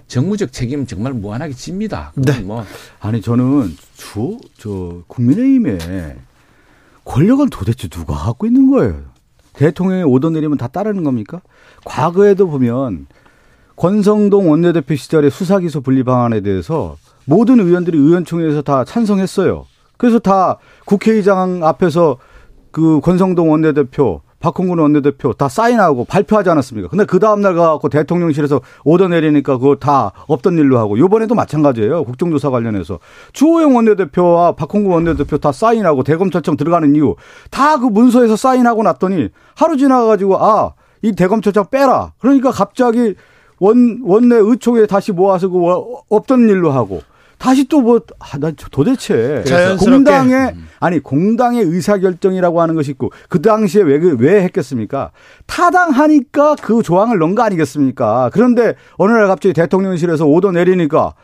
정무적 0.08 0.52
책임 0.52 0.86
정말 0.86 1.12
무한하게 1.12 1.54
집니다. 1.54 2.12
네. 2.16 2.40
뭐 2.40 2.64
아니 3.00 3.20
저는 3.22 3.76
주 3.96 4.38
저 4.58 5.02
국민의힘에 5.06 6.16
권력은 7.04 7.50
도대체 7.50 7.88
누가 7.88 8.14
갖고 8.14 8.46
있는 8.46 8.70
거예요? 8.70 9.02
대통령이 9.52 10.02
오더 10.04 10.30
내리면 10.30 10.58
다 10.58 10.66
따르는 10.66 11.04
겁니까? 11.04 11.40
과거에도 11.84 12.48
보면 12.48 13.06
권성동 13.76 14.50
원내대표 14.50 14.96
시절의 14.96 15.30
수사기소 15.30 15.80
분리 15.82 16.02
방안에 16.02 16.40
대해서 16.40 16.96
모든 17.24 17.60
의원들이 17.60 17.96
의원총회에서 17.98 18.62
다 18.62 18.84
찬성했어요. 18.84 19.66
그래서 19.96 20.18
다 20.18 20.58
국회의장 20.86 21.64
앞에서 21.64 22.18
그 22.70 23.00
권성동 23.00 23.50
원내대표, 23.50 24.22
박홍근 24.40 24.78
원내대표 24.78 25.32
다 25.32 25.48
사인하고 25.48 26.04
발표하지 26.04 26.50
않았습니까? 26.50 26.88
근데 26.88 27.04
그 27.06 27.18
다음날 27.18 27.54
가갖고 27.54 27.88
대통령실에서 27.88 28.60
오더 28.84 29.08
내리니까 29.08 29.56
그거 29.58 29.76
다 29.76 30.12
없던 30.26 30.58
일로 30.58 30.78
하고 30.78 30.98
요번에도 30.98 31.34
마찬가지예요. 31.34 32.04
국정조사 32.04 32.50
관련해서. 32.50 32.98
주호영 33.32 33.74
원내대표와 33.76 34.52
박홍근 34.52 34.90
원내대표 34.90 35.38
다 35.38 35.52
사인하고 35.52 36.02
대검찰청 36.02 36.56
들어가는 36.56 36.94
이유 36.94 37.14
다 37.50 37.78
그 37.78 37.86
문서에서 37.86 38.36
사인하고 38.36 38.82
났더니 38.82 39.28
하루 39.54 39.76
지나가가지고 39.76 40.44
아, 40.44 40.72
이 41.00 41.12
대검찰청 41.12 41.66
빼라. 41.70 42.12
그러니까 42.18 42.50
갑자기 42.50 43.14
원, 43.60 44.00
원내 44.02 44.36
의총에 44.36 44.86
다시 44.86 45.12
모아서 45.12 45.48
그 45.48 45.58
없던 46.10 46.48
일로 46.48 46.70
하고 46.72 47.00
다시 47.38 47.68
또 47.68 47.80
뭐, 47.80 48.00
아, 48.18 48.38
나 48.38 48.50
도대체. 48.70 49.42
공당의, 49.76 50.54
아니, 50.80 51.00
공당의 51.00 51.62
의사 51.64 51.98
결정이라고 51.98 52.60
하는 52.60 52.74
것이 52.74 52.92
있고, 52.92 53.10
그 53.28 53.42
당시에 53.42 53.82
왜, 53.82 53.98
그, 53.98 54.16
왜 54.18 54.42
했겠습니까? 54.44 55.10
타당하니까 55.46 56.56
그 56.62 56.82
조항을 56.82 57.18
넣은 57.18 57.34
거 57.34 57.42
아니겠습니까? 57.42 58.30
그런데 58.32 58.74
어느 58.96 59.12
날 59.12 59.26
갑자기 59.26 59.52
대통령실에서 59.52 60.26
오더 60.26 60.52
내리니까 60.52 61.14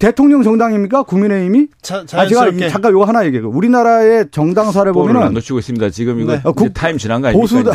대통령 0.00 0.42
정당입니까? 0.42 1.02
국민의힘이? 1.02 1.68
자, 1.82 2.04
아, 2.14 2.26
제가 2.26 2.50
잠깐 2.70 2.90
요거 2.92 3.04
하나 3.04 3.26
얘기해요. 3.26 3.50
우리나라의 3.50 4.28
정당사를 4.30 4.90
보면은 4.94 5.22
안 5.22 5.34
놓치고 5.34 5.58
있습니다. 5.58 5.90
지금 5.90 6.20
이거 6.20 6.32
네. 6.32 6.42
국, 6.42 6.72
타임 6.72 6.96
지난 6.96 7.20
거 7.20 7.28
아닙니까? 7.28 7.42
보수다. 7.42 7.72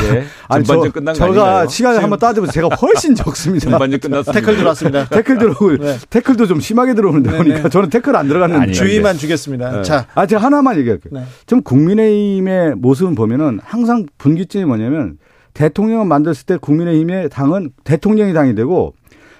아니, 0.47 0.65
전반전 0.65 0.91
끝난 0.91 1.13
거 1.13 1.19
제가 1.19 1.67
시간을 1.67 2.01
한번 2.01 2.17
따지면 2.17 2.49
제가 2.49 2.69
훨씬 2.69 3.13
적습니다. 3.13 3.69
전반전 3.69 3.99
끝났습니다. 3.99 4.31
태클 4.31 4.57
들어왔습니다. 4.57 5.05
태클 5.13 5.37
들어오고 5.37 5.77
네. 5.77 5.97
태클도 6.09 6.47
좀 6.47 6.59
심하게 6.59 6.95
들어오는데 6.95 7.29
네, 7.29 7.37
보니까 7.37 7.61
네. 7.61 7.69
저는 7.69 7.91
태클 7.91 8.15
안 8.15 8.27
들어갔는데 8.27 8.71
주의만 8.71 9.17
주겠습니다. 9.19 9.71
네. 9.71 9.83
자, 9.83 10.07
아 10.15 10.25
제가 10.25 10.41
하나만 10.41 10.79
얘기할게요. 10.79 11.13
네. 11.13 11.25
좀 11.45 11.61
국민의힘의 11.61 12.73
모습은 12.77 13.13
보면은 13.13 13.59
항상 13.63 14.07
분기점이 14.17 14.65
뭐냐면 14.65 15.19
대통령을 15.53 16.07
만들었을 16.07 16.47
때 16.47 16.57
국민의힘의 16.57 17.29
당은 17.29 17.69
대통령이 17.83 18.33
당이 18.33 18.55
되고 18.55 18.95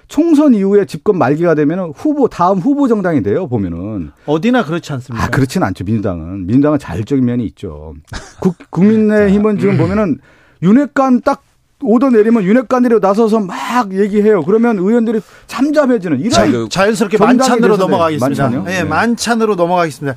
총선 0.08 0.54
이후에 0.54 0.84
집권 0.84 1.18
말기가 1.18 1.54
되면 1.54 1.92
후보 1.94 2.28
다음 2.28 2.58
후보 2.58 2.86
정당이 2.88 3.22
돼요 3.22 3.48
보면은 3.48 4.12
어디나 4.26 4.64
그렇지 4.64 4.92
않습니까? 4.92 5.24
아 5.24 5.28
그렇지는 5.28 5.66
않죠 5.66 5.84
민주당은 5.84 6.46
민주당은 6.46 6.78
자율적인 6.78 7.24
면이 7.24 7.44
있죠. 7.46 7.94
국, 8.40 8.56
국민의힘은 8.70 9.58
지금 9.58 9.76
보면은 9.76 10.18
윤핵관 10.62 11.22
딱 11.22 11.42
오더 11.82 12.10
내리면 12.10 12.42
윤핵관들이 12.44 13.00
나서서 13.00 13.40
막 13.40 13.92
얘기해요. 13.92 14.42
그러면 14.44 14.78
의원들이 14.78 15.20
잠잠해지는 15.46 16.20
이런 16.20 16.30
자, 16.30 16.46
자연스럽게 16.70 17.18
만찬으로 17.18 17.76
넘어가겠습니다. 17.76 18.44
만찬 18.44 18.64
네, 18.64 18.82
네, 18.82 18.84
만찬으로 18.84 19.56
넘어가겠습니다. 19.56 20.16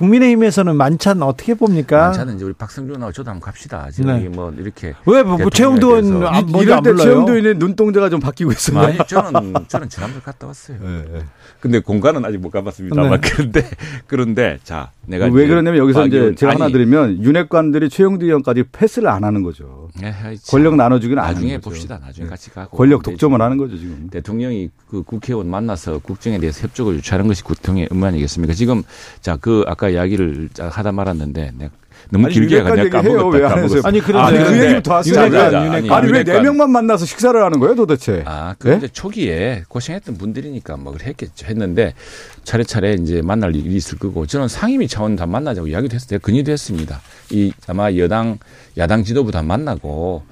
국민의힘에서는 0.00 0.76
만찬 0.76 1.22
어떻게 1.22 1.54
봅니까? 1.54 2.06
만찬은 2.06 2.36
이제 2.36 2.44
우리 2.44 2.54
박성준하고 2.54 3.12
저도 3.12 3.30
한번 3.30 3.40
갑시다. 3.42 3.90
지금 3.90 4.18
네. 4.18 4.28
뭐 4.28 4.52
이렇게 4.56 4.94
왜 5.06 5.22
뭐, 5.22 5.36
뭐 5.36 5.50
최영도 5.50 5.96
의원 5.96 6.26
안, 6.26 6.48
이럴 6.48 6.82
때 6.82 6.94
최영도 6.94 7.32
의원의 7.32 7.54
눈동자가 7.56 8.08
좀 8.08 8.20
바뀌고 8.20 8.52
있어요. 8.52 8.78
아니 8.78 8.98
저는 9.06 9.54
저는 9.68 9.88
지난번 9.88 10.22
갔다 10.22 10.46
왔어요. 10.46 10.78
네, 10.80 11.04
네. 11.12 11.24
근데 11.60 11.80
공간은 11.80 12.24
아직 12.24 12.38
못 12.38 12.50
가봤습니다만 12.50 13.20
네. 13.20 13.30
그런데 13.30 13.70
그런데 14.06 14.58
자 14.64 14.90
내가 15.06 15.26
왜 15.26 15.46
그러냐면 15.46 15.78
여기서 15.80 16.06
이제 16.06 16.34
제가 16.34 16.52
아니, 16.52 16.60
하나 16.62 16.72
드리면 16.72 17.22
윤핵관들이 17.22 17.90
최영도 17.90 18.24
의원까지 18.24 18.64
패스를 18.72 19.08
안 19.08 19.24
하는 19.24 19.42
거죠. 19.42 19.88
네, 20.00 20.14
권력 20.48 20.76
나눠주기는 20.76 21.22
나중에 21.22 21.58
봅시다. 21.58 21.98
나중에 22.00 22.28
같이 22.28 22.50
가고 22.50 22.76
권력 22.76 23.02
독점을 23.02 23.40
하는 23.40 23.56
거죠 23.58 23.76
지금. 23.76 24.08
대통령이 24.10 24.70
그 24.88 25.02
국회의원 25.02 25.50
만나서 25.50 25.98
국정에 25.98 26.38
대해서 26.38 26.62
협조를 26.62 26.96
유치하는 26.96 27.26
것이 27.26 27.44
국통의 27.44 27.88
의무 27.90 28.06
아니겠습니까? 28.06 28.54
지금 28.54 28.82
자 29.20 29.40
그 29.40 29.64
아까 29.66 29.89
이야기를 29.90 30.48
하다 30.58 30.92
말았는데 30.92 31.52
내가 31.58 31.70
너무 32.10 32.26
아니, 32.26 32.34
길게 32.34 32.62
가냐 32.62 32.88
까먹었다. 32.88 33.48
까먹었어. 33.48 33.80
아니 33.86 34.00
그런데 34.00 34.38
아니, 34.38 34.48
그 34.48 34.58
얘기를 34.64 34.82
더 34.82 34.96
하시죠. 34.96 35.20
아니, 35.20 35.36
아니, 35.36 35.90
아니 35.90 36.12
왜 36.12 36.24
네 36.24 36.40
명만 36.40 36.70
만나서 36.70 37.04
식사를 37.04 37.40
하는 37.40 37.60
거예요 37.60 37.74
도대체? 37.74 38.22
아 38.26 38.54
그런데 38.58 38.86
네? 38.86 38.92
초기에 38.92 39.64
고생했던 39.68 40.16
분들이니까 40.16 40.76
뭐 40.78 40.96
했겠죠. 41.00 41.46
했는데 41.46 41.94
차례차례 42.44 42.94
이제 42.94 43.20
만날 43.22 43.54
일이 43.54 43.74
있을 43.76 43.98
거고 43.98 44.26
저는 44.26 44.48
상임위 44.48 44.88
차원 44.88 45.14
다 45.16 45.26
만나자고 45.26 45.68
이야기도 45.68 45.94
했어요. 45.94 46.18
건의도 46.20 46.50
했습니다. 46.50 47.00
이 47.30 47.52
아마 47.66 47.92
여당 47.92 48.38
야당 48.78 49.04
지도부 49.04 49.30
다 49.30 49.42
만나고 49.42 50.22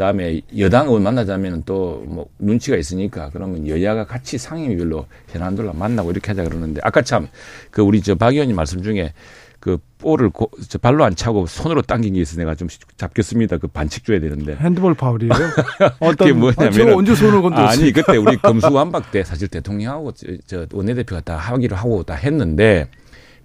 그다음에 0.00 0.40
여당 0.58 0.86
의원 0.86 1.02
만나자면 1.02 1.62
또 1.66 1.90
뭐 2.06 2.26
눈치가 2.38 2.76
있으니까 2.76 3.28
그러면 3.32 3.68
여야가 3.68 4.06
같이 4.06 4.38
상임위별로 4.38 5.06
현안들로 5.28 5.72
만나고 5.74 6.10
이렇게 6.10 6.28
하자 6.28 6.44
그러는데 6.44 6.80
아까 6.82 7.02
참 7.02 7.28
그 7.70 7.82
우리 7.82 8.00
저 8.00 8.14
박 8.14 8.32
의원님 8.32 8.56
말씀 8.56 8.82
중에 8.82 9.12
그 9.60 9.76
볼을 9.98 10.30
고, 10.30 10.50
저 10.68 10.78
발로 10.78 11.04
안 11.04 11.14
차고 11.14 11.44
손으로 11.46 11.82
당긴 11.82 12.14
게 12.14 12.20
있어 12.22 12.36
내가 12.38 12.54
좀 12.54 12.68
잡겠습니다. 12.96 13.58
그 13.58 13.66
반칙 13.68 14.04
줘야 14.06 14.18
되는데. 14.18 14.56
핸드볼 14.56 14.94
파울이에요? 14.94 15.32
어떤 16.00 16.28
게 16.28 16.32
뭐냐면 16.32 16.88
아, 16.88 16.96
언제 16.96 17.14
손을 17.14 17.42
건드렸 17.42 17.68
아니 17.70 17.92
그때 17.92 18.16
우리 18.16 18.36
검수완박 18.40 19.10
때 19.10 19.22
사실 19.22 19.48
대통령하고 19.48 20.12
저, 20.12 20.26
저 20.46 20.66
원내대표가 20.72 21.20
다 21.20 21.36
하기로 21.36 21.76
하고 21.76 22.02
다 22.02 22.14
했는데 22.14 22.88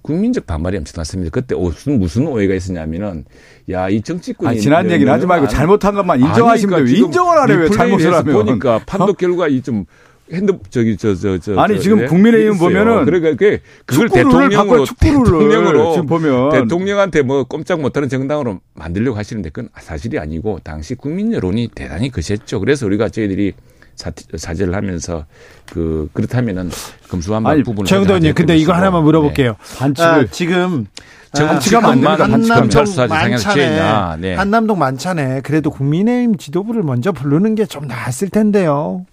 국민적 0.05 0.45
반발이 0.45 0.77
엄청 0.77 0.99
났습니다. 0.99 1.31
그때 1.31 1.55
무슨 1.55 1.97
무슨 1.97 2.27
오해가 2.27 2.53
있었냐면은 2.53 3.25
야 3.71 3.89
이 3.89 4.01
정치권이 4.01 4.49
아니, 4.49 4.61
지난 4.61 4.91
얘기는 4.91 5.11
하지 5.11 5.25
말고 5.25 5.47
잘못한 5.47 5.95
것만 5.95 6.19
인정하시면 6.19 6.75
돼요. 6.77 6.85
그러니까 6.85 7.05
인정을 7.07 7.37
안 7.39 7.49
해요. 7.49 7.59
왜 7.61 7.69
잘못을 7.69 8.13
하면 8.13 8.33
보니까 8.33 8.81
판독 8.85 9.09
어? 9.09 9.13
결과 9.13 9.47
이좀 9.47 9.85
핸드 10.31 10.53
저기 10.69 10.95
저 10.97 11.15
저저 11.15 11.57
아니 11.59 11.79
지금 11.79 11.99
네? 11.99 12.05
국민의힘 12.05 12.57
보면은 12.59 13.05
그러니까 13.05 13.35
그 13.35 13.57
그걸 13.85 14.09
대통령으로 14.09 14.85
대통령으로 14.99 15.93
지금 15.93 16.05
보면 16.07 16.49
대통령한테 16.51 17.23
뭐 17.23 17.43
꼼짝 17.43 17.81
못하는 17.81 18.07
정당으로 18.07 18.59
만들려고 18.75 19.17
하시는데 19.17 19.49
그건 19.49 19.69
사실이 19.79 20.19
아니고 20.19 20.59
당시 20.63 20.93
국민 20.93 21.33
여론이 21.33 21.69
대단히 21.73 22.11
거셌죠. 22.11 22.59
그래서 22.59 22.85
우리가 22.85 23.09
저희들이 23.09 23.53
사, 23.95 24.11
사죄를 24.35 24.75
하면서 24.75 25.25
그 25.71 26.09
그렇다면은 26.13 26.69
검수완박 27.09 27.63
부분을 27.63 27.87
최영도님 27.87 28.33
근데 28.33 28.57
이거 28.57 28.73
하나만 28.73 29.03
물어볼게요. 29.03 29.55
네. 29.59 29.77
반칙을 29.77 30.09
아, 30.09 30.25
지금 30.31 30.87
정치가 31.33 31.79
안 31.79 32.01
됩니다. 32.01 32.23
한남동 32.23 32.83
만찬에 33.09 34.17
네. 34.19 34.35
한남동 34.35 34.79
만찬에 34.79 35.41
그래도 35.41 35.69
국민의힘 35.69 36.37
지도부를 36.37 36.83
먼저 36.83 37.11
부르는 37.11 37.55
게 37.55 37.65
좀 37.65 37.87
나았을 37.87 38.29
텐데요. 38.29 39.05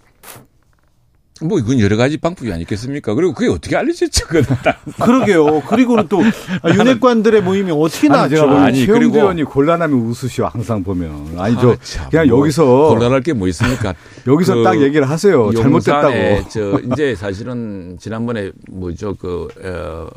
뭐 1.43 1.59
이건 1.59 1.79
여러 1.79 1.97
가지 1.97 2.17
방법이 2.17 2.51
아니겠습니까? 2.51 3.13
그리고 3.13 3.33
그게 3.33 3.49
어떻게 3.51 3.75
알려졌죠? 3.75 4.27
그러게요. 5.01 5.61
그리고는 5.61 6.07
또 6.07 6.21
윤핵관들의 6.65 7.41
모임이 7.43 7.71
어떻게 7.71 8.07
나죠? 8.07 8.49
아니, 8.49 8.85
최영두 8.85 9.17
의원이 9.17 9.43
곤란하면 9.43 9.97
웃으시오. 9.97 10.45
항상 10.47 10.83
보면. 10.83 11.35
아니 11.37 11.55
저 11.55 11.71
아, 11.71 12.09
그냥 12.09 12.27
뭐 12.27 12.39
여기서 12.39 12.65
곤란할 12.89 13.21
게 13.21 13.33
뭐 13.33 13.47
있습니까? 13.49 13.93
여기서 14.27 14.55
그 14.55 14.63
딱 14.63 14.81
얘기를 14.81 15.09
하세요. 15.09 15.51
잘못됐다고. 15.53 16.49
저 16.49 16.79
이제 16.93 17.15
사실은 17.15 17.97
지난번에 17.99 18.51
뭐죠 18.69 19.15
그 19.15 19.47
어, 19.63 20.07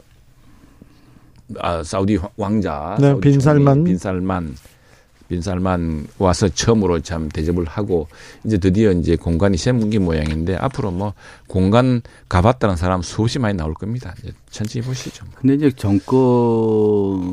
아, 1.61 1.83
사우디 1.83 2.19
왕자 2.37 2.97
네, 3.01 3.19
빈살만 3.21 3.85
빈살만 3.85 4.55
빈살만 5.29 6.07
와서 6.19 6.49
처음으로 6.49 7.01
참 7.01 7.29
대접을 7.29 7.65
하고 7.65 8.09
이제 8.45 8.59
드디어 8.59 8.93
이제 8.93 9.17
공간이 9.17 9.57
세문기 9.57 9.99
모양인데 9.99 10.57
앞으로 10.57 10.91
뭐 10.91 11.15
공간 11.47 12.03
가봤다는 12.29 12.77
사람 12.77 13.03
수없이 13.03 13.39
많이 13.39 13.57
나올 13.57 13.75
겁니다. 13.75 14.15
이제 14.19 14.33
천천히 14.51 14.85
보시죠. 14.85 15.25
근데 15.35 15.55
이제 15.55 15.71
정권을 15.71 17.27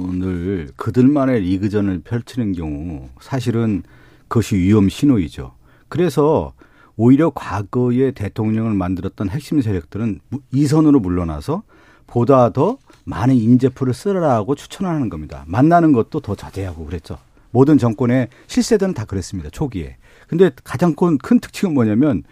그들만의 0.76 1.42
리그전을 1.42 2.02
펼치는 2.02 2.54
경우 2.54 3.10
사실은 3.22 3.84
그것이 4.28 4.56
위험 4.56 4.90
신호이죠. 4.90 5.54
그래서 5.90 6.54
오히려 6.96 7.32
과거에 7.32 8.12
대통령을 8.12 8.74
만들었던 8.74 9.30
핵심 9.30 9.62
세력들은 9.62 10.20
이선으로 10.52 11.00
물러나서 11.00 11.64
보다 12.08 12.52
더 12.52 12.78
많은 13.06 13.36
인재풀을 13.36 13.94
쓰라고 13.94 14.56
추천하는 14.56 15.10
겁니다. 15.10 15.44
만나는 15.48 15.92
것도 15.92 16.20
더 16.20 16.36
자제하고 16.36 16.86
그랬죠. 16.86 17.18
모든 17.54 17.78
정권의 17.78 18.28
실세들은 18.48 18.94
다 18.94 19.06
그랬습니다. 19.06 19.50
초기에. 19.52 19.96
근데 20.28 20.52
가장 20.64 20.96
큰, 20.96 21.18
큰 21.20 21.40
특징은 21.40 21.74
뭐냐면 21.74 22.24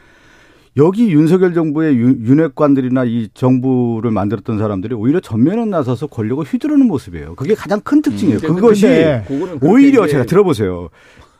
여기 0.77 1.11
윤석열 1.11 1.53
정부의 1.53 1.95
윤핵관들이나 1.95 3.03
이 3.05 3.29
정부를 3.33 4.09
만들었던 4.09 4.57
사람들이 4.57 4.95
오히려 4.95 5.19
전면에 5.19 5.65
나서서 5.65 6.07
권력을 6.07 6.43
휘두르는 6.43 6.87
모습이에요. 6.87 7.35
그게 7.35 7.53
가장 7.53 7.81
큰 7.81 8.01
특징이에요. 8.01 8.39
음, 8.43 8.55
그것이 8.55 8.87
오히려 9.61 10.07
제가 10.07 10.25
들어보세요. 10.25 10.89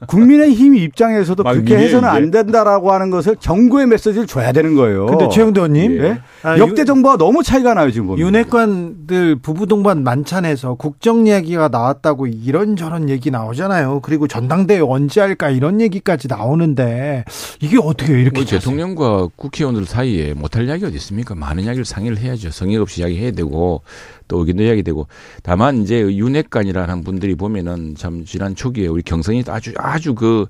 국민의힘 0.08 0.76
입장에서도 0.76 1.44
그렇게 1.44 1.78
해서는 1.78 2.10
안 2.10 2.32
된다라고 2.32 2.92
하는 2.92 3.12
것을 3.12 3.36
정부의 3.36 3.88
메시지를 3.88 4.28
줘야 4.28 4.52
되는 4.52 4.76
거예요. 4.76 5.06
근데 5.06 5.30
최영도 5.30 5.62
의원님. 5.62 6.04
예. 6.04 6.20
아, 6.44 6.58
역대 6.58 6.86
정부와 6.86 7.18
너무 7.18 7.44
차이가 7.44 7.74
나요, 7.74 7.92
지금 7.92 8.08
보면. 8.08 8.26
윤핵관들 8.26 9.38
부부 9.38 9.68
동반 9.68 10.04
만찬에서 10.04 10.74
국정 10.76 11.28
얘기가 11.28 11.68
나왔다고 11.68 12.28
이런저런 12.28 13.10
얘기 13.10 13.30
나오잖아요. 13.30 14.00
그리고 14.02 14.28
전당대회 14.28 14.80
언제 14.80 15.22
할까 15.22 15.50
이런 15.50 15.82
얘기까지 15.82 16.28
나오는데 16.28 17.26
이게 17.60 17.78
어떻게 17.82 18.20
이렇게 18.20 18.42
뭐 18.42 18.46
대통령과 18.46 19.28
국회의원들 19.36 19.86
사이에 19.86 20.34
못할 20.34 20.68
이야기 20.68 20.86
어디 20.86 20.96
있습니까? 20.96 21.36
많은 21.36 21.64
이야기를 21.64 21.86
상의를 21.86 22.18
해야죠. 22.18 22.50
성의 22.52 22.78
없이 22.78 23.02
이야기해야 23.02 23.32
되고 23.32 23.82
또 24.32 24.40
의견도 24.40 24.64
이야기되고 24.64 25.08
다만 25.44 25.82
이제 25.82 26.00
윤핵관이라는 26.00 27.04
분들이 27.04 27.36
보면은 27.36 27.96
참 27.98 28.24
지난 28.24 28.56
초기에 28.56 28.88
우리 28.88 29.02
경선이 29.02 29.44
아주 29.48 29.74
아주 29.76 30.16
그 30.16 30.46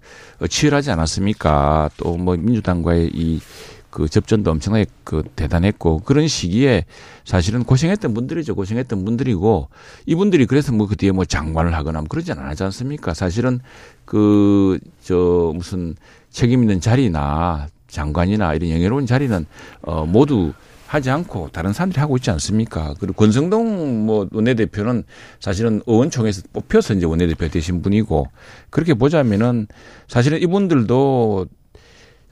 치열하지 0.48 0.92
않았습니까? 0.92 1.90
또 1.98 2.16
뭐 2.22 2.36
민주당과의 2.38 3.10
이그 3.16 4.08
접전도 4.08 4.52
엄청나게 4.52 4.86
그 5.04 5.24
대단했고 5.36 6.02
그런 6.02 6.28
시기에 6.28 6.86
사실은 7.26 7.64
고생했던 7.64 8.14
분들이죠. 8.14 8.54
고생했던 8.54 9.04
분들이고 9.04 9.70
이분들이 10.06 10.46
그래서 10.46 10.72
뭐 10.74 10.86
그 10.86 10.96
뒤에 10.96 11.10
뭐 11.12 11.26
장관을 11.26 11.74
하거나 11.74 12.00
뭐 12.02 12.08
그러지 12.08 12.32
않았지 12.34 12.64
않습니까? 12.66 13.16
사실은 13.16 13.60
그 14.06 14.78
저 15.02 15.52
무슨 15.56 15.96
책임 16.30 16.62
있는 16.62 16.80
자리나 16.80 17.68
장관이나 17.88 18.54
이런 18.54 18.70
영예로운 18.70 19.06
자리는 19.08 19.46
어 19.82 20.06
모두 20.06 20.54
하지 20.92 21.10
않고 21.10 21.50
다른 21.54 21.72
사람들이 21.72 22.02
하고 22.02 22.18
있지 22.18 22.32
않습니까? 22.32 22.94
그리고 23.00 23.14
권성동 23.14 24.06
뭐 24.06 24.28
원내대표는 24.30 25.04
사실은 25.40 25.82
의원총회에서 25.86 26.42
뽑혀서 26.52 26.96
이제 26.96 27.06
원내대표 27.06 27.48
되신 27.48 27.82
분이고 27.82 28.28
그렇게 28.70 28.94
보자면은 28.94 29.68
사실은 30.10 30.42
이분들도 30.42 31.46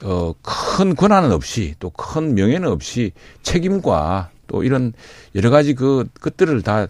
어, 0.02 0.34
큰 0.42 0.94
권한은 0.94 1.32
없이 1.32 1.74
또 1.78 1.90
큰 1.90 2.34
명예는 2.34 2.68
없이 2.68 3.12
책임과 3.42 4.28
또 4.46 4.62
이런 4.62 4.92
여러 5.34 5.48
가지 5.48 5.74
그 5.74 6.06
것들을 6.20 6.60
다 6.60 6.86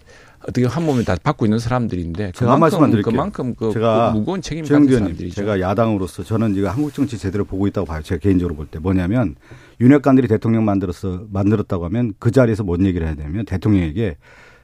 어떻게 0.47 0.65
한 0.65 0.83
몸에 0.85 1.03
다 1.03 1.15
받고 1.21 1.45
있는 1.45 1.59
사람들인데 1.59 2.31
제가 2.33 2.51
드릴게요. 2.91 3.11
그만큼 3.11 3.53
그, 3.55 3.71
제가 3.73 4.11
그 4.11 4.17
무거운 4.17 4.41
책임을 4.41 4.67
가진 4.67 4.89
사람들이죠. 4.99 5.35
제가 5.35 5.59
야당으로서 5.61 6.23
저는 6.23 6.53
지금 6.55 6.69
한국 6.69 6.93
정치 6.93 7.17
제대로 7.17 7.45
보고 7.45 7.67
있다고 7.67 7.85
봐요. 7.85 8.01
제가 8.01 8.19
개인적으로 8.19 8.55
볼 8.55 8.65
때 8.67 8.79
뭐냐면 8.79 9.35
윤핵관들이 9.81 10.27
대통령 10.27 10.63
만들었어 10.63 11.25
만들었다고 11.31 11.85
하면 11.85 12.13
그 12.19 12.29
자리에서 12.29 12.63
뭔 12.63 12.85
얘기를 12.85 13.07
해야 13.07 13.15
되냐면 13.15 13.45
대통령에게 13.45 14.17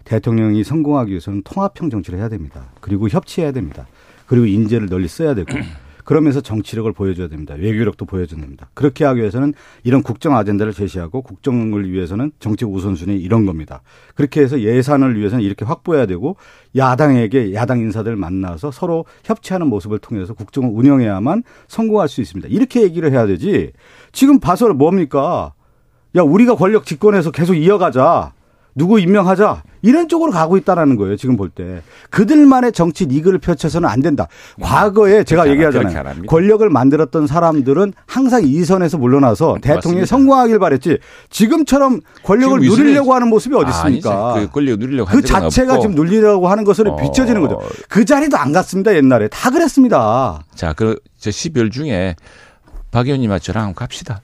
대통령이 0.03 0.63
성공하기 0.63 1.11
위해서는 1.11 1.41
통합형 1.43 1.89
정치를 1.89 2.19
해야 2.19 2.29
됩니다. 2.29 2.67
그리고 2.79 3.09
협치해야 3.09 3.51
됩니다. 3.51 3.87
그리고 4.27 4.45
인재를 4.45 4.87
널리 4.87 5.07
써야 5.07 5.33
되고 5.33 5.51
그러면서 6.07 6.39
정치력을 6.39 6.89
보여줘야 6.93 7.27
됩니다. 7.27 7.53
외교력도 7.55 8.05
보여줘야 8.05 8.39
됩니다. 8.39 8.69
그렇게 8.73 9.03
하기 9.03 9.19
위해서는 9.19 9.53
이런 9.83 10.03
국정 10.03 10.37
아젠다를 10.37 10.71
제시하고 10.71 11.21
국정을 11.21 11.91
위해서는 11.91 12.31
정책 12.39 12.69
우선순위 12.69 13.17
이런 13.17 13.45
겁니다. 13.45 13.81
그렇게 14.15 14.39
해서 14.39 14.61
예산을 14.61 15.19
위해서는 15.19 15.43
이렇게 15.43 15.65
확보해야 15.65 16.05
되고 16.05 16.37
야당에게 16.77 17.53
야당 17.53 17.79
인사들 17.81 18.15
만나서 18.15 18.71
서로 18.71 19.03
협치하는 19.25 19.67
모습을 19.67 19.99
통해서 19.99 20.33
국정을 20.33 20.69
운영해야만 20.71 21.43
성공할 21.67 22.07
수 22.07 22.21
있습니다. 22.21 22.47
이렇게 22.47 22.83
얘기를 22.83 23.11
해야 23.11 23.27
되지. 23.27 23.73
지금 24.13 24.39
봐서 24.39 24.69
뭡니까? 24.69 25.51
야, 26.15 26.21
우리가 26.21 26.55
권력 26.55 26.85
집권해서 26.85 27.31
계속 27.31 27.53
이어가자. 27.53 28.31
누구 28.77 28.99
임명하자 28.99 29.63
이런 29.81 30.07
쪽으로 30.07 30.31
가고 30.31 30.55
있다라는 30.57 30.95
거예요. 30.97 31.15
지금 31.17 31.35
볼 31.35 31.49
때 31.49 31.81
그들만의 32.09 32.71
정치 32.73 33.05
리그를 33.05 33.39
펼쳐서는 33.39 33.89
안 33.89 34.01
된다. 34.01 34.27
과거에 34.61 35.23
제가 35.23 35.49
얘기하잖아요. 35.49 36.23
권력을 36.27 36.67
만들었던 36.69 37.25
사람들은 37.25 37.93
항상 38.05 38.41
이 38.43 38.63
선에서 38.63 38.97
물러나서 38.97 39.57
대통령이 39.61 40.05
성공하길 40.05 40.59
바랬지. 40.59 40.99
지금처럼 41.29 42.01
권력을 42.23 42.59
지금 42.61 42.77
누리려고 42.77 43.13
하는 43.13 43.29
모습이 43.29 43.55
어디 43.55 43.69
있습니까? 43.71 44.11
아, 44.11 44.33
그 44.39 44.49
권력 44.51 44.79
누리려고 44.79 45.09
그 45.09 45.21
자체가 45.21 45.73
없고. 45.73 45.81
지금 45.81 45.95
누리려고 45.95 46.47
하는 46.47 46.63
것으로 46.63 46.93
어. 46.93 46.95
비춰지는 46.97 47.41
거죠. 47.41 47.59
그 47.89 48.05
자리도 48.05 48.37
안 48.37 48.51
갔습니다. 48.51 48.93
옛날에 48.95 49.27
다 49.29 49.49
그랬습니다. 49.49 50.43
자, 50.55 50.73
그 50.73 50.97
저 51.19 51.31
12월 51.31 51.71
중에 51.71 52.15
박 52.91 53.05
의원님과 53.05 53.39
저랑 53.39 53.73
갑시다. 53.73 54.21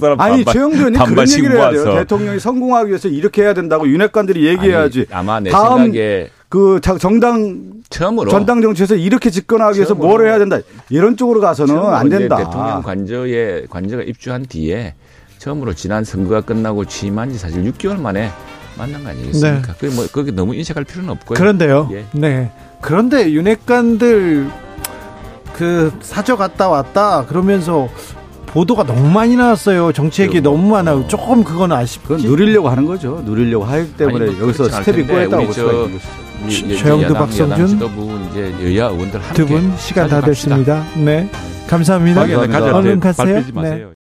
사람 0.00 0.20
아니 0.20 0.44
최영도 0.44 0.76
의원님 0.76 1.04
그런 1.04 1.28
얘기를 1.28 1.56
해야 1.56 1.70
돼요. 1.70 1.84
대통령이 1.94 2.38
성공하기 2.38 2.88
위해서 2.88 3.08
이렇게 3.08 3.42
해야 3.42 3.54
된다고 3.54 3.88
윤핵관들이 3.88 4.46
얘기해야지. 4.46 5.06
아니, 5.10 5.20
아마 5.20 5.40
내 5.40 5.50
다음 5.50 5.84
생각에 5.84 6.28
그 6.48 6.80
정당 6.98 7.72
처음으로 7.90 8.30
전당 8.30 8.60
정치에서 8.62 8.94
이렇게 8.94 9.30
집권하기 9.30 9.78
위해서 9.78 9.94
뭘 9.94 10.26
해야 10.26 10.38
된다. 10.38 10.58
이런 10.90 11.16
쪽으로 11.16 11.40
가서는 11.40 11.76
안 11.76 12.08
된다. 12.08 12.36
대통령 12.36 12.82
관저에 12.82 13.66
관저가 13.70 14.02
입주한 14.02 14.46
뒤에 14.46 14.94
처음으로 15.38 15.72
지난 15.74 16.04
선거가 16.04 16.42
끝나고 16.42 16.84
취임한 16.84 17.32
지 17.32 17.38
사실 17.38 17.62
6개월 17.64 18.00
만에 18.00 18.30
만난 18.76 19.02
거 19.02 19.10
아니겠습니까? 19.10 19.66
네. 19.66 19.74
그게 19.78 19.94
뭐 19.94 20.06
그게 20.12 20.30
너무 20.30 20.54
인식할 20.54 20.84
필요는 20.84 21.10
없고요. 21.10 21.36
그런데요. 21.36 21.88
예. 21.92 22.04
네. 22.12 22.50
그런데 22.80 23.32
윤핵관들 23.32 24.48
그 25.58 25.92
사저 26.00 26.36
갔다 26.36 26.68
왔다 26.68 27.26
그러면서 27.26 27.88
보도가 28.46 28.84
너무 28.84 29.10
많이 29.10 29.36
나왔어요. 29.36 29.92
정치 29.92 30.22
얘기 30.22 30.40
너무 30.40 30.70
많아요. 30.70 31.06
조금 31.08 31.42
그건 31.42 31.72
아쉽지. 31.72 32.00
그건 32.06 32.20
누리려고 32.20 32.68
하는 32.68 32.86
거죠. 32.86 33.20
누리려고 33.24 33.64
하기 33.64 33.92
때문에 33.94 34.26
아니, 34.26 34.34
뭐 34.36 34.42
여기서 34.48 34.68
스텝이 34.68 35.02
꼬였다고 35.06 35.44
볼 35.44 35.52
수가 35.52 35.72
있는 35.72 35.92
거죠. 35.98 36.76
최영두 36.78 37.14
박성준 37.14 38.28
이제 38.30 38.76
여야 38.76 38.88
의원들 38.90 39.20
두분 39.34 39.74
시간 39.76 40.08
다 40.08 40.20
됐습니다. 40.20 40.84
네. 40.96 41.28
감사합니다. 41.68 42.22
얼른 42.22 43.00
가세요. 43.00 43.42
네. 43.60 43.97